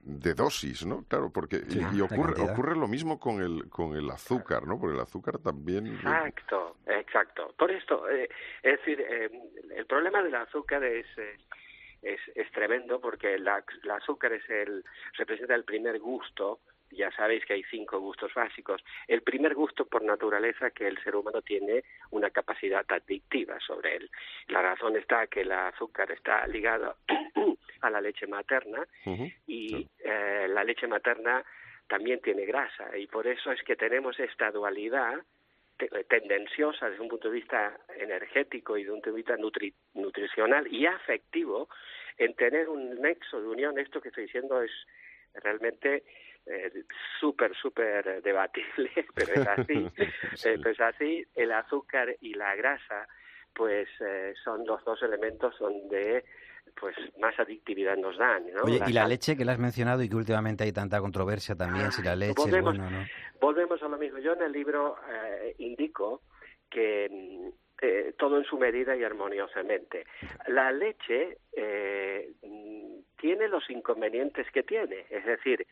de, 0.00 0.34
dosis, 0.34 0.84
¿no? 0.86 1.04
Claro, 1.08 1.30
porque 1.30 1.62
y, 1.68 2.00
ocurre, 2.00 2.40
ocurre 2.40 2.76
lo 2.76 2.88
mismo 2.88 3.18
con 3.18 3.42
el 3.42 3.68
con 3.68 3.96
el 3.96 4.10
azúcar, 4.10 4.66
¿no? 4.66 4.78
Porque 4.78 4.96
el 4.96 5.02
azúcar 5.02 5.38
también... 5.38 5.86
Exacto, 5.86 6.76
exacto. 6.86 7.54
Por 7.56 7.70
esto, 7.70 8.08
eh, 8.10 8.28
es 8.62 8.78
decir, 8.78 9.00
eh, 9.00 9.30
el 9.76 9.86
problema 9.86 10.22
del 10.22 10.34
azúcar 10.34 10.84
es... 10.84 11.06
Eh, 11.16 11.36
es, 12.02 12.18
es, 12.34 12.50
tremendo 12.52 12.98
porque 12.98 13.34
el 13.34 13.46
azúcar 13.46 14.32
es 14.32 14.48
el 14.48 14.82
representa 15.18 15.54
el 15.54 15.64
primer 15.64 15.98
gusto 15.98 16.60
ya 16.90 17.10
sabéis 17.12 17.44
que 17.44 17.54
hay 17.54 17.62
cinco 17.64 18.00
gustos 18.00 18.32
básicos. 18.34 18.82
El 19.06 19.22
primer 19.22 19.54
gusto 19.54 19.86
por 19.86 20.02
naturaleza 20.02 20.70
que 20.70 20.86
el 20.86 21.02
ser 21.02 21.16
humano 21.16 21.42
tiene 21.42 21.84
una 22.10 22.30
capacidad 22.30 22.84
adictiva 22.88 23.58
sobre 23.60 23.96
él. 23.96 24.10
La 24.48 24.62
razón 24.62 24.96
está 24.96 25.26
que 25.26 25.42
el 25.42 25.52
azúcar 25.52 26.10
está 26.10 26.46
ligado 26.46 26.96
a 27.80 27.90
la 27.90 28.00
leche 28.00 28.26
materna 28.26 28.86
y 29.46 29.86
la 30.48 30.64
leche 30.64 30.86
materna 30.86 31.44
también 31.86 32.20
tiene 32.20 32.44
grasa 32.44 32.96
y 32.96 33.06
por 33.06 33.26
eso 33.26 33.50
es 33.52 33.62
que 33.62 33.76
tenemos 33.76 34.18
esta 34.20 34.50
dualidad 34.50 35.20
tendenciosa 36.08 36.90
desde 36.90 37.02
un 37.02 37.08
punto 37.08 37.28
de 37.28 37.34
vista 37.34 37.78
energético 37.96 38.76
y 38.76 38.84
de 38.84 38.90
un 38.90 38.96
punto 38.96 39.10
de 39.10 39.16
vista 39.16 39.36
nutricional 39.94 40.66
y 40.72 40.86
afectivo 40.86 41.68
en 42.18 42.34
tener 42.34 42.68
un 42.68 43.00
nexo 43.00 43.40
de 43.40 43.48
unión. 43.48 43.78
Esto 43.78 44.00
que 44.00 44.08
estoy 44.08 44.24
diciendo 44.24 44.60
es 44.62 44.70
realmente 45.34 46.04
eh, 46.46 46.84
súper, 47.18 47.54
súper 47.54 48.22
debatible, 48.22 48.90
pero 49.14 49.34
es 49.34 49.46
así. 49.46 49.88
eh, 50.44 50.58
pues 50.62 50.80
así, 50.80 51.24
el 51.34 51.52
azúcar 51.52 52.16
y 52.20 52.34
la 52.34 52.54
grasa 52.54 53.06
pues 53.52 53.88
eh, 54.00 54.32
son 54.44 54.64
los 54.64 54.82
dos 54.84 55.02
elementos 55.02 55.58
donde 55.58 56.24
pues 56.78 56.94
más 57.18 57.38
adictividad 57.38 57.96
nos 57.96 58.16
dan. 58.16 58.46
¿no? 58.52 58.62
Oye, 58.62 58.80
y 58.86 58.92
la 58.92 59.06
leche 59.06 59.36
que 59.36 59.44
la 59.44 59.52
has 59.52 59.58
mencionado 59.58 60.02
y 60.02 60.08
que 60.08 60.16
últimamente 60.16 60.64
hay 60.64 60.72
tanta 60.72 61.00
controversia 61.00 61.56
también, 61.56 61.90
si 61.90 62.02
la 62.02 62.14
leche 62.14 62.34
volvemos, 62.36 62.74
es 62.74 62.80
buena 62.80 63.00
no. 63.00 63.06
Volvemos 63.40 63.82
a 63.82 63.88
lo 63.88 63.98
mismo. 63.98 64.18
Yo 64.18 64.34
en 64.34 64.42
el 64.42 64.52
libro 64.52 64.96
eh, 65.10 65.54
indico 65.58 66.22
que 66.70 67.08
mm, 67.10 67.48
eh, 67.82 68.14
todo 68.18 68.36
en 68.36 68.44
su 68.44 68.58
medida 68.58 68.94
y 68.94 69.02
armoniosamente. 69.02 70.06
La 70.48 70.70
leche 70.70 71.38
eh, 71.52 72.30
mm, 72.42 73.16
tiene 73.18 73.48
los 73.48 73.68
inconvenientes 73.70 74.46
que 74.52 74.62
tiene, 74.62 75.06
es 75.08 75.24
decir, 75.24 75.66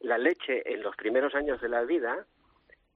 la 0.00 0.18
leche 0.18 0.62
en 0.72 0.82
los 0.82 0.96
primeros 0.96 1.34
años 1.34 1.60
de 1.60 1.68
la 1.68 1.82
vida 1.82 2.26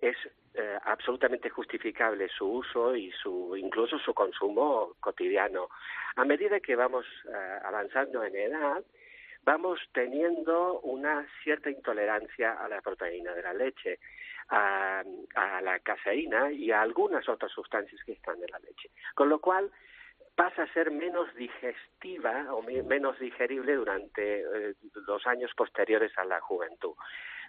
es 0.01 0.17
eh, 0.55 0.79
absolutamente 0.85 1.49
justificable 1.49 2.29
su 2.29 2.47
uso 2.47 2.95
y 2.95 3.11
su 3.13 3.57
incluso 3.57 3.99
su 3.99 4.13
consumo 4.13 4.95
cotidiano. 5.01 5.69
A 6.17 6.25
medida 6.25 6.61
que 6.61 6.77
vamos 6.77 7.07
eh, 7.27 7.59
avanzando 7.65 8.23
en 8.23 8.37
edad, 8.37 8.85
vamos 9.45 9.81
teniendo 9.93 10.81
una 10.81 11.27
cierta 11.43 11.71
intolerancia 11.71 12.53
a 12.53 12.69
la 12.69 12.81
proteína 12.81 13.33
de 13.33 13.43
la 13.43 13.55
leche, 13.55 13.99
a, 14.49 15.03
la 15.63 15.79
caseína 15.81 16.53
y 16.53 16.71
a 16.71 16.83
algunas 16.83 17.29
otras 17.29 17.51
sustancias 17.53 18.01
que 18.05 18.13
están 18.13 18.37
en 18.37 18.51
la 18.51 18.59
leche. 18.59 18.91
Con 19.15 19.29
lo 19.29 19.41
cual 19.41 19.71
pasa 20.35 20.63
a 20.63 20.73
ser 20.73 20.91
menos 20.91 21.33
digestiva 21.35 22.53
o 22.55 22.63
menos 22.63 23.19
digerible 23.19 23.75
durante 23.75 24.41
eh, 24.41 24.75
los 25.07 25.27
años 25.27 25.53
posteriores 25.55 26.17
a 26.17 26.25
la 26.25 26.41
juventud 26.41 26.95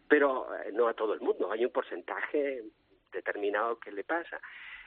pero 0.07 0.47
no 0.73 0.87
a 0.87 0.93
todo 0.93 1.13
el 1.13 1.21
mundo. 1.21 1.51
Hay 1.51 1.65
un 1.65 1.71
porcentaje 1.71 2.63
determinado 3.11 3.79
que 3.79 3.91
le 3.91 4.03
pasa. 4.03 4.39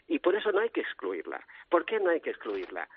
Y 0.09 0.19
por 0.19 0.37
eso 0.37 0.53
no 0.53 0.61
hay 0.61 0.71
que 0.71 0.81
excluirla. 0.81 1.45
¿Por 1.69 1.85
qué 1.85 1.99
no 1.99 2.11
hay 2.11 2.21
que 2.21 2.31
excluirla? 2.31 2.89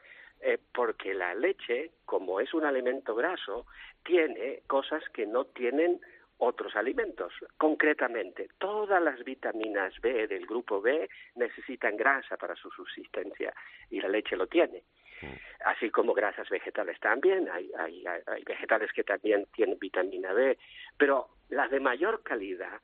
Eh, 0.42 0.58
porque 0.74 1.14
la 1.14 1.34
leche, 1.34 1.92
como 2.06 2.40
es 2.40 2.54
un 2.54 2.66
alimento 2.66 3.16
graso, 3.16 3.66
tiene 4.04 4.62
cosas 4.68 5.04
que 5.10 5.26
no 5.26 5.46
tienen 5.46 6.00
otros 6.40 6.76
alimentos. 6.76 7.34
Concretamente, 7.58 8.50
todas 8.58 9.02
las 9.02 9.24
vitaminas 9.24 9.94
B 10.02 10.28
del 10.28 10.46
grupo 10.46 10.82
B 10.82 11.10
necesitan 11.36 11.96
grasa 11.96 12.38
para 12.38 12.56
su 12.56 12.70
subsistencia 12.72 13.54
y 13.90 14.02
la 14.02 14.10
leche 14.10 14.36
lo 14.36 14.48
tiene. 14.48 14.84
Mm. 15.22 15.28
Así 15.66 15.90
como 15.90 16.14
grasas 16.14 16.50
vegetales 16.50 17.00
también, 17.00 17.50
hay, 17.50 17.72
hay, 17.78 18.06
hay 18.06 18.44
vegetales 18.44 18.92
que 18.94 19.04
también 19.04 19.48
tienen 19.54 19.78
vitamina 19.78 20.34
B, 20.34 20.58
pero 20.98 21.30
las 21.50 21.70
de 21.70 21.80
mayor 21.80 22.24
calidad 22.24 22.82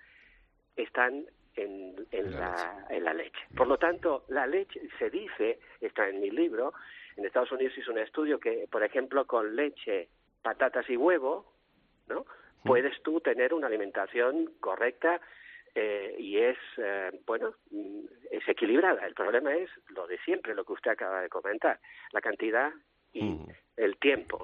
están 0.75 1.25
en, 1.55 1.95
la, 2.11 2.85
en 2.89 3.03
la 3.03 3.13
leche. 3.13 3.39
Por 3.55 3.67
lo 3.67 3.77
tanto, 3.77 4.25
la 4.27 4.45
leche, 4.45 4.81
se 4.99 5.09
dice, 5.09 5.59
está 5.79 6.09
en 6.09 6.19
mi 6.19 6.29
libro, 6.29 6.73
en 7.15 7.25
Estados 7.25 7.51
Unidos 7.51 7.77
hizo 7.77 7.91
un 7.91 7.99
estudio 7.99 8.39
que, 8.39 8.67
por 8.69 8.83
ejemplo, 8.83 9.25
con 9.25 9.55
leche, 9.55 10.09
patatas 10.41 10.89
y 10.89 10.97
huevo, 10.97 11.53
¿no? 12.07 12.25
Puedes 12.65 13.01
tú 13.03 13.21
tener 13.21 13.53
una 13.53 13.67
alimentación 13.67 14.53
correcta 14.59 15.21
eh, 15.75 16.15
y 16.17 16.37
es, 16.37 16.57
eh, 16.77 17.11
bueno, 17.25 17.53
es 18.31 18.47
equilibrada. 18.47 19.05
El 19.05 19.13
problema 19.13 19.53
es 19.55 19.69
lo 19.89 20.07
de 20.07 20.17
siempre, 20.19 20.55
lo 20.55 20.63
que 20.65 20.73
usted 20.73 20.91
acaba 20.91 21.21
de 21.21 21.29
comentar, 21.29 21.79
la 22.11 22.21
cantidad 22.21 22.71
y 23.13 23.37
el 23.77 23.97
tiempo. 23.97 24.43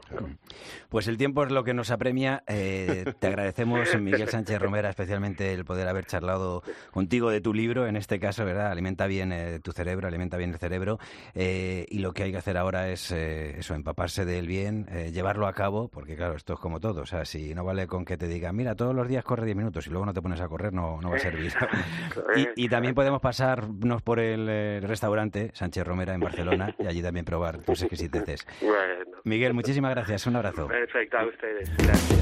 Pues 0.89 1.07
el 1.07 1.17
tiempo 1.17 1.43
es 1.43 1.51
lo 1.51 1.63
que 1.63 1.73
nos 1.73 1.91
apremia. 1.91 2.43
Eh, 2.47 3.05
te 3.19 3.27
agradecemos, 3.27 3.95
Miguel 3.99 4.27
Sánchez 4.27 4.59
Romera, 4.59 4.89
especialmente 4.89 5.53
el 5.53 5.63
poder 5.63 5.87
haber 5.87 6.05
charlado 6.05 6.63
contigo 6.91 7.29
de 7.29 7.41
tu 7.41 7.53
libro, 7.53 7.87
en 7.87 7.95
este 7.95 8.19
caso, 8.19 8.43
¿verdad? 8.45 8.71
Alimenta 8.71 9.07
bien 9.07 9.31
eh, 9.31 9.59
tu 9.59 9.71
cerebro, 9.71 10.07
alimenta 10.07 10.37
bien 10.37 10.51
el 10.51 10.57
cerebro. 10.57 10.99
Eh, 11.33 11.85
y 11.89 11.99
lo 11.99 12.13
que 12.13 12.23
hay 12.23 12.31
que 12.31 12.37
hacer 12.37 12.57
ahora 12.57 12.89
es 12.89 13.11
eso, 13.11 13.73
empaparse 13.73 14.25
del 14.25 14.47
bien, 14.47 14.85
llevarlo 15.13 15.47
a 15.47 15.53
cabo, 15.53 15.87
porque 15.87 16.15
claro, 16.15 16.35
esto 16.35 16.53
es 16.53 16.59
como 16.59 16.79
todo. 16.79 17.01
O 17.01 17.05
sea, 17.05 17.25
si 17.25 17.55
no 17.55 17.63
vale 17.63 17.87
con 17.87 18.05
que 18.05 18.17
te 18.17 18.27
digan, 18.27 18.55
mira, 18.55 18.75
todos 18.75 18.93
los 18.93 19.07
días 19.07 19.23
corre 19.23 19.45
10 19.45 19.57
minutos 19.57 19.87
y 19.87 19.89
luego 19.89 20.05
no 20.05 20.13
te 20.13 20.21
pones 20.21 20.41
a 20.41 20.47
correr, 20.47 20.73
no, 20.73 20.99
no 21.01 21.09
va 21.09 21.15
a 21.15 21.19
servir. 21.19 21.53
y, 22.35 22.65
y, 22.65 22.69
también 22.69 22.93
podemos 22.93 23.21
pasarnos 23.21 24.01
por 24.01 24.19
el 24.19 24.81
restaurante 24.81 25.51
Sánchez 25.53 25.85
Romera 25.85 26.13
en 26.13 26.19
Barcelona 26.19 26.75
y 26.77 26.87
allí 26.87 27.01
también 27.01 27.25
probar 27.25 27.61
tus 27.63 27.81
exquisiteces. 27.81 28.45
Bueno. 28.61 29.20
Miguel, 29.23 29.53
muchísimas 29.53 29.91
gracias. 29.95 30.25
Un 30.27 30.35
abrazo. 30.35 30.67
Perfecto, 30.67 31.17
a 31.17 31.25
ustedes. 31.27 31.69
Gracias. 31.77 32.21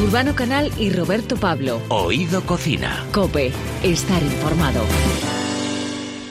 Urbano 0.00 0.34
Canal 0.34 0.70
y 0.78 0.92
Roberto 0.92 1.36
Pablo. 1.36 1.82
Oído 1.88 2.42
Cocina. 2.42 3.04
Cope. 3.12 3.50
Estar 3.82 4.22
informado. 4.22 4.80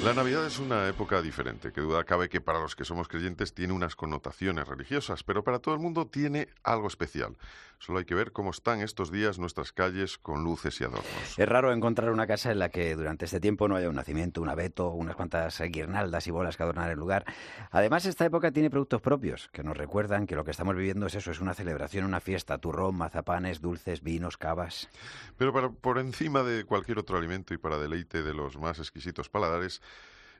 La 0.03 0.13
Navidad 0.13 0.45
es 0.45 0.59
una 0.59 0.87
época 0.87 1.23
diferente, 1.23 1.71
que 1.71 1.81
duda 1.81 2.03
cabe 2.03 2.29
que 2.29 2.39
para 2.39 2.59
los 2.59 2.75
que 2.75 2.85
somos 2.85 3.07
creyentes 3.07 3.53
tiene 3.53 3.73
unas 3.73 3.95
connotaciones 3.95 4.67
religiosas, 4.67 5.23
pero 5.23 5.43
para 5.43 5.57
todo 5.59 5.73
el 5.73 5.81
mundo 5.81 6.05
tiene 6.05 6.49
algo 6.63 6.87
especial. 6.87 7.35
Solo 7.79 7.99
hay 7.99 8.05
que 8.05 8.15
ver 8.15 8.31
cómo 8.31 8.49
están 8.49 8.81
estos 8.81 9.11
días 9.11 9.37
nuestras 9.37 9.71
calles 9.71 10.17
con 10.17 10.43
luces 10.43 10.81
y 10.81 10.83
adornos. 10.83 11.37
Es 11.37 11.47
raro 11.47 11.71
encontrar 11.71 12.11
una 12.11 12.25
casa 12.25 12.51
en 12.51 12.57
la 12.57 12.69
que 12.69 12.95
durante 12.95 13.25
este 13.25 13.39
tiempo 13.39 13.67
no 13.67 13.75
haya 13.75 13.89
un 13.89 13.95
nacimiento, 13.95 14.41
un 14.41 14.49
abeto, 14.49 14.89
unas 14.89 15.15
cuantas 15.15 15.61
guirnaldas 15.61 16.25
y 16.25 16.31
bolas 16.31 16.57
que 16.57 16.63
adornar 16.63 16.89
el 16.89 16.97
lugar. 16.97 17.25
Además, 17.69 18.05
esta 18.05 18.25
época 18.25 18.51
tiene 18.51 18.71
productos 18.71 19.01
propios 19.01 19.49
que 19.51 19.63
nos 19.63 19.77
recuerdan 19.77 20.25
que 20.25 20.35
lo 20.35 20.43
que 20.43 20.51
estamos 20.51 20.75
viviendo 20.75 21.05
es 21.05 21.15
eso, 21.15 21.29
es 21.29 21.39
una 21.39 21.53
celebración, 21.53 22.05
una 22.05 22.19
fiesta, 22.19 22.57
turrón, 22.57 22.95
mazapanes, 22.95 23.61
dulces, 23.61 24.01
vinos, 24.01 24.37
cavas. 24.37 24.89
Pero 25.37 25.53
para, 25.53 25.69
por 25.69 25.99
encima 25.99 26.41
de 26.41 26.65
cualquier 26.65 26.97
otro 26.97 27.17
alimento 27.17 27.53
y 27.53 27.57
para 27.57 27.77
deleite 27.77 28.23
de 28.23 28.33
los 28.33 28.57
más 28.57 28.79
exquisitos 28.79 29.29
paladares, 29.29 29.81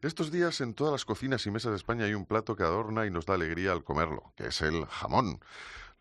estos 0.01 0.31
días 0.31 0.61
en 0.61 0.73
todas 0.73 0.91
las 0.91 1.05
cocinas 1.05 1.45
y 1.45 1.51
mesas 1.51 1.71
de 1.71 1.77
España 1.77 2.05
hay 2.05 2.13
un 2.13 2.25
plato 2.25 2.55
que 2.55 2.63
adorna 2.63 3.05
y 3.05 3.11
nos 3.11 3.25
da 3.25 3.33
alegría 3.33 3.71
al 3.71 3.83
comerlo, 3.83 4.33
que 4.35 4.47
es 4.47 4.61
el 4.61 4.85
jamón. 4.85 5.39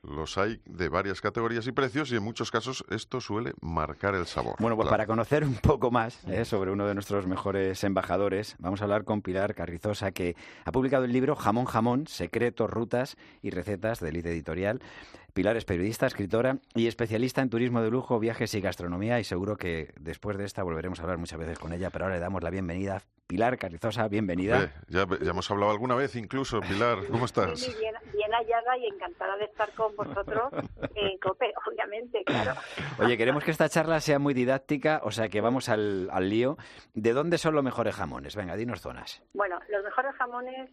Los 0.02 0.38
hay 0.38 0.60
de 0.66 0.88
varias 0.88 1.20
categorías 1.20 1.66
y 1.66 1.72
precios 1.72 2.12
y 2.12 2.16
en 2.16 2.22
muchos 2.22 2.50
casos 2.50 2.84
esto 2.90 3.20
suele 3.20 3.54
marcar 3.60 4.14
el 4.14 4.26
sabor. 4.26 4.54
Bueno, 4.60 4.76
pues 4.76 4.88
para 4.88 5.06
conocer 5.06 5.42
un 5.42 5.56
poco 5.56 5.90
más 5.90 6.22
eh, 6.28 6.44
sobre 6.44 6.70
uno 6.70 6.86
de 6.86 6.94
nuestros 6.94 7.26
mejores 7.26 7.82
embajadores, 7.82 8.54
vamos 8.58 8.80
a 8.80 8.84
hablar 8.84 9.04
con 9.04 9.22
Pilar 9.22 9.54
Carrizosa, 9.54 10.12
que 10.12 10.36
ha 10.64 10.70
publicado 10.70 11.04
el 11.04 11.12
libro 11.12 11.34
Jamón 11.34 11.64
Jamón, 11.64 12.06
Secretos, 12.06 12.70
Rutas 12.70 13.16
y 13.42 13.50
Recetas 13.50 13.98
de 14.00 14.10
Elite 14.10 14.30
Editorial. 14.30 14.80
Pilar 15.36 15.58
es 15.58 15.66
periodista, 15.66 16.06
escritora 16.06 16.56
y 16.74 16.86
especialista 16.86 17.42
en 17.42 17.50
turismo 17.50 17.82
de 17.82 17.90
lujo, 17.90 18.18
viajes 18.18 18.54
y 18.54 18.62
gastronomía 18.62 19.20
y 19.20 19.24
seguro 19.24 19.58
que 19.58 19.92
después 20.00 20.38
de 20.38 20.46
esta 20.46 20.62
volveremos 20.62 20.98
a 20.98 21.02
hablar 21.02 21.18
muchas 21.18 21.38
veces 21.38 21.58
con 21.58 21.74
ella, 21.74 21.90
pero 21.90 22.06
ahora 22.06 22.14
le 22.16 22.22
damos 22.22 22.42
la 22.42 22.48
bienvenida. 22.48 23.02
Pilar 23.26 23.58
Carrizosa, 23.58 24.08
bienvenida. 24.08 24.72
ya, 24.88 25.02
hemos 25.02 25.50
hablado 25.50 25.72
alguna 25.72 25.94
vez 25.94 26.16
incluso, 26.16 26.60
Pilar, 26.60 27.00
¿cómo 27.10 27.26
estás? 27.26 27.66
bien, 27.78 27.94
bien, 28.14 28.30
hallada 28.32 28.78
y 28.78 28.86
encantada 28.86 29.36
de 29.36 29.44
estar 29.44 29.70
con 29.74 29.94
vosotros 29.94 30.54
en 30.94 31.18
COPE, 31.18 31.52
obviamente, 31.70 32.24
claro. 32.24 32.54
Oye, 32.98 33.18
queremos 33.18 33.44
que 33.44 33.50
esta 33.50 33.68
charla 33.68 34.00
sea 34.00 34.18
muy 34.18 34.32
didáctica, 34.32 35.02
o 35.04 35.10
sea 35.10 35.28
que 35.28 35.42
vamos 35.42 35.68
al, 35.68 36.08
lío. 36.30 36.56
¿De 36.94 37.12
dónde 37.12 37.36
son 37.36 37.54
los 37.54 37.62
mejores 37.62 37.94
jamones? 37.94 38.36
Venga, 38.36 38.56
dinos 38.56 38.80
zonas. 38.80 39.22
Bueno, 39.34 39.60
los 39.68 39.84
mejores 39.84 40.14
jamones 40.14 40.70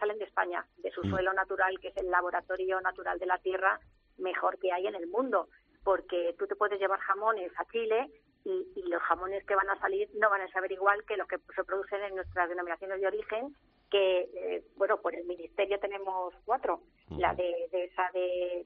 salen 0.00 0.18
de 0.18 0.24
España, 0.24 0.66
de 0.78 0.90
su 0.90 1.02
mm. 1.02 1.10
suelo 1.10 1.32
natural, 1.32 1.78
que 1.80 1.88
es 1.88 1.96
el 1.98 2.10
laboratorio 2.10 2.80
natural 2.80 3.18
de 3.20 3.26
la 3.26 3.38
tierra, 3.38 3.78
mejor 4.20 4.58
que 4.58 4.72
hay 4.72 4.86
en 4.86 4.94
el 4.94 5.06
mundo, 5.06 5.48
porque 5.84 6.34
tú 6.38 6.46
te 6.46 6.56
puedes 6.56 6.78
llevar 6.78 7.00
jamones 7.00 7.52
a 7.56 7.64
Chile 7.66 8.10
y, 8.44 8.82
los 8.88 9.02
jamones 9.02 9.44
que 9.44 9.54
van 9.54 9.68
a 9.70 9.78
salir 9.78 10.08
no 10.14 10.30
van 10.30 10.40
a 10.40 10.50
saber 10.50 10.72
igual 10.72 11.04
que 11.04 11.16
los 11.16 11.28
que 11.28 11.38
se 11.54 11.64
producen 11.64 12.02
en 12.02 12.16
nuestras 12.16 12.48
denominaciones 12.48 13.00
de 13.00 13.06
origen, 13.06 13.54
que, 13.90 14.28
eh, 14.34 14.64
bueno, 14.76 15.00
por 15.00 15.14
el 15.14 15.24
Ministerio 15.26 15.78
tenemos 15.78 16.34
cuatro, 16.44 16.82
la 17.10 17.34
de, 17.34 17.68
esa 17.72 18.10
de 18.12 18.64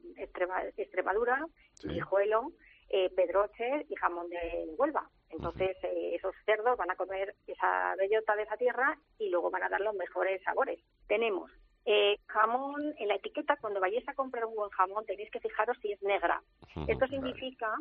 Extremadura, 0.76 1.44
Guijuelo, 1.82 2.52
eh, 2.90 3.10
Pedroche 3.10 3.86
y 3.88 3.94
jamón 3.96 4.28
de 4.28 4.74
Huelva. 4.78 5.10
Entonces, 5.30 5.76
eh, 5.82 6.14
esos 6.14 6.34
cerdos 6.44 6.76
van 6.76 6.90
a 6.90 6.96
comer 6.96 7.34
esa 7.46 7.94
bellota 7.96 8.36
de 8.36 8.44
esa 8.44 8.56
tierra 8.56 8.98
y 9.18 9.30
luego 9.30 9.50
van 9.50 9.64
a 9.64 9.68
dar 9.68 9.80
los 9.80 9.94
mejores 9.94 10.42
sabores. 10.42 10.78
Tenemos 11.08 11.50
eh, 11.86 12.18
jamón, 12.26 12.94
en 12.98 13.08
la 13.08 13.16
etiqueta, 13.16 13.56
cuando 13.60 13.80
vayáis 13.80 14.08
a 14.08 14.14
comprar 14.14 14.46
un 14.46 14.54
buen 14.54 14.70
jamón, 14.70 15.04
tenéis 15.04 15.30
que 15.30 15.40
fijaros 15.40 15.76
si 15.82 15.92
es 15.92 16.02
negra. 16.02 16.42
Esto 16.88 17.06
significa 17.06 17.76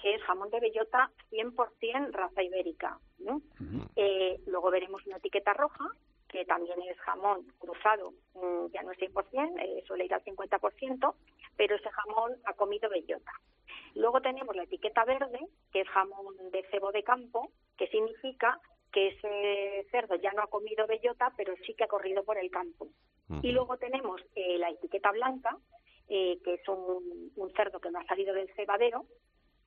que 0.00 0.14
es 0.14 0.22
jamón 0.22 0.50
de 0.50 0.60
bellota 0.60 1.10
100% 1.30 2.12
raza 2.12 2.42
ibérica. 2.42 2.98
Eh, 3.96 4.40
luego 4.46 4.70
veremos 4.70 5.04
una 5.06 5.16
etiqueta 5.16 5.54
roja, 5.54 5.84
que 6.28 6.44
también 6.44 6.80
es 6.82 6.98
jamón 7.00 7.46
cruzado, 7.58 8.12
mm, 8.34 8.66
ya 8.72 8.82
no 8.82 8.92
es 8.92 8.98
100%, 8.98 9.58
eh, 9.58 9.82
suele 9.86 10.04
ir 10.04 10.14
al 10.14 10.22
50%, 10.22 11.16
pero 11.56 11.74
ese 11.74 11.90
jamón 11.90 12.36
ha 12.44 12.52
comido 12.52 12.88
bellota. 12.88 13.32
Luego 13.94 14.20
tenemos 14.20 14.54
la 14.54 14.64
etiqueta 14.64 15.04
verde, 15.04 15.40
que 15.72 15.80
es 15.80 15.88
jamón 15.88 16.36
de 16.52 16.62
cebo 16.70 16.92
de 16.92 17.02
campo, 17.02 17.50
que 17.76 17.88
significa 17.88 18.60
que 18.92 19.08
ese 19.08 19.88
cerdo 19.90 20.14
ya 20.16 20.32
no 20.32 20.42
ha 20.42 20.46
comido 20.46 20.86
bellota, 20.86 21.32
pero 21.36 21.54
sí 21.66 21.74
que 21.74 21.84
ha 21.84 21.88
corrido 21.88 22.24
por 22.24 22.38
el 22.38 22.50
campo. 22.50 22.88
Y 23.42 23.52
luego 23.52 23.76
tenemos 23.76 24.20
eh, 24.34 24.58
la 24.58 24.70
etiqueta 24.70 25.10
blanca, 25.12 25.56
eh, 26.08 26.38
que 26.42 26.54
es 26.54 26.68
un, 26.68 27.32
cerdo 27.54 27.80
que 27.80 27.90
no 27.90 27.98
ha 27.98 28.06
salido 28.06 28.34
del 28.34 28.48
cebadero, 28.54 29.04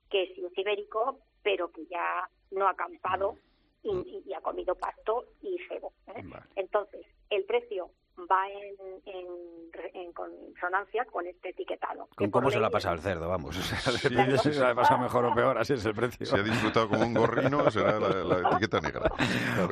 que 0.09 0.24
es 0.24 0.57
ibérico, 0.57 1.20
pero 1.43 1.72
que 1.72 1.86
ya 1.86 2.30
no 2.51 2.68
ha 2.68 2.72
acampado 2.72 3.38
y, 3.84 4.34
ha 4.34 4.41
comido 4.41 4.76
pasto 4.76 5.26
y 5.41 5.57
cebo. 5.68 5.93
¿eh? 6.07 6.24
Entonces, 6.55 7.05
el 7.30 7.45
precio 7.45 7.91
va 8.20 8.47
en, 8.49 9.93
en, 9.93 10.14
consonancia 10.14 11.05
con 11.05 11.26
este 11.26 11.49
etiquetado. 11.49 12.07
¿Con 12.16 12.30
cómo 12.30 12.51
se 12.51 12.59
lo 12.59 12.66
ha 12.66 12.70
pasado 12.70 12.95
el 12.95 13.01
cerdo? 13.01 13.30
Vamos, 13.30 13.55
depende 14.03 14.38
si 14.38 14.53
se 14.53 14.59
lo 14.59 14.68
ha 14.68 14.76
pasado 14.76 14.99
mejor 14.99 15.26
o 15.26 15.34
peor, 15.34 15.57
así 15.57 15.74
es 15.74 15.86
el 15.86 15.93
precio. 15.93 16.26
Si 16.26 16.36
ha 16.36 16.43
disfrutado 16.43 16.89
como 16.89 17.05
un 17.05 17.14
gorrino, 17.14 17.70
será 17.72 17.99
la, 17.99 18.49
etiqueta 18.49 18.82
negra. 18.82 19.12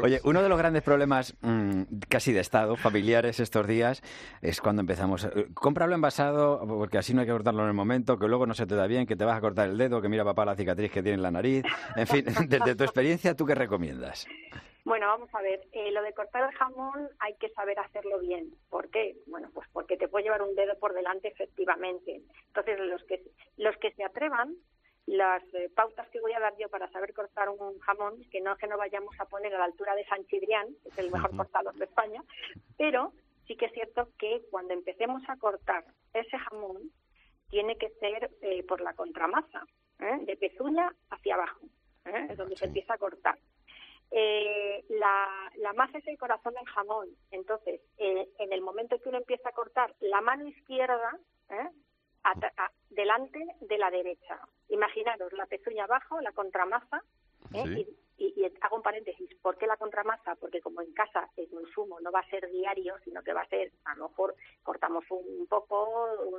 Oye, 0.02 0.22
uno 0.24 0.42
de 0.42 0.50
los 0.50 0.58
grandes 0.58 0.84
problemas 0.84 1.36
mm, 1.42 1.84
casi 2.08 2.32
de 2.32 2.40
Estado, 2.40 2.76
familiares 2.76 3.40
estos 3.40 3.68
días, 3.68 4.02
es 4.42 4.62
cuando 4.62 4.82
empezamos, 4.82 5.26
eh, 5.26 5.48
cómpralo 5.54 5.94
envasado, 5.96 6.66
porque 6.66 6.98
así 6.98 7.14
no 7.14 7.22
hay 7.22 7.28
que 7.28 7.34
cortarlo 7.34 7.64
en 7.64 7.68
el 7.68 7.74
momento, 7.74 8.18
que 8.18 8.28
luego 8.28 8.46
no 8.46 8.54
se 8.54 8.66
te 8.66 8.76
da 8.76 8.88
bien, 8.88 9.06
que 9.06 9.16
te 9.16 9.26
vas 9.26 9.38
a 9.38 9.42
cortar 9.42 9.70
el 9.70 9.78
dedo, 9.78 10.02
que 10.02 10.10
mira 10.10 10.24
papá 10.24 10.46
la 10.46 10.56
cicatriz 10.56 10.92
que 10.92 11.04
tiene 11.04 11.16
en 11.16 11.24
la 11.24 11.32
nariz. 11.32 11.66
En 11.96 12.08
fin, 12.08 12.26
desde 12.48 12.76
tu 12.76 12.84
experiencia, 12.84 13.36
¿tú 13.36 13.46
qué 13.46 13.56
recomiendas? 13.56 14.28
Bueno, 14.90 15.06
vamos 15.06 15.30
a 15.36 15.42
ver, 15.44 15.62
eh, 15.72 15.92
lo 15.92 16.02
de 16.02 16.16
cortar 16.16 16.50
el 16.50 16.58
jamón 16.58 17.10
hay 17.20 17.36
que 17.36 17.50
saber 17.50 17.78
hacerlo 17.78 18.18
bien. 18.18 18.56
¿Por 18.72 18.90
qué? 18.90 19.18
Bueno, 19.28 19.52
pues 19.54 19.68
porque 19.72 19.98
te 19.98 20.08
puede 20.08 20.24
llevar 20.24 20.42
un 20.42 20.56
dedo 20.56 20.80
por 20.80 20.96
delante 20.96 21.28
efectivamente. 21.28 22.24
Entonces, 22.48 22.80
los 22.80 23.04
que, 23.04 23.22
los 23.58 23.78
que 23.78 23.92
se 23.92 24.04
atrevan, 24.04 24.56
las 25.06 25.44
eh, 25.54 25.70
pautas 25.76 26.10
que 26.10 26.20
voy 26.20 26.34
a 26.34 26.40
dar 26.40 26.58
yo 26.58 26.70
para 26.70 26.90
saber 26.90 27.14
cortar 27.14 27.50
un 27.50 27.78
jamón, 27.82 28.24
que 28.32 28.42
no 28.42 28.58
que 28.58 28.66
no 28.66 28.80
vayamos 28.80 29.14
a 29.20 29.26
poner 29.26 29.54
a 29.54 29.60
la 29.60 29.66
altura 29.66 29.94
de 29.94 30.08
San 30.08 30.26
Chidrián, 30.26 30.66
que 30.82 30.90
es 30.90 30.98
el 30.98 31.12
mejor 31.12 31.38
cortador 31.38 31.76
de 31.76 31.86
España, 31.86 32.24
pero 32.76 33.14
sí 33.46 33.56
que 33.56 33.66
es 33.66 33.74
cierto 33.74 34.10
que 34.18 34.42
cuando 34.50 34.74
empecemos 34.74 35.22
a 35.28 35.38
cortar 35.38 35.86
ese 36.16 36.36
jamón, 36.36 36.90
tiene 37.52 37.78
que 37.78 37.90
ser 38.00 38.32
eh, 38.42 38.64
por 38.64 38.82
la 38.82 38.96
contramasa, 38.96 39.68
de 40.00 40.36
pezuña 40.36 40.92
hacia 41.12 41.36
abajo, 41.36 41.60
es 42.06 42.38
donde 42.38 42.56
se 42.56 42.66
empieza 42.66 42.96
a 42.96 42.98
cortar. 42.98 43.38
Eh, 44.12 44.86
la, 44.90 45.52
la, 45.58 45.74
masa 45.74 46.00
es 46.00 46.08
el 46.08 46.18
corazón 46.18 46.54
del 46.54 46.66
jamón. 46.66 47.10
Entonces, 47.32 47.82
eh, 47.98 48.28
en 48.40 48.54
el 48.54 48.62
momento 48.62 49.00
que 49.00 49.10
uno 49.10 49.20
empieza 49.20 49.50
a 49.50 49.54
cortar 49.54 49.94
la 50.00 50.22
mano 50.22 50.48
izquierda, 50.48 51.18
¿eh? 51.50 51.70
delante 52.90 53.40
de 53.62 53.78
la 53.78 53.90
derecha. 53.92 54.40
Imaginaros 54.70 55.32
la 55.34 55.46
pezuña 55.46 55.86
abajo, 55.86 56.20
la 56.22 56.32
contramasa, 56.32 57.04
¿eh? 57.54 57.86
y, 58.18 58.26
y, 58.36 58.52
hago 58.62 58.78
un 58.78 58.82
paréntesis. 58.82 59.30
¿Por 59.42 59.58
qué 59.58 59.68
la 59.68 59.78
contramasa? 59.78 60.36
Porque 60.36 60.62
como 60.62 60.82
en 60.82 60.92
casa 60.94 61.30
el 61.38 61.50
consumo 61.50 62.00
no 62.02 62.12
va 62.12 62.20
a 62.20 62.30
ser 62.30 62.50
diario, 62.50 62.96
sino 63.04 63.24
que 63.24 63.34
va 63.34 63.42
a 63.42 63.50
ser, 63.50 63.72
a 63.86 63.96
lo 63.96 64.10
mejor 64.10 64.36
cortamos 64.64 65.06
un 65.10 65.48
poco, 65.48 65.88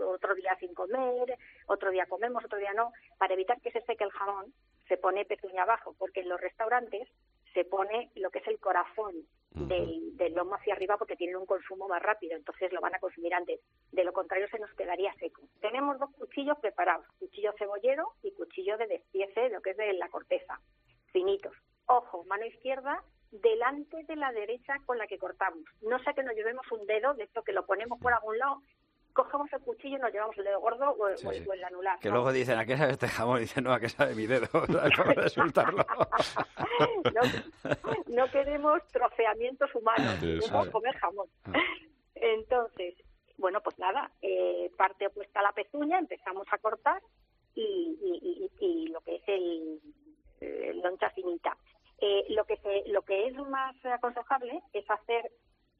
otro 0.06 0.34
día 0.34 0.56
sin 0.60 0.74
comer, 0.74 1.36
otro 1.66 1.90
día 1.90 2.06
comemos, 2.06 2.44
otro 2.44 2.58
día 2.58 2.72
no, 2.74 2.92
para 3.18 3.34
evitar 3.34 3.60
que 3.60 3.72
se 3.72 3.80
seque 3.82 4.04
el 4.04 4.10
jamón, 4.10 4.52
se 4.88 4.96
pone 4.96 5.24
pezuña 5.24 5.62
abajo, 5.62 5.94
porque 5.98 6.20
en 6.20 6.28
los 6.28 6.40
restaurantes 6.40 7.08
se 7.54 7.64
pone 7.64 8.10
lo 8.14 8.30
que 8.30 8.38
es 8.38 8.46
el 8.48 8.58
corazón 8.58 9.14
del, 9.52 10.34
lomo 10.34 10.54
hacia 10.54 10.74
arriba 10.74 10.96
porque 10.96 11.16
tienen 11.16 11.36
un 11.36 11.46
consumo 11.46 11.88
más 11.88 12.00
rápido, 12.02 12.36
entonces 12.36 12.72
lo 12.72 12.80
van 12.80 12.94
a 12.94 13.00
consumir 13.00 13.34
antes. 13.34 13.60
De 13.90 14.04
lo 14.04 14.12
contrario, 14.12 14.46
se 14.48 14.58
nos 14.58 14.72
quedaría 14.74 15.12
seco. 15.14 15.42
Tenemos 15.60 15.98
dos 15.98 16.10
cuchillos 16.12 16.58
preparados, 16.60 17.06
cuchillo 17.18 17.52
cebollero 17.58 18.12
y 18.22 18.32
cuchillo 18.32 18.76
de 18.78 18.86
despiece, 18.86 19.48
lo 19.50 19.60
que 19.60 19.70
es 19.70 19.76
de 19.76 19.92
la 19.94 20.08
corteza, 20.08 20.60
finitos. 21.12 21.54
Ojo, 21.86 22.24
mano 22.24 22.46
izquierda, 22.46 23.02
delante 23.32 24.04
de 24.04 24.16
la 24.16 24.32
derecha 24.32 24.76
con 24.86 24.98
la 24.98 25.06
que 25.06 25.18
cortamos. 25.18 25.64
No 25.80 25.98
sea 26.00 26.12
que 26.12 26.22
nos 26.22 26.34
llevemos 26.34 26.70
un 26.70 26.86
dedo, 26.86 27.14
de 27.14 27.24
esto 27.24 27.42
que 27.42 27.52
lo 27.52 27.66
ponemos 27.66 27.98
por 28.00 28.12
algún 28.12 28.38
lado, 28.38 28.62
cogemos 29.12 29.52
el 29.52 29.60
cuchillo 29.60 29.96
y 29.96 30.00
nos 30.00 30.12
llevamos 30.12 30.36
el 30.38 30.44
dedo 30.44 30.60
gordo 30.60 30.90
o, 30.98 31.16
Sí, 31.16 31.26
o- 31.26 31.32
sí. 31.32 31.44
o 31.48 31.52
el 31.52 31.64
anular. 31.64 31.98
Que 32.00 32.08
¿no? 32.08 32.14
luego 32.16 32.32
dicen, 32.32 32.58
¿a 32.58 32.64
qué 32.64 32.76
sabe 32.76 32.92
este 32.92 33.08
jamón? 33.08 33.38
Y 33.38 33.40
dicen, 33.42 33.64
no, 33.64 33.72
¿a 33.72 33.80
qué 33.80 33.88
sabe 33.88 34.14
mi 34.14 34.26
dedo? 34.26 34.46
Acabo 34.82 35.20
de 35.20 35.28
soltarlo. 35.28 35.84
no, 37.14 37.20
no 38.08 38.30
queremos 38.30 38.86
troceamientos 38.88 39.74
humanos, 39.74 40.14
queremos 40.20 40.68
comer 40.70 40.96
jamón. 40.96 41.28
Ah. 41.44 41.52
Entonces, 42.14 42.94
bueno, 43.38 43.60
pues 43.62 43.78
nada, 43.78 44.10
eh, 44.22 44.70
parte 44.76 45.06
opuesta 45.06 45.40
a 45.40 45.44
la 45.44 45.52
pezuña, 45.52 45.98
empezamos 45.98 46.46
a 46.52 46.58
cortar 46.58 47.00
y, 47.54 47.62
y- 48.02 48.50
y- 48.60 48.66
y 48.66 48.86
lo 48.88 49.00
que 49.00 49.16
es 49.16 49.22
el, 49.26 49.80
el 50.40 50.80
loncha 50.80 51.10
finita. 51.10 51.56
Eh, 52.02 52.24
lo 52.30 52.44
que 52.44 52.56
se, 52.58 52.84
lo 52.88 53.02
que 53.02 53.26
es 53.28 53.34
más 53.36 53.74
aconsejable 53.84 54.60
es 54.72 54.88
hacer 54.90 55.30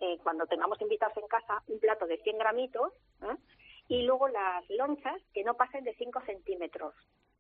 eh, 0.01 0.19
cuando 0.23 0.47
tengamos 0.47 0.81
invitados 0.81 1.17
en 1.17 1.29
casa 1.29 1.63
un 1.69 1.79
plato 1.79 2.07
de 2.07 2.19
100 2.19 2.39
gramitos 2.39 2.93
¿eh? 3.23 3.37
y 3.89 4.03
luego 4.03 4.29
las 4.29 4.69
lonchas 4.71 5.21
que 5.33 5.45
no 5.45 5.55
pasen 5.55 5.85
de 5.85 5.95
5 5.95 6.23
centímetros. 6.27 6.95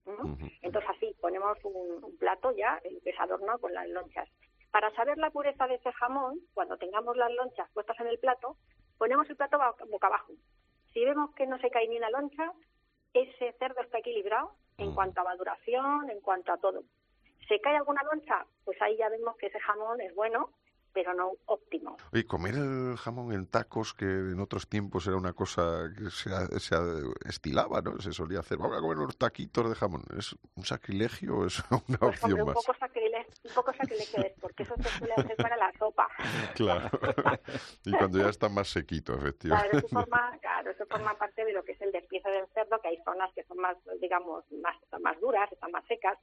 ¿no? 0.06 0.36
Entonces 0.62 0.90
así 0.90 1.16
ponemos 1.20 1.58
un, 1.64 2.04
un 2.04 2.16
plato 2.18 2.54
ya, 2.56 2.80
el 2.84 3.00
que 3.02 3.10
es 3.10 3.20
adornado 3.20 3.58
con 3.58 3.72
las 3.72 3.88
lonchas. 3.88 4.28
Para 4.70 4.90
saber 4.94 5.18
la 5.18 5.30
pureza 5.30 5.66
de 5.66 5.74
ese 5.74 5.92
jamón, 5.92 6.38
cuando 6.54 6.76
tengamos 6.76 7.16
las 7.16 7.32
lonchas 7.32 7.68
puestas 7.72 7.98
en 8.00 8.06
el 8.06 8.18
plato, 8.18 8.56
ponemos 8.98 9.28
el 9.28 9.36
plato 9.36 9.58
boca, 9.58 9.84
boca 9.90 10.06
abajo. 10.06 10.32
Si 10.92 11.04
vemos 11.04 11.34
que 11.34 11.46
no 11.46 11.58
se 11.58 11.70
cae 11.70 11.88
ni 11.88 11.96
una 11.96 12.10
loncha, 12.10 12.52
ese 13.14 13.52
cerdo 13.58 13.80
está 13.80 13.98
equilibrado 13.98 14.52
en 14.78 14.94
cuanto 14.94 15.20
a 15.20 15.24
maduración, 15.24 16.10
en 16.10 16.20
cuanto 16.20 16.52
a 16.52 16.58
todo. 16.58 16.82
Se 17.48 17.60
cae 17.60 17.76
alguna 17.76 18.02
loncha, 18.04 18.46
pues 18.64 18.80
ahí 18.82 18.96
ya 18.96 19.08
vemos 19.08 19.36
que 19.36 19.46
ese 19.46 19.58
jamón 19.60 20.00
es 20.00 20.14
bueno, 20.14 20.50
pero 20.92 21.14
no 21.14 21.32
óptimo. 21.46 21.96
Oye, 22.12 22.26
comer 22.26 22.54
el 22.54 22.96
jamón 22.96 23.32
en 23.32 23.46
tacos, 23.46 23.94
que 23.94 24.04
en 24.04 24.40
otros 24.40 24.68
tiempos 24.68 25.06
era 25.06 25.16
una 25.16 25.32
cosa 25.32 25.90
que 25.96 26.10
se, 26.10 26.30
se 26.60 26.76
estilaba, 27.24 27.80
¿no? 27.82 27.98
Se 28.00 28.12
solía 28.12 28.40
hacer. 28.40 28.58
Vamos 28.58 28.76
a 28.76 28.80
comer 28.80 28.98
unos 28.98 29.16
taquitos 29.16 29.68
de 29.68 29.74
jamón. 29.74 30.02
¿Es 30.16 30.34
un 30.54 30.64
sacrilegio 30.64 31.36
o 31.38 31.46
es 31.46 31.62
una 31.70 31.98
Pues 31.98 32.10
opción 32.22 32.32
hombre, 32.32 32.42
un 32.42 32.48
más? 32.48 32.54
poco 32.56 32.78
sacrilegio, 32.78 33.32
un 33.44 33.54
poco 33.54 33.72
sacrilegio 33.72 34.22
es, 34.24 34.32
porque 34.40 34.62
eso 34.64 34.74
se 34.76 34.88
suele 34.98 35.14
hacer 35.14 35.36
para 35.36 35.56
la 35.56 35.72
sopa. 35.78 36.08
Claro. 36.54 36.90
y 37.84 37.92
cuando 37.92 38.18
ya 38.18 38.28
están 38.28 38.52
más 38.54 38.68
sequitos, 38.68 39.16
Claro, 39.16 39.28
efectivamente. 39.28 39.78
eso 39.78 39.88
forma, 39.88 40.38
claro, 40.40 40.70
eso 40.70 40.86
forma 40.86 41.14
parte 41.16 41.44
de 41.44 41.52
lo 41.52 41.62
que 41.64 41.72
es 41.72 41.80
el 41.80 41.92
despiece 41.92 42.28
del 42.30 42.46
cerdo, 42.54 42.78
que 42.80 42.88
hay 42.88 42.98
zonas 43.04 43.30
que 43.34 43.44
son 43.44 43.58
más, 43.58 43.76
digamos, 44.00 44.44
más, 44.62 44.76
están 44.82 45.02
más 45.02 45.18
duras, 45.20 45.50
están 45.52 45.70
más 45.70 45.84
secas, 45.86 46.18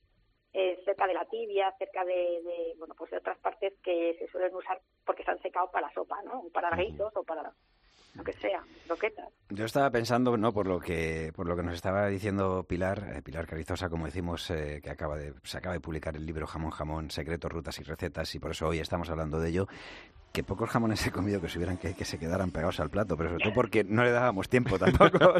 eh, 0.59 0.81
cerca 0.83 1.05
de 1.05 1.13
la 1.13 1.23
tibia, 1.25 1.71
cerca 1.77 2.03
de, 2.03 2.41
de, 2.41 2.73
bueno, 2.79 2.95
pues 2.97 3.11
de 3.11 3.17
otras 3.17 3.37
partes 3.37 3.73
que 3.83 4.15
se 4.17 4.27
suelen 4.27 4.55
usar 4.55 4.81
porque 5.05 5.23
se 5.23 5.29
han 5.29 5.39
secado 5.39 5.69
para 5.69 5.85
la 5.85 5.93
sopa, 5.93 6.19
¿no? 6.23 6.39
O 6.39 6.49
para 6.49 6.75
guisos 6.75 7.15
o 7.15 7.23
para 7.23 7.53
lo 8.15 8.23
que 8.23 8.33
sea, 8.33 8.63
croquetas. 8.87 9.29
Yo 9.49 9.65
estaba 9.65 9.91
pensando, 9.91 10.35
no, 10.35 10.51
por 10.51 10.65
lo 10.65 10.79
que 10.79 11.31
por 11.35 11.47
lo 11.47 11.55
que 11.55 11.61
nos 11.61 11.75
estaba 11.75 12.07
diciendo 12.07 12.65
Pilar, 12.67 13.17
eh, 13.17 13.21
Pilar 13.21 13.45
Carizosa, 13.45 13.87
como 13.87 14.05
decimos, 14.05 14.49
eh, 14.49 14.81
que 14.83 14.89
acaba 14.89 15.15
de 15.15 15.35
se 15.43 15.59
acaba 15.59 15.73
de 15.73 15.79
publicar 15.79 16.15
el 16.15 16.25
libro 16.25 16.47
Jamón 16.47 16.71
Jamón, 16.71 17.11
secretos, 17.11 17.51
rutas 17.51 17.77
y 17.79 17.83
recetas, 17.83 18.33
y 18.33 18.39
por 18.39 18.49
eso 18.49 18.67
hoy 18.67 18.79
estamos 18.79 19.11
hablando 19.11 19.39
de 19.39 19.49
ello. 19.49 19.67
Que 20.31 20.43
pocos 20.43 20.69
jamones 20.69 21.05
he 21.07 21.11
comido 21.11 21.41
que 21.41 21.49
se 21.49 21.57
hubieran 21.57 21.77
que, 21.77 21.95
que 21.95 22.05
se 22.05 22.19
quedaran 22.19 22.51
pegados 22.51 22.79
al 22.79 22.89
plato, 22.89 23.17
pero 23.17 23.29
sobre 23.31 23.43
todo 23.43 23.53
porque 23.53 23.83
no 23.83 24.03
le 24.03 24.11
dábamos 24.11 24.47
tiempo 24.49 24.77
tampoco. 24.77 25.17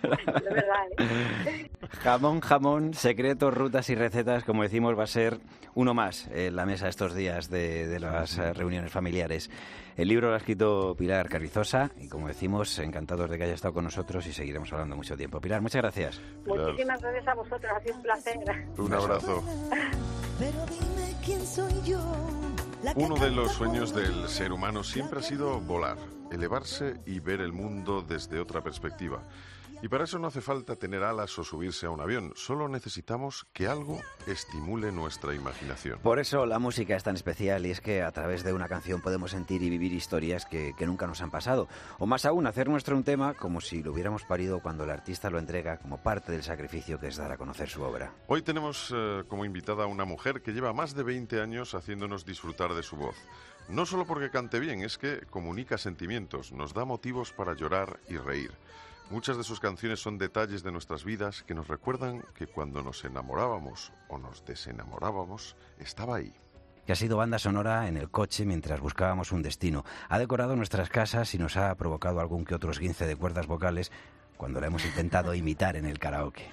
De 0.00 0.50
verdad, 0.50 0.86
¿eh? 0.98 1.70
Jamón, 2.02 2.40
jamón, 2.40 2.94
secretos, 2.94 3.52
rutas 3.54 3.90
y 3.90 3.94
recetas, 3.94 4.44
como 4.44 4.62
decimos, 4.62 4.96
va 4.98 5.04
a 5.04 5.08
ser 5.08 5.38
uno 5.74 5.94
más 5.94 6.28
en 6.32 6.56
la 6.56 6.66
mesa 6.66 6.88
estos 6.88 7.14
días 7.14 7.50
de, 7.50 7.86
de 7.86 8.00
las 8.00 8.38
eh, 8.38 8.52
reuniones 8.52 8.90
familiares. 8.92 9.50
El 9.96 10.08
libro 10.08 10.28
lo 10.28 10.34
ha 10.34 10.38
escrito 10.38 10.94
Pilar 10.96 11.28
Carrizosa 11.28 11.90
y, 11.98 12.08
como 12.08 12.28
decimos, 12.28 12.78
encantados 12.78 13.28
de 13.28 13.36
que 13.36 13.44
haya 13.44 13.54
estado 13.54 13.74
con 13.74 13.84
nosotros 13.84 14.26
y 14.26 14.32
seguiremos 14.32 14.72
hablando 14.72 14.96
mucho 14.96 15.16
tiempo. 15.16 15.40
Pilar, 15.40 15.60
muchas 15.60 15.82
gracias. 15.82 16.20
Muchísimas 16.46 17.00
gracias 17.02 17.28
a 17.28 17.34
vosotros, 17.34 17.72
ha 17.76 17.80
sido 17.80 17.96
un 17.96 18.02
placer. 18.02 18.38
Un 18.78 18.94
abrazo. 18.94 19.42
Pero 20.38 20.66
dime 20.66 21.14
quién 21.24 21.44
soy 21.44 21.72
yo. 21.84 22.00
Uno 22.94 23.16
de 23.16 23.30
los 23.30 23.52
sueños 23.52 23.94
del 23.94 24.28
ser 24.28 24.52
humano 24.52 24.82
siempre 24.82 25.20
ha 25.20 25.22
sido 25.22 25.60
volar, 25.60 25.98
elevarse 26.30 27.00
y 27.04 27.20
ver 27.20 27.40
el 27.40 27.52
mundo 27.52 28.02
desde 28.02 28.40
otra 28.40 28.62
perspectiva. 28.62 29.22
Y 29.82 29.88
para 29.88 30.04
eso 30.04 30.18
no 30.18 30.26
hace 30.26 30.42
falta 30.42 30.76
tener 30.76 31.02
alas 31.02 31.38
o 31.38 31.44
subirse 31.44 31.86
a 31.86 31.90
un 31.90 32.02
avión, 32.02 32.32
solo 32.36 32.68
necesitamos 32.68 33.46
que 33.54 33.66
algo 33.66 33.98
estimule 34.26 34.92
nuestra 34.92 35.34
imaginación. 35.34 36.00
Por 36.00 36.18
eso 36.18 36.44
la 36.44 36.58
música 36.58 36.96
es 36.96 37.02
tan 37.02 37.14
especial 37.14 37.64
y 37.64 37.70
es 37.70 37.80
que 37.80 38.02
a 38.02 38.12
través 38.12 38.44
de 38.44 38.52
una 38.52 38.68
canción 38.68 39.00
podemos 39.00 39.30
sentir 39.30 39.62
y 39.62 39.70
vivir 39.70 39.94
historias 39.94 40.44
que, 40.44 40.74
que 40.76 40.86
nunca 40.86 41.06
nos 41.06 41.22
han 41.22 41.30
pasado. 41.30 41.66
O 41.98 42.04
más 42.04 42.26
aún, 42.26 42.46
hacer 42.46 42.68
nuestro 42.68 42.94
un 42.94 43.04
tema 43.04 43.32
como 43.32 43.62
si 43.62 43.82
lo 43.82 43.92
hubiéramos 43.92 44.24
parido 44.24 44.60
cuando 44.60 44.84
el 44.84 44.90
artista 44.90 45.30
lo 45.30 45.38
entrega 45.38 45.78
como 45.78 46.02
parte 46.02 46.30
del 46.30 46.42
sacrificio 46.42 47.00
que 47.00 47.08
es 47.08 47.16
dar 47.16 47.32
a 47.32 47.38
conocer 47.38 47.70
su 47.70 47.82
obra. 47.82 48.12
Hoy 48.26 48.42
tenemos 48.42 48.92
eh, 48.94 49.24
como 49.28 49.46
invitada 49.46 49.84
a 49.84 49.86
una 49.86 50.04
mujer 50.04 50.42
que 50.42 50.52
lleva 50.52 50.74
más 50.74 50.94
de 50.94 51.04
20 51.04 51.40
años 51.40 51.74
haciéndonos 51.74 52.26
disfrutar 52.26 52.74
de 52.74 52.82
su 52.82 52.96
voz. 52.96 53.16
No 53.70 53.86
solo 53.86 54.04
porque 54.04 54.30
cante 54.30 54.58
bien, 54.58 54.82
es 54.82 54.98
que 54.98 55.20
comunica 55.30 55.78
sentimientos, 55.78 56.52
nos 56.52 56.74
da 56.74 56.84
motivos 56.84 57.32
para 57.32 57.54
llorar 57.54 58.00
y 58.08 58.16
reír. 58.16 58.50
Muchas 59.10 59.36
de 59.36 59.42
sus 59.42 59.58
canciones 59.58 59.98
son 60.00 60.18
detalles 60.18 60.62
de 60.62 60.70
nuestras 60.70 61.04
vidas 61.04 61.42
que 61.42 61.52
nos 61.52 61.66
recuerdan 61.66 62.22
que 62.32 62.46
cuando 62.46 62.80
nos 62.82 63.04
enamorábamos 63.04 63.92
o 64.08 64.18
nos 64.18 64.44
desenamorábamos, 64.44 65.56
estaba 65.78 66.16
ahí. 66.16 66.32
que 66.86 66.92
ha 66.92 66.96
sido 66.96 67.16
banda 67.16 67.38
sonora 67.38 67.88
en 67.88 67.96
el 67.96 68.08
coche 68.08 68.44
mientras 68.44 68.80
buscábamos 68.80 69.32
un 69.32 69.42
destino. 69.42 69.84
Ha 70.08 70.18
decorado 70.18 70.54
nuestras 70.54 70.88
casas 70.88 71.34
y 71.34 71.38
nos 71.38 71.56
ha 71.56 71.74
provocado 71.74 72.20
algún 72.20 72.44
que 72.44 72.54
otro 72.54 72.70
esguince 72.70 73.06
de 73.06 73.16
cuerdas 73.16 73.46
vocales 73.46 73.90
cuando 74.36 74.60
la 74.60 74.68
hemos 74.68 74.84
intentado 74.84 75.34
imitar 75.34 75.76
en 75.76 75.86
el 75.86 75.98
karaoke. 75.98 76.48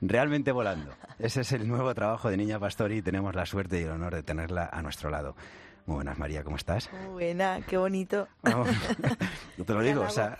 Realmente 0.00 0.52
volando. 0.52 0.92
Ese 1.18 1.40
es 1.42 1.52
el 1.52 1.66
nuevo 1.66 1.94
trabajo 1.94 2.28
de 2.28 2.36
Niña 2.36 2.58
Pastori 2.58 2.98
y 2.98 3.02
tenemos 3.02 3.34
la 3.34 3.46
suerte 3.46 3.80
y 3.80 3.84
el 3.84 3.90
honor 3.90 4.14
de 4.14 4.22
tenerla 4.22 4.68
a 4.70 4.82
nuestro 4.82 5.10
lado. 5.10 5.34
Muy 5.86 5.96
buenas, 5.96 6.18
María, 6.18 6.42
¿cómo 6.42 6.56
estás? 6.56 6.90
Muy 6.92 7.12
buena, 7.12 7.60
qué 7.66 7.76
bonito. 7.76 8.26
Oh, 8.44 8.64
yo 9.58 9.64
te 9.66 9.74
lo 9.74 9.82
digo, 9.82 10.00
o 10.02 10.08
sea... 10.08 10.38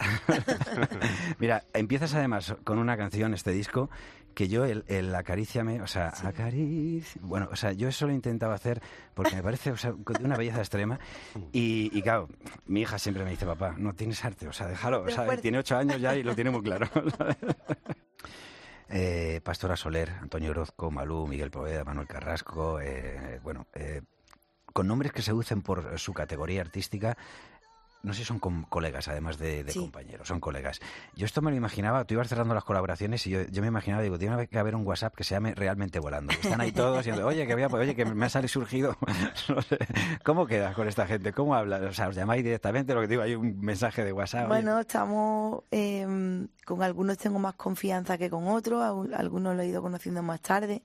Mira, 1.38 1.64
empiezas 1.74 2.14
además 2.14 2.56
con 2.64 2.78
una 2.78 2.96
canción, 2.96 3.34
este 3.34 3.50
disco, 3.50 3.90
que 4.34 4.48
yo, 4.48 4.64
el, 4.64 4.84
el 4.88 5.14
acaríciame, 5.14 5.82
o 5.82 5.86
sea, 5.86 6.14
acaricia... 6.24 7.20
Bueno, 7.22 7.48
o 7.52 7.56
sea, 7.56 7.72
yo 7.72 7.88
eso 7.88 8.06
lo 8.06 8.12
he 8.12 8.14
intentado 8.14 8.52
hacer 8.52 8.80
porque 9.12 9.36
me 9.36 9.42
parece 9.42 9.70
o 9.70 9.76
sea, 9.76 9.92
de 9.92 10.24
una 10.24 10.38
belleza 10.38 10.60
extrema 10.60 10.98
y, 11.52 11.90
y 11.92 12.00
claro, 12.00 12.28
mi 12.64 12.80
hija 12.80 12.98
siempre 12.98 13.22
me 13.22 13.30
dice, 13.30 13.44
papá, 13.44 13.74
no 13.76 13.92
tienes 13.92 14.24
arte, 14.24 14.48
o 14.48 14.52
sea, 14.52 14.66
déjalo, 14.66 15.02
o 15.02 15.10
sea, 15.10 15.36
tiene 15.36 15.58
ocho 15.58 15.76
años 15.76 16.00
ya 16.00 16.16
y 16.16 16.22
lo 16.22 16.34
tiene 16.34 16.50
muy 16.50 16.62
claro. 16.64 16.88
¿sabes? 17.18 17.36
Eh, 18.88 19.40
Pastora 19.42 19.76
Soler, 19.76 20.10
Antonio 20.22 20.52
Orozco, 20.52 20.90
Malú, 20.90 21.26
Miguel 21.26 21.50
Poveda, 21.50 21.84
Manuel 21.84 22.06
Carrasco, 22.06 22.80
eh, 22.80 23.40
bueno, 23.42 23.66
eh, 23.74 24.02
con 24.74 24.86
nombres 24.88 25.12
que 25.12 25.22
se 25.22 25.32
por 25.62 25.98
su 25.98 26.12
categoría 26.12 26.60
artística, 26.60 27.16
no 28.02 28.12
sé 28.12 28.18
si 28.18 28.24
son 28.26 28.38
com- 28.38 28.64
colegas, 28.64 29.08
además 29.08 29.38
de, 29.38 29.64
de 29.64 29.72
Sí. 29.72 29.78
compañeros, 29.78 30.28
son 30.28 30.38
colegas. 30.40 30.80
Yo 31.14 31.24
esto 31.24 31.40
me 31.40 31.50
lo 31.50 31.56
imaginaba, 31.56 32.04
tú 32.04 32.12
ibas 32.14 32.28
cerrando 32.28 32.52
las 32.52 32.64
colaboraciones 32.64 33.26
y 33.26 33.30
yo, 33.30 33.42
yo 33.44 33.62
me 33.62 33.68
imaginaba, 33.68 34.02
digo, 34.02 34.18
tiene 34.18 34.46
que 34.46 34.58
haber 34.58 34.74
un 34.74 34.84
WhatsApp 34.86 35.14
que 35.14 35.24
se 35.24 35.34
llame 35.34 35.54
Realmente 35.54 36.00
Volando. 36.00 36.32
Están 36.32 36.60
ahí 36.60 36.70
todos 36.72 36.98
diciendo, 36.98 37.26
oye, 37.26 37.46
que, 37.46 37.54
voy 37.54 37.62
a- 37.62 37.68
oye, 37.68 37.94
que 37.94 38.04
me 38.04 38.26
ha 38.26 38.28
salido 38.28 38.48
surgido. 38.48 38.98
No 39.48 39.62
sé, 39.62 39.78
¿Cómo 40.24 40.46
quedas 40.46 40.74
con 40.74 40.86
esta 40.88 41.06
gente? 41.06 41.32
¿Cómo 41.32 41.54
hablas? 41.54 41.80
O 41.82 41.92
sea, 41.94 42.08
os 42.08 42.16
llamáis 42.16 42.42
directamente, 42.44 42.92
lo 42.94 43.00
que 43.00 43.06
digo, 43.08 43.22
hay 43.22 43.36
un 43.36 43.58
mensaje 43.60 44.04
de 44.04 44.12
WhatsApp. 44.12 44.50
oye, 44.50 44.60
Bueno, 44.62 44.80
estamos 44.80 45.62
eh, 45.70 46.46
con 46.66 46.82
algunos 46.82 47.16
tengo 47.16 47.38
más 47.38 47.54
confianza 47.54 48.18
que 48.18 48.28
con 48.28 48.48
otros, 48.48 48.82
algunos 49.14 49.56
lo 49.56 49.62
he 49.62 49.66
ido 49.68 49.80
conociendo 49.80 50.22
más 50.22 50.40
tarde, 50.42 50.82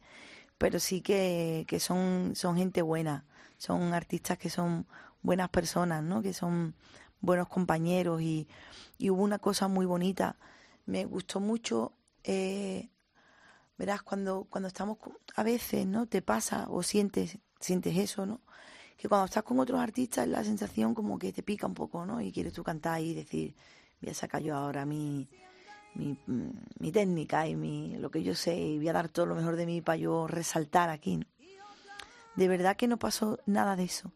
pero 0.58 0.80
sí 0.80 1.02
que, 1.02 1.66
que 1.68 1.80
son, 1.82 2.32
son 2.36 2.56
gente 2.56 2.82
buena, 2.82 3.26
son 3.60 3.94
artistas 3.94 4.40
que 4.40 4.50
son 4.50 4.88
buenas 5.22 5.50
personas, 5.50 6.02
¿no? 6.02 6.24
Que 6.24 6.34
son 6.34 6.74
buenos 7.22 7.48
compañeros 7.48 8.22
y, 8.22 8.48
hubo 9.00 9.22
una 9.22 9.38
cosa 9.38 9.68
muy 9.68 9.86
bonita, 9.86 10.38
me 10.88 11.06
gustó 11.06 11.40
mucho, 11.40 11.94
eh, 12.24 12.90
verás, 13.78 14.02
cuando, 14.02 14.46
cuando 14.50 14.68
estamos, 14.68 14.98
a 15.36 15.44
veces, 15.44 15.86
¿no? 15.86 16.08
Te 16.08 16.22
pasa 16.24 16.66
o 16.70 16.82
sientes, 16.82 17.38
sientes 17.60 17.96
eso, 17.98 18.26
¿no? 18.26 18.42
que 19.00 19.08
cuando 19.08 19.26
estás 19.26 19.44
con 19.44 19.58
otros 19.60 19.80
artistas 19.80 20.28
la 20.28 20.44
sensación 20.44 20.94
como 20.94 21.18
que 21.18 21.32
te 21.32 21.42
pica 21.42 21.66
un 21.66 21.74
poco, 21.74 22.06
¿no? 22.06 22.20
Y 22.20 22.34
quieres 22.34 22.52
tú 22.52 22.64
cantar 22.64 23.02
y 23.02 23.14
decir, 23.14 23.56
voy 24.02 24.12
a 24.12 24.14
sacar 24.14 24.42
yo 24.42 24.58
ahora 24.58 24.86
mi, 24.86 25.30
mi, 25.96 26.18
mm, 26.28 26.50
mi 26.80 26.92
técnica 26.92 27.48
y 27.48 27.56
mi, 27.56 27.96
lo 27.96 28.12
que 28.12 28.24
yo 28.24 28.36
sé 28.36 28.58
y 28.58 28.78
voy 28.78 28.90
a 28.90 28.94
dar 28.94 29.08
todo 29.08 29.26
lo 29.26 29.36
mejor 29.36 29.56
de 29.56 29.66
mí 29.66 29.80
para 29.80 29.96
yo 29.96 30.28
resaltar 30.28 30.90
aquí. 30.90 31.22
De 32.40 32.48
verdad 32.48 32.78
que 32.78 32.88
no 32.88 32.98
pasó 32.98 33.38
nada 33.46 33.76
de 33.76 33.84
eso. 33.84 34.14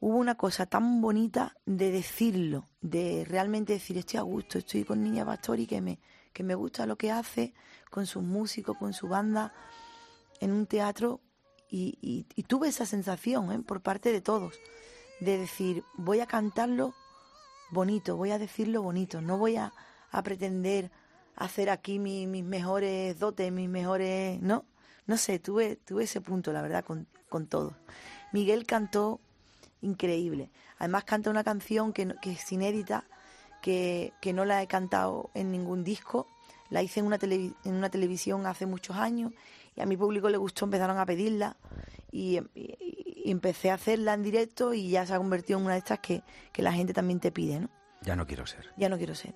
Hubo 0.00 0.16
una 0.16 0.36
cosa 0.36 0.64
tan 0.64 1.02
bonita 1.02 1.54
de 1.66 1.90
decirlo, 1.90 2.70
de 2.80 3.26
realmente 3.28 3.74
decir, 3.74 3.98
estoy 3.98 4.18
a 4.18 4.22
gusto, 4.22 4.56
estoy 4.56 4.82
con 4.82 5.02
Niña 5.02 5.26
Pastori 5.26 5.66
que 5.66 5.82
me, 5.82 6.00
que 6.32 6.42
me 6.42 6.54
gusta 6.54 6.86
lo 6.86 6.96
que 6.96 7.10
hace, 7.10 7.52
con 7.90 8.06
sus 8.06 8.22
músicos, 8.22 8.78
con 8.78 8.94
su 8.94 9.08
banda, 9.08 9.52
en 10.40 10.52
un 10.52 10.64
teatro 10.64 11.20
Y, 11.68 12.24
tuve 12.44 12.68
esa 12.68 12.86
sensación 12.86 13.52
¿eh? 13.52 13.58
por 13.58 13.82
parte 13.82 14.10
de 14.10 14.22
todos, 14.22 14.58
de 15.20 15.36
decir, 15.36 15.84
voy 15.98 16.20
a 16.20 16.26
cantarlo 16.26 16.94
bonito, 17.70 18.16
voy 18.16 18.30
a 18.30 18.38
decirlo 18.38 18.80
bonito, 18.80 19.20
no 19.20 19.36
voy 19.36 19.56
a, 19.56 19.74
pretender 20.24 20.90
hacer 21.36 21.68
aquí 21.68 21.98
mi- 21.98 22.26
mis 22.26 22.42
mejores 22.42 23.18
dotes, 23.18 23.52
mis 23.52 23.68
mejores... 23.68 24.40
No, 24.40 24.64
no 25.04 25.18
sé, 25.18 25.38
tuve, 25.38 25.76
tuve 25.76 26.04
ese 26.04 26.22
punto, 26.22 26.52
la 26.52 26.62
verdad, 26.62 26.84
con, 26.84 27.06
con 27.28 27.46
todos. 27.46 27.74
Miguel 28.32 28.66
cantó 28.66 29.20
increíble. 29.80 30.50
Además 30.78 31.04
canta 31.04 31.30
una 31.30 31.44
canción 31.44 31.92
que, 31.92 32.14
es 32.22 32.52
inédita, 32.52 33.04
que, 33.62 34.12
que 34.20 34.32
no 34.32 34.44
la 34.44 34.62
he 34.62 34.66
cantado 34.66 35.30
en 35.34 35.50
ningún 35.52 35.84
disco. 35.84 36.26
La 36.70 36.82
hice 36.82 37.00
en 37.00 37.06
una, 37.06 37.18
televi- 37.18 37.54
en 37.64 37.74
una 37.74 37.88
televisión 37.90 38.46
hace 38.46 38.66
muchos 38.66 38.96
años 38.96 39.32
y 39.74 39.80
a 39.80 39.86
mi 39.86 39.96
público 39.96 40.28
le 40.28 40.36
gustó, 40.36 40.64
empezaron 40.66 40.98
a 40.98 41.06
pedirla 41.06 41.56
y, 42.12 42.38
y- 42.54 42.76
y 43.24 43.30
empecé 43.30 43.70
a 43.70 43.74
hacerla 43.74 44.14
en 44.14 44.22
directo 44.22 44.72
y 44.74 44.90
ya 44.90 45.04
se 45.06 45.14
ha 45.14 45.18
convertido 45.18 45.58
en 45.58 45.64
una 45.66 45.74
de 45.74 45.80
estas 45.80 45.98
que, 46.00 46.22
que 46.52 46.62
la 46.62 46.72
gente 46.72 46.92
también 46.92 47.20
te 47.20 47.30
pide, 47.32 47.60
¿no? 47.60 47.68
Ya 48.02 48.14
no 48.16 48.26
quiero 48.26 48.46
ser. 48.46 48.72
Ya 48.76 48.88
no 48.88 48.96
quiero 48.96 49.14
ser. 49.14 49.34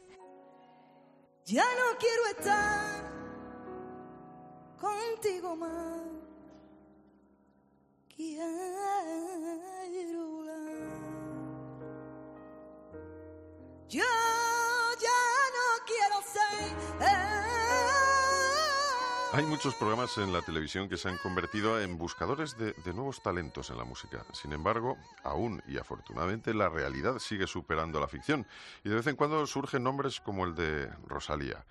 Ya 1.46 1.64
no 1.64 1.98
quiero 1.98 2.38
estar 2.38 3.10
contigo 4.80 5.56
más. 5.56 6.00
Hay 19.34 19.44
muchos 19.46 19.74
programas 19.74 20.18
en 20.18 20.30
la 20.30 20.42
televisión 20.42 20.90
que 20.90 20.98
se 20.98 21.08
han 21.08 21.16
convertido 21.16 21.80
en 21.80 21.96
buscadores 21.96 22.56
de 22.58 22.92
nuevos 22.92 23.22
talentos 23.22 23.70
en 23.70 23.78
la 23.78 23.84
música. 23.84 24.26
Sin 24.32 24.52
embargo, 24.52 24.98
aún 25.24 25.62
y 25.66 25.78
afortunadamente 25.78 26.52
la 26.52 26.68
realidad 26.68 27.18
sigue 27.18 27.46
superando 27.46 27.98
la 27.98 28.08
ficción 28.08 28.46
y 28.84 28.90
de 28.90 28.96
vez 28.96 29.06
en 29.06 29.16
cuando 29.16 29.46
surgen 29.46 29.84
nombres 29.84 30.20
como 30.20 30.44
el 30.44 30.54
de 30.54 30.90
Rosalía. 31.06 31.64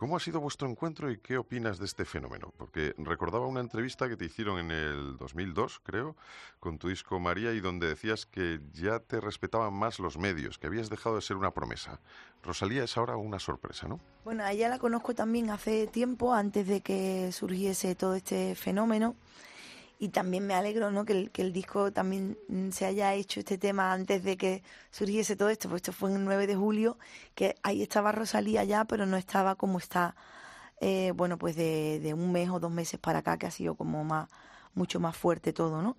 ¿Cómo 0.00 0.16
ha 0.16 0.20
sido 0.20 0.40
vuestro 0.40 0.66
encuentro 0.66 1.10
y 1.10 1.18
qué 1.18 1.36
opinas 1.36 1.78
de 1.78 1.84
este 1.84 2.06
fenómeno? 2.06 2.54
Porque 2.56 2.94
recordaba 2.96 3.46
una 3.46 3.60
entrevista 3.60 4.08
que 4.08 4.16
te 4.16 4.24
hicieron 4.24 4.58
en 4.58 4.70
el 4.70 5.18
2002, 5.18 5.80
creo, 5.80 6.16
con 6.58 6.78
tu 6.78 6.88
disco 6.88 7.20
María 7.20 7.52
y 7.52 7.60
donde 7.60 7.88
decías 7.88 8.24
que 8.24 8.60
ya 8.72 9.00
te 9.00 9.20
respetaban 9.20 9.74
más 9.74 9.98
los 9.98 10.16
medios, 10.16 10.56
que 10.56 10.68
habías 10.68 10.88
dejado 10.88 11.16
de 11.16 11.20
ser 11.20 11.36
una 11.36 11.50
promesa. 11.50 12.00
Rosalía 12.42 12.84
es 12.84 12.96
ahora 12.96 13.18
una 13.18 13.38
sorpresa, 13.38 13.88
¿no? 13.88 14.00
Bueno, 14.24 14.42
a 14.42 14.52
ella 14.52 14.70
la 14.70 14.78
conozco 14.78 15.14
también 15.14 15.50
hace 15.50 15.86
tiempo, 15.86 16.32
antes 16.32 16.66
de 16.66 16.80
que 16.80 17.30
surgiese 17.30 17.94
todo 17.94 18.14
este 18.14 18.54
fenómeno. 18.54 19.16
Y 20.02 20.08
también 20.08 20.46
me 20.46 20.54
alegro 20.54 20.90
¿no? 20.90 21.04
que, 21.04 21.12
el, 21.12 21.30
que 21.30 21.42
el 21.42 21.52
disco 21.52 21.92
también 21.92 22.38
mm, 22.48 22.70
se 22.70 22.86
haya 22.86 23.12
hecho 23.12 23.38
este 23.38 23.58
tema 23.58 23.92
antes 23.92 24.24
de 24.24 24.38
que 24.38 24.62
surgiese 24.90 25.36
todo 25.36 25.50
esto, 25.50 25.68
pues 25.68 25.80
esto 25.80 25.92
fue 25.92 26.10
el 26.10 26.24
9 26.24 26.46
de 26.46 26.56
julio, 26.56 26.98
que 27.34 27.54
ahí 27.62 27.82
estaba 27.82 28.10
Rosalía 28.10 28.64
ya, 28.64 28.86
pero 28.86 29.04
no 29.04 29.18
estaba 29.18 29.56
como 29.56 29.76
está, 29.76 30.16
eh, 30.80 31.12
bueno, 31.14 31.36
pues 31.36 31.54
de, 31.54 32.00
de 32.00 32.14
un 32.14 32.32
mes 32.32 32.48
o 32.48 32.58
dos 32.58 32.70
meses 32.72 32.98
para 32.98 33.18
acá, 33.18 33.36
que 33.36 33.46
ha 33.46 33.50
sido 33.50 33.74
como 33.74 34.02
más, 34.02 34.30
mucho 34.74 35.00
más 35.00 35.14
fuerte 35.14 35.52
todo, 35.52 35.82
¿no? 35.82 35.98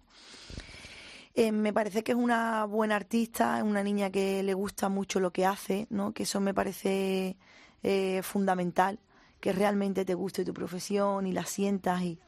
Eh, 1.36 1.52
me 1.52 1.72
parece 1.72 2.04
que 2.04 2.12
es 2.14 2.18
una 2.18 2.66
buena 2.66 2.96
artista, 2.96 3.60
es 3.60 3.64
una 3.64 3.84
niña 3.84 4.10
que 4.10 4.42
le 4.42 4.56
gusta 4.56 4.90
mucho 4.90 5.20
lo 5.20 5.32
que 5.32 5.46
hace, 5.46 5.86
¿no? 5.92 6.12
Que 6.12 6.24
eso 6.24 6.42
me 6.42 6.56
parece 6.56 7.38
eh, 7.84 8.22
fundamental, 8.24 9.00
que 9.40 9.54
realmente 9.54 10.06
te 10.06 10.16
guste 10.16 10.44
tu 10.44 10.54
profesión 10.56 11.28
y 11.28 11.34
la 11.34 11.46
sientas 11.46 12.02
y, 12.02 12.20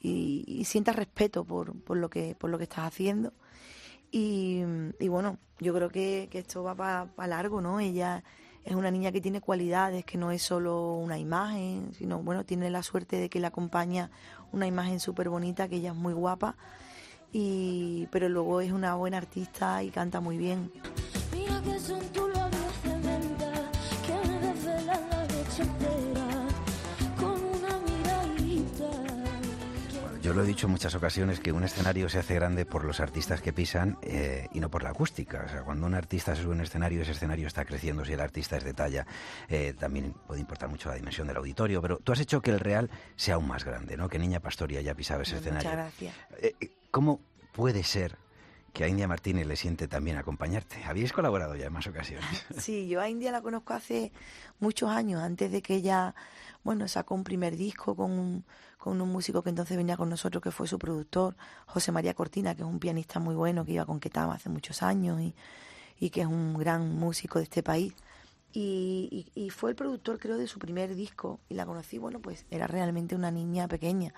y, 0.00 0.44
y 0.46 0.64
sientas 0.64 0.96
respeto 0.96 1.44
por, 1.44 1.78
por 1.82 1.96
lo 1.96 2.08
que 2.08 2.34
por 2.34 2.50
lo 2.50 2.58
que 2.58 2.64
estás 2.64 2.86
haciendo. 2.86 3.32
Y, 4.10 4.62
y 4.98 5.08
bueno, 5.08 5.38
yo 5.60 5.72
creo 5.72 5.88
que, 5.88 6.28
que 6.30 6.40
esto 6.40 6.64
va 6.64 6.74
para 6.74 7.28
largo, 7.28 7.60
¿no? 7.60 7.78
Ella 7.78 8.24
es 8.64 8.74
una 8.74 8.90
niña 8.90 9.12
que 9.12 9.20
tiene 9.20 9.40
cualidades, 9.40 10.04
que 10.04 10.18
no 10.18 10.32
es 10.32 10.42
solo 10.42 10.94
una 10.94 11.18
imagen, 11.18 11.92
sino, 11.94 12.22
bueno, 12.22 12.44
tiene 12.44 12.70
la 12.70 12.82
suerte 12.82 13.16
de 13.16 13.28
que 13.28 13.40
le 13.40 13.46
acompaña 13.46 14.10
una 14.52 14.66
imagen 14.66 15.00
súper 15.00 15.28
bonita, 15.28 15.68
que 15.68 15.76
ella 15.76 15.90
es 15.90 15.96
muy 15.96 16.12
guapa, 16.12 16.56
y, 17.32 18.08
pero 18.10 18.28
luego 18.28 18.60
es 18.60 18.72
una 18.72 18.96
buena 18.96 19.16
artista 19.16 19.82
y 19.82 19.90
canta 19.90 20.20
muy 20.20 20.36
bien. 20.36 20.70
Mira 21.32 21.62
que 21.62 21.78
son 21.78 22.00
tus 22.12 22.29
Yo 30.22 30.34
lo 30.34 30.42
he 30.42 30.46
dicho 30.46 30.66
en 30.66 30.72
muchas 30.72 30.94
ocasiones 30.94 31.40
que 31.40 31.50
un 31.50 31.64
escenario 31.64 32.08
se 32.10 32.18
hace 32.18 32.34
grande 32.34 32.66
por 32.66 32.84
los 32.84 33.00
artistas 33.00 33.40
que 33.40 33.54
pisan 33.54 33.96
eh, 34.02 34.48
y 34.52 34.60
no 34.60 34.70
por 34.70 34.82
la 34.82 34.90
acústica. 34.90 35.44
O 35.46 35.48
sea, 35.48 35.62
cuando 35.62 35.86
un 35.86 35.94
artista 35.94 36.36
se 36.36 36.42
sube 36.42 36.52
a 36.52 36.56
un 36.56 36.60
escenario, 36.60 37.00
ese 37.00 37.12
escenario 37.12 37.46
está 37.46 37.64
creciendo. 37.64 38.04
Si 38.04 38.12
el 38.12 38.20
artista 38.20 38.58
es 38.58 38.64
de 38.64 38.74
talla, 38.74 39.06
eh, 39.48 39.74
también 39.78 40.12
puede 40.26 40.40
importar 40.40 40.68
mucho 40.68 40.90
la 40.90 40.96
dimensión 40.96 41.26
del 41.26 41.38
auditorio. 41.38 41.80
Pero 41.80 41.98
tú 41.98 42.12
has 42.12 42.20
hecho 42.20 42.42
que 42.42 42.50
el 42.50 42.60
Real 42.60 42.90
sea 43.16 43.36
aún 43.36 43.48
más 43.48 43.64
grande, 43.64 43.96
¿no? 43.96 44.10
Que 44.10 44.18
Niña 44.18 44.40
Pastoria 44.40 44.82
ya 44.82 44.94
pisaba 44.94 45.22
ese 45.22 45.36
Muchas 45.36 45.46
escenario. 45.46 45.70
gracias. 45.70 46.14
Eh, 46.42 46.54
¿Cómo 46.90 47.20
puede 47.52 47.82
ser 47.82 48.18
que 48.74 48.84
a 48.84 48.88
India 48.88 49.08
Martínez 49.08 49.46
le 49.46 49.56
siente 49.56 49.88
también 49.88 50.18
acompañarte? 50.18 50.84
Habéis 50.84 51.14
colaborado 51.14 51.56
ya 51.56 51.66
en 51.66 51.72
más 51.72 51.86
ocasiones. 51.86 52.26
Sí, 52.58 52.88
yo 52.88 53.00
a 53.00 53.08
India 53.08 53.32
la 53.32 53.40
conozco 53.40 53.72
hace 53.72 54.12
muchos 54.58 54.90
años, 54.90 55.22
antes 55.22 55.50
de 55.50 55.62
que 55.62 55.76
ella, 55.76 56.14
bueno, 56.62 56.86
sacó 56.88 57.14
un 57.14 57.24
primer 57.24 57.56
disco 57.56 57.94
con 57.96 58.10
un, 58.12 58.44
con 58.78 59.00
un 59.00 59.08
músico 59.10 59.42
que 59.42 59.50
entonces 59.50 59.76
venía 59.76 59.96
con 59.96 60.08
nosotros, 60.10 60.42
que 60.42 60.50
fue 60.50 60.66
su 60.68 60.78
productor, 60.78 61.36
José 61.66 61.90
María 61.92 62.14
Cortina, 62.14 62.54
que 62.54 62.62
es 62.62 62.68
un 62.68 62.78
pianista 62.78 63.18
muy 63.18 63.34
bueno, 63.34 63.64
que 63.64 63.72
iba 63.72 63.86
con 63.86 63.98
Ketama 64.00 64.34
hace 64.34 64.48
muchos 64.48 64.82
años 64.82 65.20
y, 65.98 66.10
que 66.10 66.20
es 66.22 66.26
un 66.26 66.56
gran 66.58 66.94
músico 66.98 67.38
de 67.38 67.44
este 67.44 67.62
país. 67.62 67.94
Y, 68.52 69.26
y- 69.34 69.44
y 69.46 69.50
fue 69.50 69.70
el 69.70 69.76
productor, 69.76 70.18
creo, 70.18 70.36
de 70.36 70.46
su 70.48 70.58
primer 70.58 70.94
disco. 70.94 71.38
Y 71.48 71.54
la 71.54 71.64
conocí, 71.66 71.98
bueno, 71.98 72.20
pues 72.20 72.46
era 72.50 72.66
realmente 72.66 73.14
una 73.14 73.30
niña 73.30 73.68
pequeña. 73.68 74.12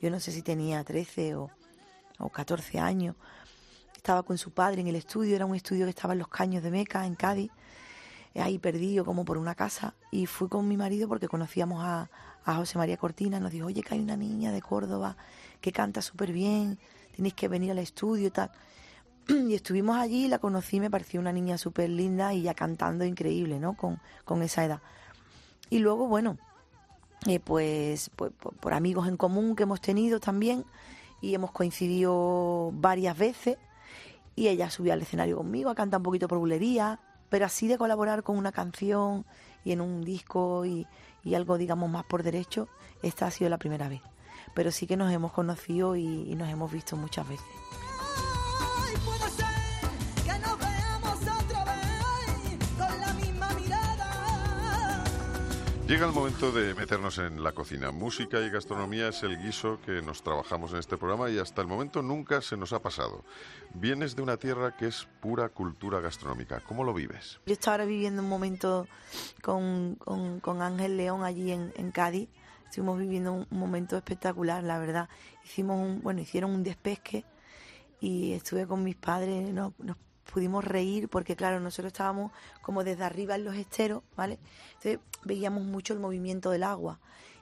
Yo 0.00 0.10
no 0.10 0.20
sé 0.20 0.32
si 0.32 0.42
tenía 0.42 0.82
13 0.84 1.34
o, 1.36 1.50
o 2.18 2.28
14 2.30 2.78
años. 2.78 3.14
Estaba 3.96 4.22
con 4.22 4.38
su 4.38 4.52
padre 4.52 4.80
en 4.80 4.88
el 4.88 4.96
estudio, 4.96 5.34
era 5.36 5.46
un 5.46 5.54
estudio 5.54 5.86
que 5.86 5.90
estaba 5.90 6.12
en 6.14 6.18
los 6.20 6.28
Caños 6.28 6.62
de 6.62 6.70
Meca, 6.70 7.06
en 7.06 7.14
Cádiz, 7.14 7.50
ahí 8.40 8.58
perdido 8.58 9.04
como 9.04 9.24
por 9.24 9.38
una 9.38 9.54
casa. 9.54 9.94
Y 10.10 10.26
fui 10.26 10.48
con 10.48 10.66
mi 10.68 10.76
marido 10.76 11.08
porque 11.08 11.28
conocíamos 11.28 11.82
a, 11.84 12.08
José 12.44 12.76
María 12.78 12.96
Cortina. 12.96 13.40
Nos 13.40 13.52
dijo, 13.52 13.66
oye, 13.66 13.82
que 13.82 13.94
hay 13.94 14.00
una 14.00 14.16
niña 14.16 14.52
de 14.52 14.60
Córdoba 14.60 15.16
que 15.60 15.72
canta 15.72 16.02
súper 16.02 16.32
bien, 16.32 16.78
tenéis 17.16 17.34
que 17.34 17.48
venir 17.48 17.70
al 17.70 17.78
estudio 17.78 18.26
y 18.26 18.30
tal. 18.30 18.50
Y 19.28 19.54
estuvimos 19.54 19.96
allí, 19.96 20.28
la 20.28 20.38
conocí, 20.38 20.80
me 20.80 20.90
pareció 20.90 21.20
una 21.20 21.32
niña 21.32 21.56
súper 21.56 21.88
linda 21.88 22.34
y 22.34 22.42
ya 22.42 22.52
cantando 22.52 23.06
increíble, 23.06 23.58
¿no? 23.58 23.74
Con, 23.74 23.98
con 24.24 24.42
esa 24.42 24.64
edad. 24.64 24.80
Y 25.70 25.78
luego, 25.78 26.06
bueno, 26.06 26.36
eh, 27.26 27.40
pues, 27.40 28.10
pues 28.16 28.32
por, 28.32 28.54
por 28.56 28.74
amigos 28.74 29.08
en 29.08 29.16
común 29.16 29.56
que 29.56 29.62
hemos 29.62 29.80
tenido 29.80 30.20
también 30.20 30.66
y 31.22 31.34
hemos 31.34 31.52
coincidido 31.52 32.70
varias 32.74 33.16
veces 33.16 33.56
y 34.36 34.48
ella 34.48 34.68
subió 34.68 34.92
al 34.92 35.02
escenario 35.02 35.38
conmigo 35.38 35.70
a 35.70 35.74
cantar 35.74 36.00
un 36.00 36.04
poquito 36.04 36.28
por 36.28 36.38
bulería, 36.38 37.00
pero 37.34 37.46
así 37.46 37.66
de 37.66 37.78
colaborar 37.78 38.22
con 38.22 38.38
una 38.38 38.52
canción 38.52 39.26
y 39.64 39.72
en 39.72 39.80
un 39.80 40.04
disco 40.04 40.64
y, 40.64 40.86
y 41.24 41.34
algo 41.34 41.58
digamos 41.58 41.90
más 41.90 42.04
por 42.04 42.22
derecho, 42.22 42.68
esta 43.02 43.26
ha 43.26 43.30
sido 43.32 43.50
la 43.50 43.58
primera 43.58 43.88
vez. 43.88 44.02
Pero 44.54 44.70
sí 44.70 44.86
que 44.86 44.96
nos 44.96 45.12
hemos 45.12 45.32
conocido 45.32 45.96
y, 45.96 46.30
y 46.30 46.36
nos 46.36 46.48
hemos 46.48 46.70
visto 46.70 46.96
muchas 46.96 47.28
veces. 47.28 47.44
Llega 55.86 56.06
el 56.06 56.12
momento 56.12 56.50
de 56.50 56.74
meternos 56.74 57.18
en 57.18 57.42
la 57.42 57.52
cocina. 57.52 57.90
Música 57.90 58.40
y 58.40 58.48
gastronomía 58.48 59.08
es 59.08 59.22
el 59.22 59.36
guiso 59.38 59.78
que 59.84 60.00
nos 60.00 60.22
trabajamos 60.22 60.72
en 60.72 60.78
este 60.78 60.96
programa 60.96 61.28
y 61.28 61.38
hasta 61.38 61.60
el 61.60 61.68
momento 61.68 62.00
nunca 62.00 62.40
se 62.40 62.56
nos 62.56 62.72
ha 62.72 62.80
pasado. 62.80 63.22
Vienes 63.74 64.16
de 64.16 64.22
una 64.22 64.38
tierra 64.38 64.74
que 64.78 64.86
es 64.86 65.06
pura 65.20 65.50
cultura 65.50 66.00
gastronómica. 66.00 66.60
¿Cómo 66.60 66.84
lo 66.84 66.94
vives? 66.94 67.38
Yo 67.44 67.52
estaba 67.52 67.74
ahora 67.74 67.84
viviendo 67.84 68.22
un 68.22 68.30
momento 68.30 68.86
con, 69.42 69.96
con, 69.96 70.62
Ángel 70.62 70.96
León 70.96 71.22
allí 71.22 71.52
en, 71.52 71.70
en 71.76 71.90
Cádiz. 71.90 72.30
Estuvimos 72.64 72.98
viviendo 72.98 73.32
un, 73.34 73.46
momento 73.50 73.96
espectacular, 73.98 74.64
la 74.64 74.78
verdad. 74.78 75.10
Hicimos 75.44 75.78
un, 75.78 76.00
bueno, 76.02 76.22
hicieron 76.22 76.50
un 76.52 76.62
despesque 76.62 77.26
y 78.00 78.32
estuve 78.32 78.66
con 78.66 78.82
mis 78.82 78.96
padres, 78.96 79.52
no- 79.52 79.74
nos 79.78 79.98
pudimos 80.32 80.64
reír 80.64 81.08
porque 81.08 81.36
claro, 81.36 81.60
nosotros 81.60 81.92
estábamos 81.92 82.32
como 82.62 82.84
desde 82.84 83.04
arriba 83.04 83.34
en 83.34 83.44
los 83.44 83.54
esteros, 83.54 84.02
¿vale? 84.16 84.38
Entonces 84.68 84.98
veíamos 85.24 85.64
mucho 85.64 85.92
el 85.92 86.00
movimiento 86.00 86.50
del 86.50 86.64
agua 86.64 86.98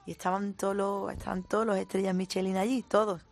y 0.06 0.12
estaban 0.12 0.54
todos 0.54 0.76
los, 0.76 1.12
estaban 1.12 1.42
todos 1.42 1.66
los 1.66 1.76
estrellas 1.76 2.14
Michelin 2.14 2.56
allí, 2.56 2.82
todos. 2.82 3.22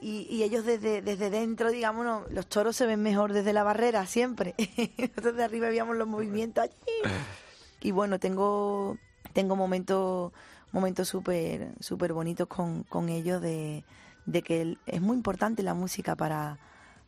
Y, 0.00 0.26
y 0.30 0.42
ellos 0.42 0.66
desde, 0.66 1.00
desde 1.00 1.30
dentro, 1.30 1.70
digamos, 1.70 2.30
los 2.30 2.46
toros 2.46 2.76
se 2.76 2.86
ven 2.86 3.02
mejor 3.02 3.32
desde 3.32 3.52
la 3.52 3.62
barrera 3.62 4.04
siempre. 4.06 4.54
Nosotros 4.98 5.36
de 5.36 5.44
arriba 5.44 5.68
veíamos 5.68 5.96
los 5.96 6.06
movimientos 6.06 6.64
allí. 6.64 7.12
Y 7.80 7.92
bueno, 7.92 8.18
tengo, 8.18 8.98
tengo 9.32 9.56
momentos 9.56 10.32
momentos 10.72 11.08
súper 11.08 11.72
súper 11.80 12.12
bonitos 12.12 12.48
con, 12.48 12.82
con 12.82 13.08
ellos 13.08 13.40
de, 13.40 13.84
de 14.26 14.42
que 14.42 14.76
es 14.84 15.00
muy 15.00 15.16
importante 15.16 15.62
la 15.62 15.72
música 15.72 16.16
para, 16.16 16.58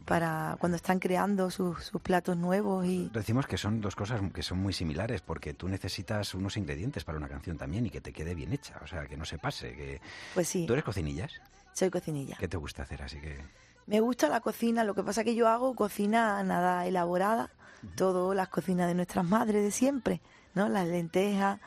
para 0.05 0.57
cuando 0.59 0.76
están 0.76 0.99
creando 0.99 1.51
sus, 1.51 1.84
sus 1.84 2.01
platos 2.01 2.36
nuevos 2.36 2.86
y 2.86 3.11
Decimos 3.12 3.46
que 3.46 3.59
son 3.59 3.80
dos 3.80 3.94
cosas 3.94 4.20
que 4.32 4.42
son 4.42 4.59
muy 4.59 4.72
similares, 4.72 5.20
porque 5.20 5.55
tú 5.55 5.68
necesitas 5.68 6.34
unos 6.34 6.57
ingredientes 6.57 7.05
para 7.05 7.18
una 7.18 7.28
canción 7.28 7.59
también 7.59 7.86
y 7.86 7.90
que 7.90 8.01
te 8.01 8.12
quede 8.12 8.34
bien 8.34 8.53
hecha, 8.53 8.80
o 8.82 8.86
sea, 8.86 9.07
que 9.07 9.16
no 9.16 9.24
se 9.24 9.38
pase. 9.38 9.74
Que... 9.74 10.01
pues 10.34 10.49
sí, 10.49 10.66
¿Tú 10.66 10.72
eres 10.72 10.84
cocinillas? 10.84 11.32
soy 11.78 11.90
cocinilla. 11.90 12.36
¿Qué 12.38 12.49
te 12.49 12.57
gusta 12.57 12.82
hacer? 12.82 13.03
Así 13.03 13.20
que... 13.20 13.38
Me 13.86 14.01
gusta 14.01 14.28
la 14.28 14.40
cocina, 14.40 14.82
lo 14.82 14.94
que 14.94 15.05
pasa 15.05 15.22
que 15.22 15.36
yo 15.36 15.49
hago 15.49 15.74
cocina 15.74 16.42
nada 16.42 16.86
elaborada, 16.86 17.51
todo 17.94 18.34
las 18.34 18.49
cocinas 18.49 18.88
de 18.88 18.94
nuestras 18.94 19.24
madres 19.24 19.62
de 19.62 19.70
siempre, 19.70 20.20
¿no? 20.55 20.68
Las 20.68 20.88
lentejas 20.88 21.61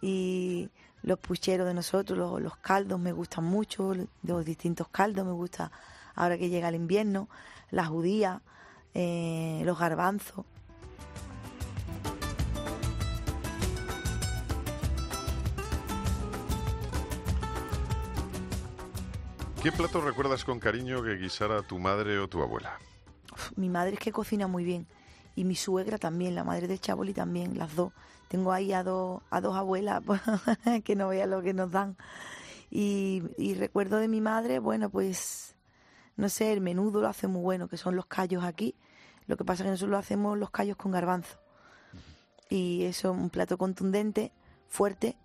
y 0.00 0.68
los 1.02 1.18
pucheros 1.18 1.66
de 1.66 1.74
nosotros, 1.74 2.18
los, 2.18 2.42
los 2.42 2.56
caldos 2.56 2.98
me 2.98 3.12
gustan 3.12 3.44
mucho, 3.44 3.94
los 4.22 4.44
distintos 4.44 4.88
caldos 4.88 5.24
me 5.24 5.32
gusta 5.32 5.70
ahora 6.14 6.36
que 6.36 6.48
llega 6.48 6.68
el 6.68 6.74
invierno, 6.74 7.28
las 7.72 7.88
judías, 7.88 8.40
eh, 8.94 9.62
los 9.64 9.78
garbanzos. 9.78 10.44
¿Qué 19.62 19.70
plato 19.72 20.00
recuerdas 20.00 20.44
con 20.44 20.58
cariño 20.58 21.02
que 21.02 21.16
guisara 21.16 21.62
tu 21.62 21.78
madre 21.78 22.18
o 22.18 22.28
tu 22.28 22.42
abuela? 22.42 22.78
Uf, 23.32 23.52
Mi 23.56 23.68
madre 23.68 23.94
es 23.94 24.00
que 24.00 24.12
cocina 24.12 24.46
muy 24.48 24.64
bien 24.64 24.86
y 25.34 25.44
mi 25.44 25.54
suegra 25.54 25.98
también, 25.98 26.34
la 26.34 26.44
madre 26.44 26.66
de 26.66 26.78
Chaboli 26.78 27.14
también, 27.14 27.56
las 27.56 27.74
dos. 27.74 27.92
Tengo 28.28 28.52
ahí 28.52 28.72
a 28.72 28.82
dos, 28.82 29.22
a 29.30 29.40
dos 29.40 29.56
abuelas 29.56 30.02
que 30.84 30.96
no 30.96 31.08
vean 31.08 31.30
lo 31.30 31.42
que 31.42 31.54
nos 31.54 31.70
dan. 31.70 31.96
Y, 32.70 33.22
y 33.36 33.54
recuerdo 33.54 33.98
de 33.98 34.08
mi 34.08 34.20
madre, 34.20 34.58
bueno, 34.58 34.90
pues, 34.90 35.51
no 36.16 36.28
sé, 36.28 36.52
el 36.52 36.60
menudo 36.60 37.00
lo 37.00 37.08
hace 37.08 37.26
muy 37.28 37.42
bueno, 37.42 37.68
que 37.68 37.76
son 37.76 37.96
los 37.96 38.06
callos 38.06 38.44
aquí. 38.44 38.74
Lo 39.26 39.36
que 39.36 39.44
pasa 39.44 39.62
es 39.62 39.66
que 39.66 39.70
nosotros 39.72 39.90
lo 39.90 39.98
hacemos 39.98 40.38
los 40.38 40.50
callos 40.50 40.76
con 40.76 40.92
garbanzo. 40.92 41.38
Y 42.48 42.84
eso 42.84 43.12
es 43.12 43.18
un 43.18 43.30
plato 43.30 43.56
contundente, 43.56 44.32
fuerte, 44.68 45.16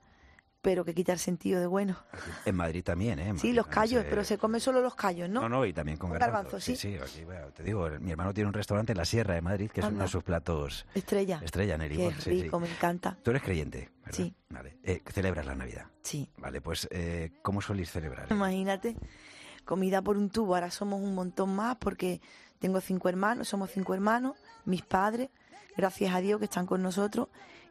pero 0.62 0.84
que 0.86 0.94
quita 0.94 1.14
el 1.14 1.20
sentido 1.20 1.60
de 1.60 1.68
bueno. 1.68 1.98
En 2.46 2.56
Madrid 2.56 2.84
también, 2.84 3.20
¿eh? 3.20 3.34
Sí, 3.38 3.54
los 3.54 3.68
callos, 3.68 4.06
pero 4.10 4.24
se 4.24 4.38
come 4.38 4.60
solo 4.60 4.82
los 4.82 4.96
callos, 4.96 5.30
¿no? 5.30 5.42
No, 5.42 5.50
no, 5.50 5.66
y 5.66 5.74
también 5.74 5.98
con 5.98 6.10
Con 6.10 6.20
garbanzo. 6.20 6.52
garbanzo, 6.52 6.60
sí. 6.66 6.76
sí. 6.76 6.94
Sí, 6.94 6.98
aquí, 7.02 7.26
bueno, 7.26 7.48
te 7.52 7.64
digo, 7.64 7.90
mi 8.00 8.12
hermano 8.12 8.34
tiene 8.34 8.48
un 8.48 8.54
restaurante 8.54 8.92
en 8.94 8.98
la 8.98 9.06
Sierra 9.06 9.34
de 9.34 9.42
Madrid, 9.42 9.70
que 9.72 9.82
es 9.82 9.88
uno 9.88 10.04
de 10.04 10.08
sus 10.10 10.24
platos 10.24 10.86
Estrella. 10.94 11.40
estrella, 11.44 11.78
Neri. 11.78 11.98
Qué 11.98 12.12
sí, 12.14 12.22
sí. 12.22 12.44
rico, 12.44 12.60
me 12.60 12.70
encanta. 12.70 13.18
Tú 13.24 13.32
eres 13.32 13.44
creyente, 13.44 13.90
¿verdad? 14.06 14.14
Sí. 14.18 14.36
Vale. 14.50 14.78
Eh, 14.84 15.02
¿Celebras 15.14 15.46
la 15.46 15.56
Navidad? 15.56 15.86
Sí. 16.02 16.30
Vale, 16.38 16.62
pues, 16.62 16.88
eh, 16.92 17.32
¿cómo 17.42 17.62
solís 17.62 17.92
celebrar? 17.92 18.28
Imagínate, 18.32 18.96
comida 19.68 20.02
por 20.02 20.18
un 20.18 20.32
tubo. 20.32 20.56
Ahora 20.56 20.72
somos 20.72 21.00
un 21.00 21.14
montón 21.14 21.56
más 21.56 21.76
porque 21.76 22.20
tengo 22.58 22.82
cinco 22.82 23.10
hermanos, 23.10 23.48
somos 23.48 23.70
cinco 23.70 23.94
hermanos, 23.94 24.36
mis 24.66 24.82
padres, 24.82 25.30
gracias 25.76 26.16
a 26.16 26.22
Dios 26.22 26.40
que 26.40 26.46
están 26.46 26.66
con 26.66 26.82
nosotros. 26.82 27.28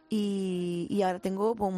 Y, 0.08 1.02
ahora 1.04 1.18
tengo 1.18 1.56
pues, 1.56 1.74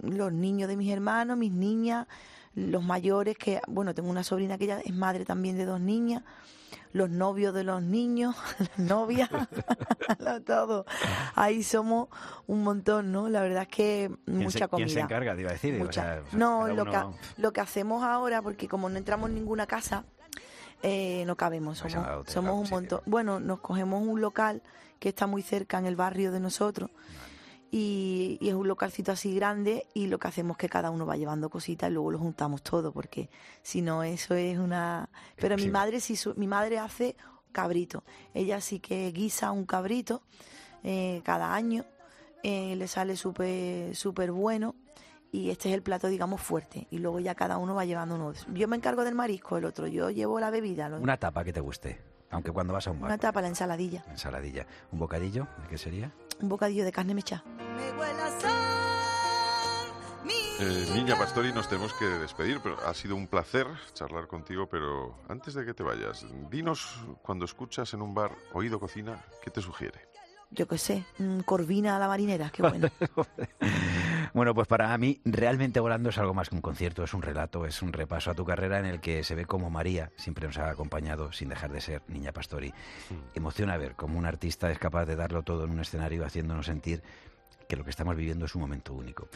los 0.00 0.32
niños 0.32 0.68
de 0.68 0.76
mis 0.76 0.90
hermanos, 0.90 1.38
mis 1.38 1.52
niñas, 1.52 2.08
los 2.54 2.82
mayores, 2.82 3.36
que, 3.36 3.60
bueno, 3.68 3.94
tengo 3.94 4.10
una 4.10 4.24
sobrina 4.24 4.58
que 4.58 4.66
ya 4.66 4.80
es 4.80 4.94
madre 4.94 5.24
también 5.24 5.56
de 5.56 5.64
dos 5.64 5.80
niñas, 5.80 6.22
los 6.92 7.10
novios 7.10 7.54
de 7.54 7.64
los 7.64 7.82
niños, 7.82 8.34
las 8.58 8.78
novias, 8.78 9.30
todo. 10.46 10.84
Ahí 11.34 11.62
somos 11.62 12.08
un 12.46 12.62
montón, 12.62 13.12
¿no? 13.12 13.28
La 13.28 13.40
verdad 13.40 13.62
es 13.62 13.68
que 13.68 14.10
¿Quién 14.24 14.38
mucha 14.38 14.58
se, 14.60 14.68
comida. 14.68 14.86
¿Quién 14.86 14.94
se 14.96 15.00
encarga? 15.00 15.34
Te 15.34 15.40
iba 15.42 15.50
a 15.50 15.52
decir. 15.52 15.80
o 15.82 15.92
sea, 15.92 16.22
no, 16.32 16.66
lo, 16.68 16.82
uno- 16.82 17.12
que, 17.36 17.40
lo 17.42 17.52
que 17.52 17.60
hacemos 17.60 18.02
ahora, 18.02 18.42
porque 18.42 18.68
como 18.68 18.88
no 18.88 18.96
entramos 18.98 19.28
en 19.28 19.34
ninguna 19.36 19.66
casa, 19.66 20.04
eh, 20.82 21.24
no 21.26 21.36
cabemos. 21.36 21.78
Somos, 22.26 22.64
un 22.64 22.70
montón. 22.70 23.00
Bueno, 23.06 23.40
nos 23.40 23.60
cogemos 23.60 24.02
un 24.06 24.20
local 24.20 24.62
que 24.98 25.08
está 25.10 25.26
muy 25.26 25.42
cerca 25.42 25.78
en 25.78 25.86
el 25.86 25.96
barrio 25.96 26.32
de 26.32 26.40
nosotros. 26.40 26.90
Y, 27.70 28.38
y 28.40 28.48
es 28.48 28.54
un 28.54 28.66
localcito 28.66 29.12
así 29.12 29.34
grande 29.34 29.86
y 29.92 30.06
lo 30.06 30.18
que 30.18 30.28
hacemos 30.28 30.54
es 30.54 30.58
que 30.58 30.68
cada 30.70 30.90
uno 30.90 31.04
va 31.04 31.16
llevando 31.16 31.50
cositas 31.50 31.90
y 31.90 31.92
luego 31.92 32.10
lo 32.12 32.18
juntamos 32.18 32.62
todo 32.62 32.92
porque 32.92 33.28
si 33.62 33.82
no 33.82 34.02
eso 34.02 34.34
es 34.34 34.58
una 34.58 35.10
pero 35.36 35.56
mi 35.56 35.64
madre 35.72 36.00
sí 36.00 36.16
su- 36.16 36.34
mi 36.36 36.46
madre 36.46 36.78
hace 36.78 37.14
cabrito 37.52 38.04
ella 38.32 38.62
sí 38.62 38.80
que 38.80 39.12
guisa 39.12 39.50
un 39.52 39.66
cabrito 39.66 40.22
eh, 40.82 41.20
cada 41.24 41.52
año 41.54 41.84
eh, 42.42 42.74
le 42.74 42.88
sale 42.88 43.16
súper 43.16 43.94
súper 43.94 44.32
bueno 44.32 44.74
y 45.30 45.50
este 45.50 45.68
es 45.68 45.74
el 45.74 45.82
plato 45.82 46.08
digamos 46.08 46.40
fuerte 46.40 46.86
y 46.90 47.00
luego 47.00 47.20
ya 47.20 47.34
cada 47.34 47.58
uno 47.58 47.74
va 47.74 47.84
llevando 47.84 48.14
uno 48.14 48.32
yo 48.54 48.66
me 48.66 48.76
encargo 48.76 49.04
del 49.04 49.14
marisco 49.14 49.58
el 49.58 49.66
otro 49.66 49.86
yo 49.88 50.08
llevo 50.08 50.40
la 50.40 50.48
bebida 50.48 50.88
lo- 50.88 50.96
Una 51.00 51.18
tapa 51.18 51.44
que 51.44 51.52
te 51.52 51.60
guste, 51.60 52.00
aunque 52.30 52.50
cuando 52.50 52.72
vas 52.72 52.86
a 52.86 52.92
un 52.92 53.00
bar. 53.00 53.10
una 53.10 53.18
tapa 53.18 53.42
la 53.42 53.48
ensaladilla 53.48 54.04
Ensaladilla. 54.08 54.66
¿Un 54.90 55.00
bocadillo? 55.00 55.46
¿De 55.62 55.68
qué 55.68 55.76
sería? 55.76 56.10
Un 56.40 56.48
bocadillo 56.48 56.84
de 56.84 56.92
carne 56.92 57.14
mecha 57.14 57.42
Eh, 60.60 60.86
Niña 60.92 61.16
Pastori, 61.16 61.52
nos 61.52 61.68
tenemos 61.68 61.92
que 61.94 62.04
despedir, 62.04 62.58
pero 62.60 62.76
ha 62.84 62.92
sido 62.92 63.14
un 63.14 63.28
placer 63.28 63.68
charlar 63.94 64.26
contigo, 64.26 64.68
pero 64.68 65.14
antes 65.28 65.54
de 65.54 65.64
que 65.64 65.72
te 65.72 65.84
vayas, 65.84 66.26
dinos 66.50 66.96
cuando 67.22 67.44
escuchas 67.44 67.94
en 67.94 68.02
un 68.02 68.12
bar 68.12 68.32
Oído 68.52 68.80
Cocina, 68.80 69.24
¿qué 69.40 69.52
te 69.52 69.60
sugiere? 69.62 70.08
yo 70.50 70.66
qué 70.66 70.78
sé 70.78 71.04
mm, 71.18 71.40
corvina 71.40 71.96
a 71.96 71.98
la 71.98 72.08
marinera 72.08 72.50
qué 72.50 72.62
bueno 72.68 72.88
Bueno, 74.38 74.54
pues 74.54 74.68
para 74.68 74.96
mí 74.98 75.20
realmente 75.24 75.80
volando 75.80 76.10
es 76.10 76.18
algo 76.18 76.32
más 76.32 76.48
que 76.48 76.54
un 76.54 76.60
concierto, 76.60 77.02
es 77.02 77.12
un 77.12 77.22
relato, 77.22 77.66
es 77.66 77.82
un 77.82 77.92
repaso 77.92 78.30
a 78.30 78.34
tu 78.34 78.44
carrera 78.44 78.78
en 78.78 78.86
el 78.86 79.00
que 79.00 79.24
se 79.24 79.34
ve 79.34 79.46
como 79.46 79.68
María 79.68 80.12
siempre 80.14 80.46
nos 80.46 80.58
ha 80.58 80.70
acompañado 80.70 81.32
sin 81.32 81.48
dejar 81.48 81.72
de 81.72 81.80
ser 81.80 82.02
niña 82.06 82.30
pastori. 82.30 82.72
Emociona 83.34 83.76
ver 83.76 83.96
cómo 83.96 84.16
un 84.16 84.26
artista 84.26 84.70
es 84.70 84.78
capaz 84.78 85.06
de 85.06 85.16
darlo 85.16 85.42
todo 85.42 85.64
en 85.64 85.70
un 85.70 85.80
escenario 85.80 86.24
haciéndonos 86.24 86.66
sentir 86.66 87.02
que 87.68 87.74
lo 87.74 87.82
que 87.82 87.90
estamos 87.90 88.14
viviendo 88.14 88.46
es 88.46 88.54
un 88.54 88.60
momento 88.60 88.94
único. 88.94 89.28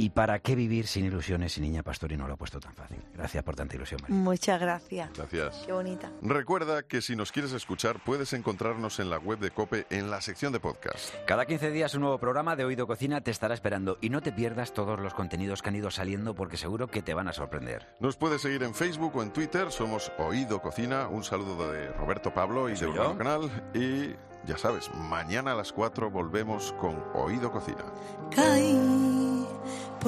¿Y 0.00 0.10
para 0.10 0.38
qué 0.38 0.54
vivir 0.54 0.86
sin 0.86 1.04
ilusiones 1.06 1.52
si 1.54 1.60
Niña 1.60 1.82
Pastori 1.82 2.16
no 2.16 2.28
lo 2.28 2.34
ha 2.34 2.36
puesto 2.36 2.60
tan 2.60 2.72
fácil? 2.72 2.98
Gracias 3.14 3.42
por 3.42 3.56
tanta 3.56 3.74
ilusión, 3.74 4.00
María. 4.00 4.16
muchas 4.16 4.60
gracias 4.60 5.10
Gracias. 5.12 5.64
qué 5.66 5.72
bonita 5.72 6.08
Recuerda 6.22 6.84
que 6.84 7.02
si 7.02 7.16
nos 7.16 7.32
quieres 7.32 7.52
escuchar, 7.52 7.98
puedes 8.04 8.32
encontrarnos 8.32 9.00
en 9.00 9.10
la 9.10 9.18
web 9.18 9.40
de 9.40 9.50
Cope 9.50 9.86
en 9.90 10.08
la 10.08 10.20
sección 10.20 10.52
de 10.52 10.60
podcast. 10.60 11.12
Cada 11.26 11.46
15 11.46 11.72
días 11.72 11.94
un 11.94 12.02
nuevo 12.02 12.18
programa 12.18 12.54
de 12.54 12.64
Oído 12.64 12.86
Cocina 12.86 13.20
te 13.22 13.32
estará 13.32 13.54
esperando 13.54 13.98
y 14.00 14.10
no 14.10 14.20
te 14.22 14.30
pierdas 14.30 14.72
todos 14.72 15.00
los 15.00 15.14
contenidos 15.14 15.62
que 15.62 15.70
han 15.70 15.74
ido 15.76 15.90
saliendo 15.90 16.34
porque 16.36 16.56
seguro 16.56 16.86
que 16.86 17.02
te 17.02 17.12
van 17.12 17.26
a 17.26 17.32
sorprender. 17.32 17.88
Nos 17.98 18.16
puedes 18.16 18.40
seguir 18.40 18.62
en 18.62 18.74
Facebook 18.76 19.16
o 19.16 19.22
en 19.24 19.32
Twitter, 19.32 19.72
somos 19.72 20.12
Oído 20.18 20.62
Cocina. 20.62 21.08
Un 21.08 21.24
saludo 21.24 21.72
de 21.72 21.88
Roberto 21.94 22.32
Pablo 22.32 22.68
y 22.68 22.72
de 22.72 22.78
¿Soy 22.78 22.88
Urbano? 22.90 23.18
Canal. 23.18 23.50
Y 23.74 24.14
ya 24.46 24.56
sabes, 24.58 24.94
mañana 24.94 25.52
a 25.52 25.56
las 25.56 25.72
4 25.72 26.08
volvemos 26.08 26.72
con 26.74 27.02
Oído 27.14 27.50
Cocina. 27.50 27.84
Caí 28.30 29.17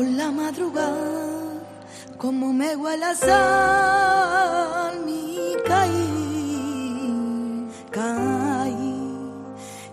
por 0.01 0.09
la 0.09 0.31
madrugada, 0.31 1.61
como 2.17 2.55
me 2.55 2.75
huele 2.75 3.15
sal, 3.17 4.99
mi 5.05 5.55
caí, 5.67 7.69
caí. 7.91 8.97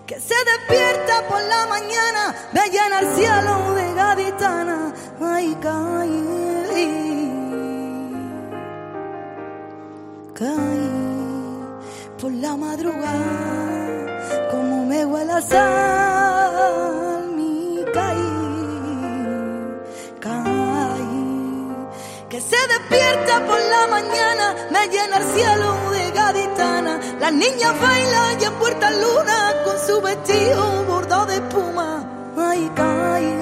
Que 0.05 0.17
se 0.21 0.35
despierta 0.51 1.27
por 1.27 1.43
la 1.43 1.67
mañana, 1.67 2.33
me 2.53 2.69
llena 2.69 2.99
el 3.01 3.15
cielo 3.17 3.73
de 3.73 3.93
gaditana, 3.95 4.93
ay, 5.19 5.57
caí. 5.61 6.23
Caí 10.39 10.89
por 12.21 12.31
la 12.31 12.55
madrugada, 12.55 14.47
como 14.51 14.85
me 14.85 15.05
huele 15.05 15.41
sal, 15.41 16.96
despierta 22.67 23.45
por 23.45 23.59
la 23.59 23.87
mañana, 23.87 24.55
me 24.71 24.87
llena 24.87 25.17
el 25.17 25.23
cielo 25.35 25.91
de 25.91 26.11
gaditana. 26.11 26.99
Las 27.19 27.33
niñas 27.33 27.73
bailan 27.81 28.41
y 28.41 28.43
en 28.43 28.53
puerta 28.53 28.91
luna 28.91 29.53
con 29.65 29.79
su 29.79 30.01
vestido 30.01 30.83
bordado 30.85 31.25
de 31.27 31.35
espuma. 31.35 32.03
Ay, 32.37 32.71
caí. 32.75 33.33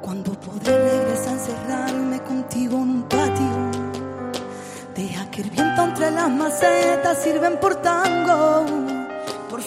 Cuando 0.00 0.32
podré 0.32 0.76
regresar 0.76 1.28
a 1.28 1.32
encerrarme 1.32 2.22
contigo 2.22 2.76
en 2.76 2.82
un 2.82 3.02
patio. 3.04 3.70
Deja 4.94 5.30
que 5.30 5.42
el 5.42 5.50
viento 5.50 5.82
entre 5.82 6.10
las 6.10 6.30
macetas 6.30 7.22
sirven 7.22 7.58
por 7.58 7.76
tango. 7.76 8.79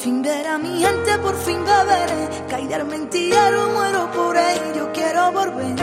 Fin 0.03 0.21
ver 0.21 0.45
a 0.47 0.57
mi 0.57 0.81
gente, 0.81 1.17
por 1.19 1.33
fin 1.33 1.63
beberé. 1.63 2.45
Caeré 2.49 2.75
al 2.75 2.85
mentillero, 2.85 3.69
muero 3.69 4.11
por 4.11 4.35
ello, 4.35 4.91
quiero 4.93 5.31
volver. 5.31 5.75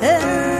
Eh, 0.00 0.57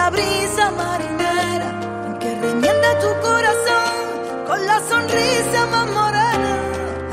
la 0.00 0.08
brisa 0.08 0.64
marinera 0.82 1.68
que 2.20 2.30
remienda 2.46 2.90
tu 3.04 3.10
corazón 3.26 3.94
con 4.48 4.58
la 4.68 4.78
sonrisa 4.90 5.60
más 5.72 5.86
morena. 5.98 6.52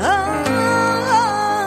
Ah. 0.00 1.66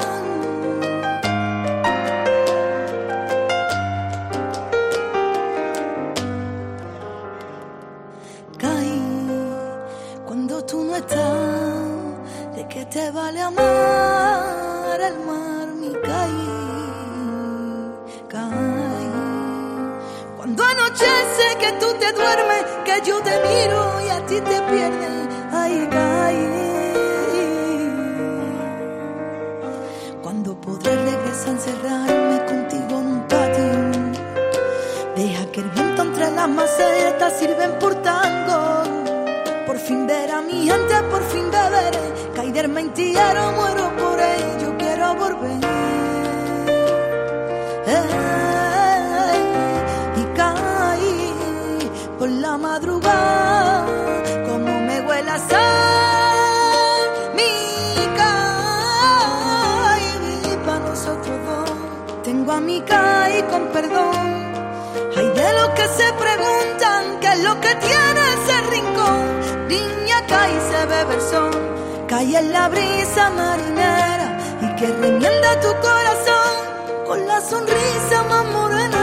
Caí 8.62 9.02
cuando 10.28 10.56
tú 10.70 10.78
no 10.88 10.96
estás, 11.02 12.56
¿de 12.56 12.62
qué 12.72 12.84
te 12.94 13.12
vale 13.12 13.42
amar 13.42 14.51
que 21.62 21.72
tú 21.74 21.88
te 22.00 22.12
duermes, 22.12 22.64
que 22.86 22.96
yo 23.08 23.22
te 23.22 23.36
miro 23.48 24.02
y 24.06 24.10
a 24.10 24.26
ti 24.26 24.38
te 24.42 24.62
pierdes, 24.72 25.28
ay, 25.52 25.88
caí. 25.92 26.48
Cuando 30.24 30.60
podré 30.60 30.96
regresar 30.96 31.50
a 31.50 31.52
encerrarme 31.52 32.46
contigo 32.52 33.00
en 33.02 33.08
un 33.16 33.22
patio, 33.28 33.74
deja 35.16 35.46
que 35.52 35.60
el 35.62 35.70
viento 35.70 36.02
entre 36.02 36.32
las 36.32 36.50
macetas 36.50 37.34
sirven 37.40 37.72
por 37.80 37.94
tango. 38.02 38.84
Por 39.68 39.78
fin 39.78 40.08
ver 40.08 40.32
a 40.32 40.42
mi 40.42 40.68
gente, 40.68 40.96
por 41.12 41.24
fin 41.32 41.46
beberé. 41.52 42.06
Caer 42.36 42.68
mentira, 42.68 43.52
muero 43.58 43.86
por 43.98 44.20
ello, 44.20 44.76
quiero 44.78 45.16
volver. 45.16 45.81
Madrugada, 52.82 53.86
como 54.48 54.82
me 54.82 55.02
huele 55.02 55.32
a. 55.32 55.38
Mi 57.36 57.52
caí 58.18 60.12
para 60.66 60.80
nosotros 60.80 61.38
dos. 61.46 61.72
Tengo 62.24 62.52
a 62.52 62.60
mi 62.60 62.82
caí 62.82 63.44
con 63.44 63.68
perdón. 63.68 64.52
Hay 65.16 65.28
de 65.30 65.54
los 65.54 65.70
que 65.70 65.88
se 66.00 66.14
preguntan 66.14 67.20
qué 67.22 67.28
es 67.28 67.44
lo 67.44 67.60
que 67.62 67.76
tiene 67.76 68.22
ese 68.38 68.62
rincón. 68.72 69.26
Niña 69.68 70.26
cae 70.28 70.52
y 70.52 70.62
se 70.72 70.86
bebe 70.86 71.16
el 71.16 71.22
sol, 71.22 71.52
cae 72.08 72.38
en 72.38 72.52
la 72.52 72.70
brisa 72.70 73.30
marinera 73.30 74.38
y 74.62 74.76
que 74.78 74.88
remienda 74.88 75.60
tu 75.62 75.72
corazón 75.88 76.54
con 77.06 77.28
la 77.28 77.42
sonrisa 77.42 78.24
más 78.30 78.46
morena. 78.46 79.01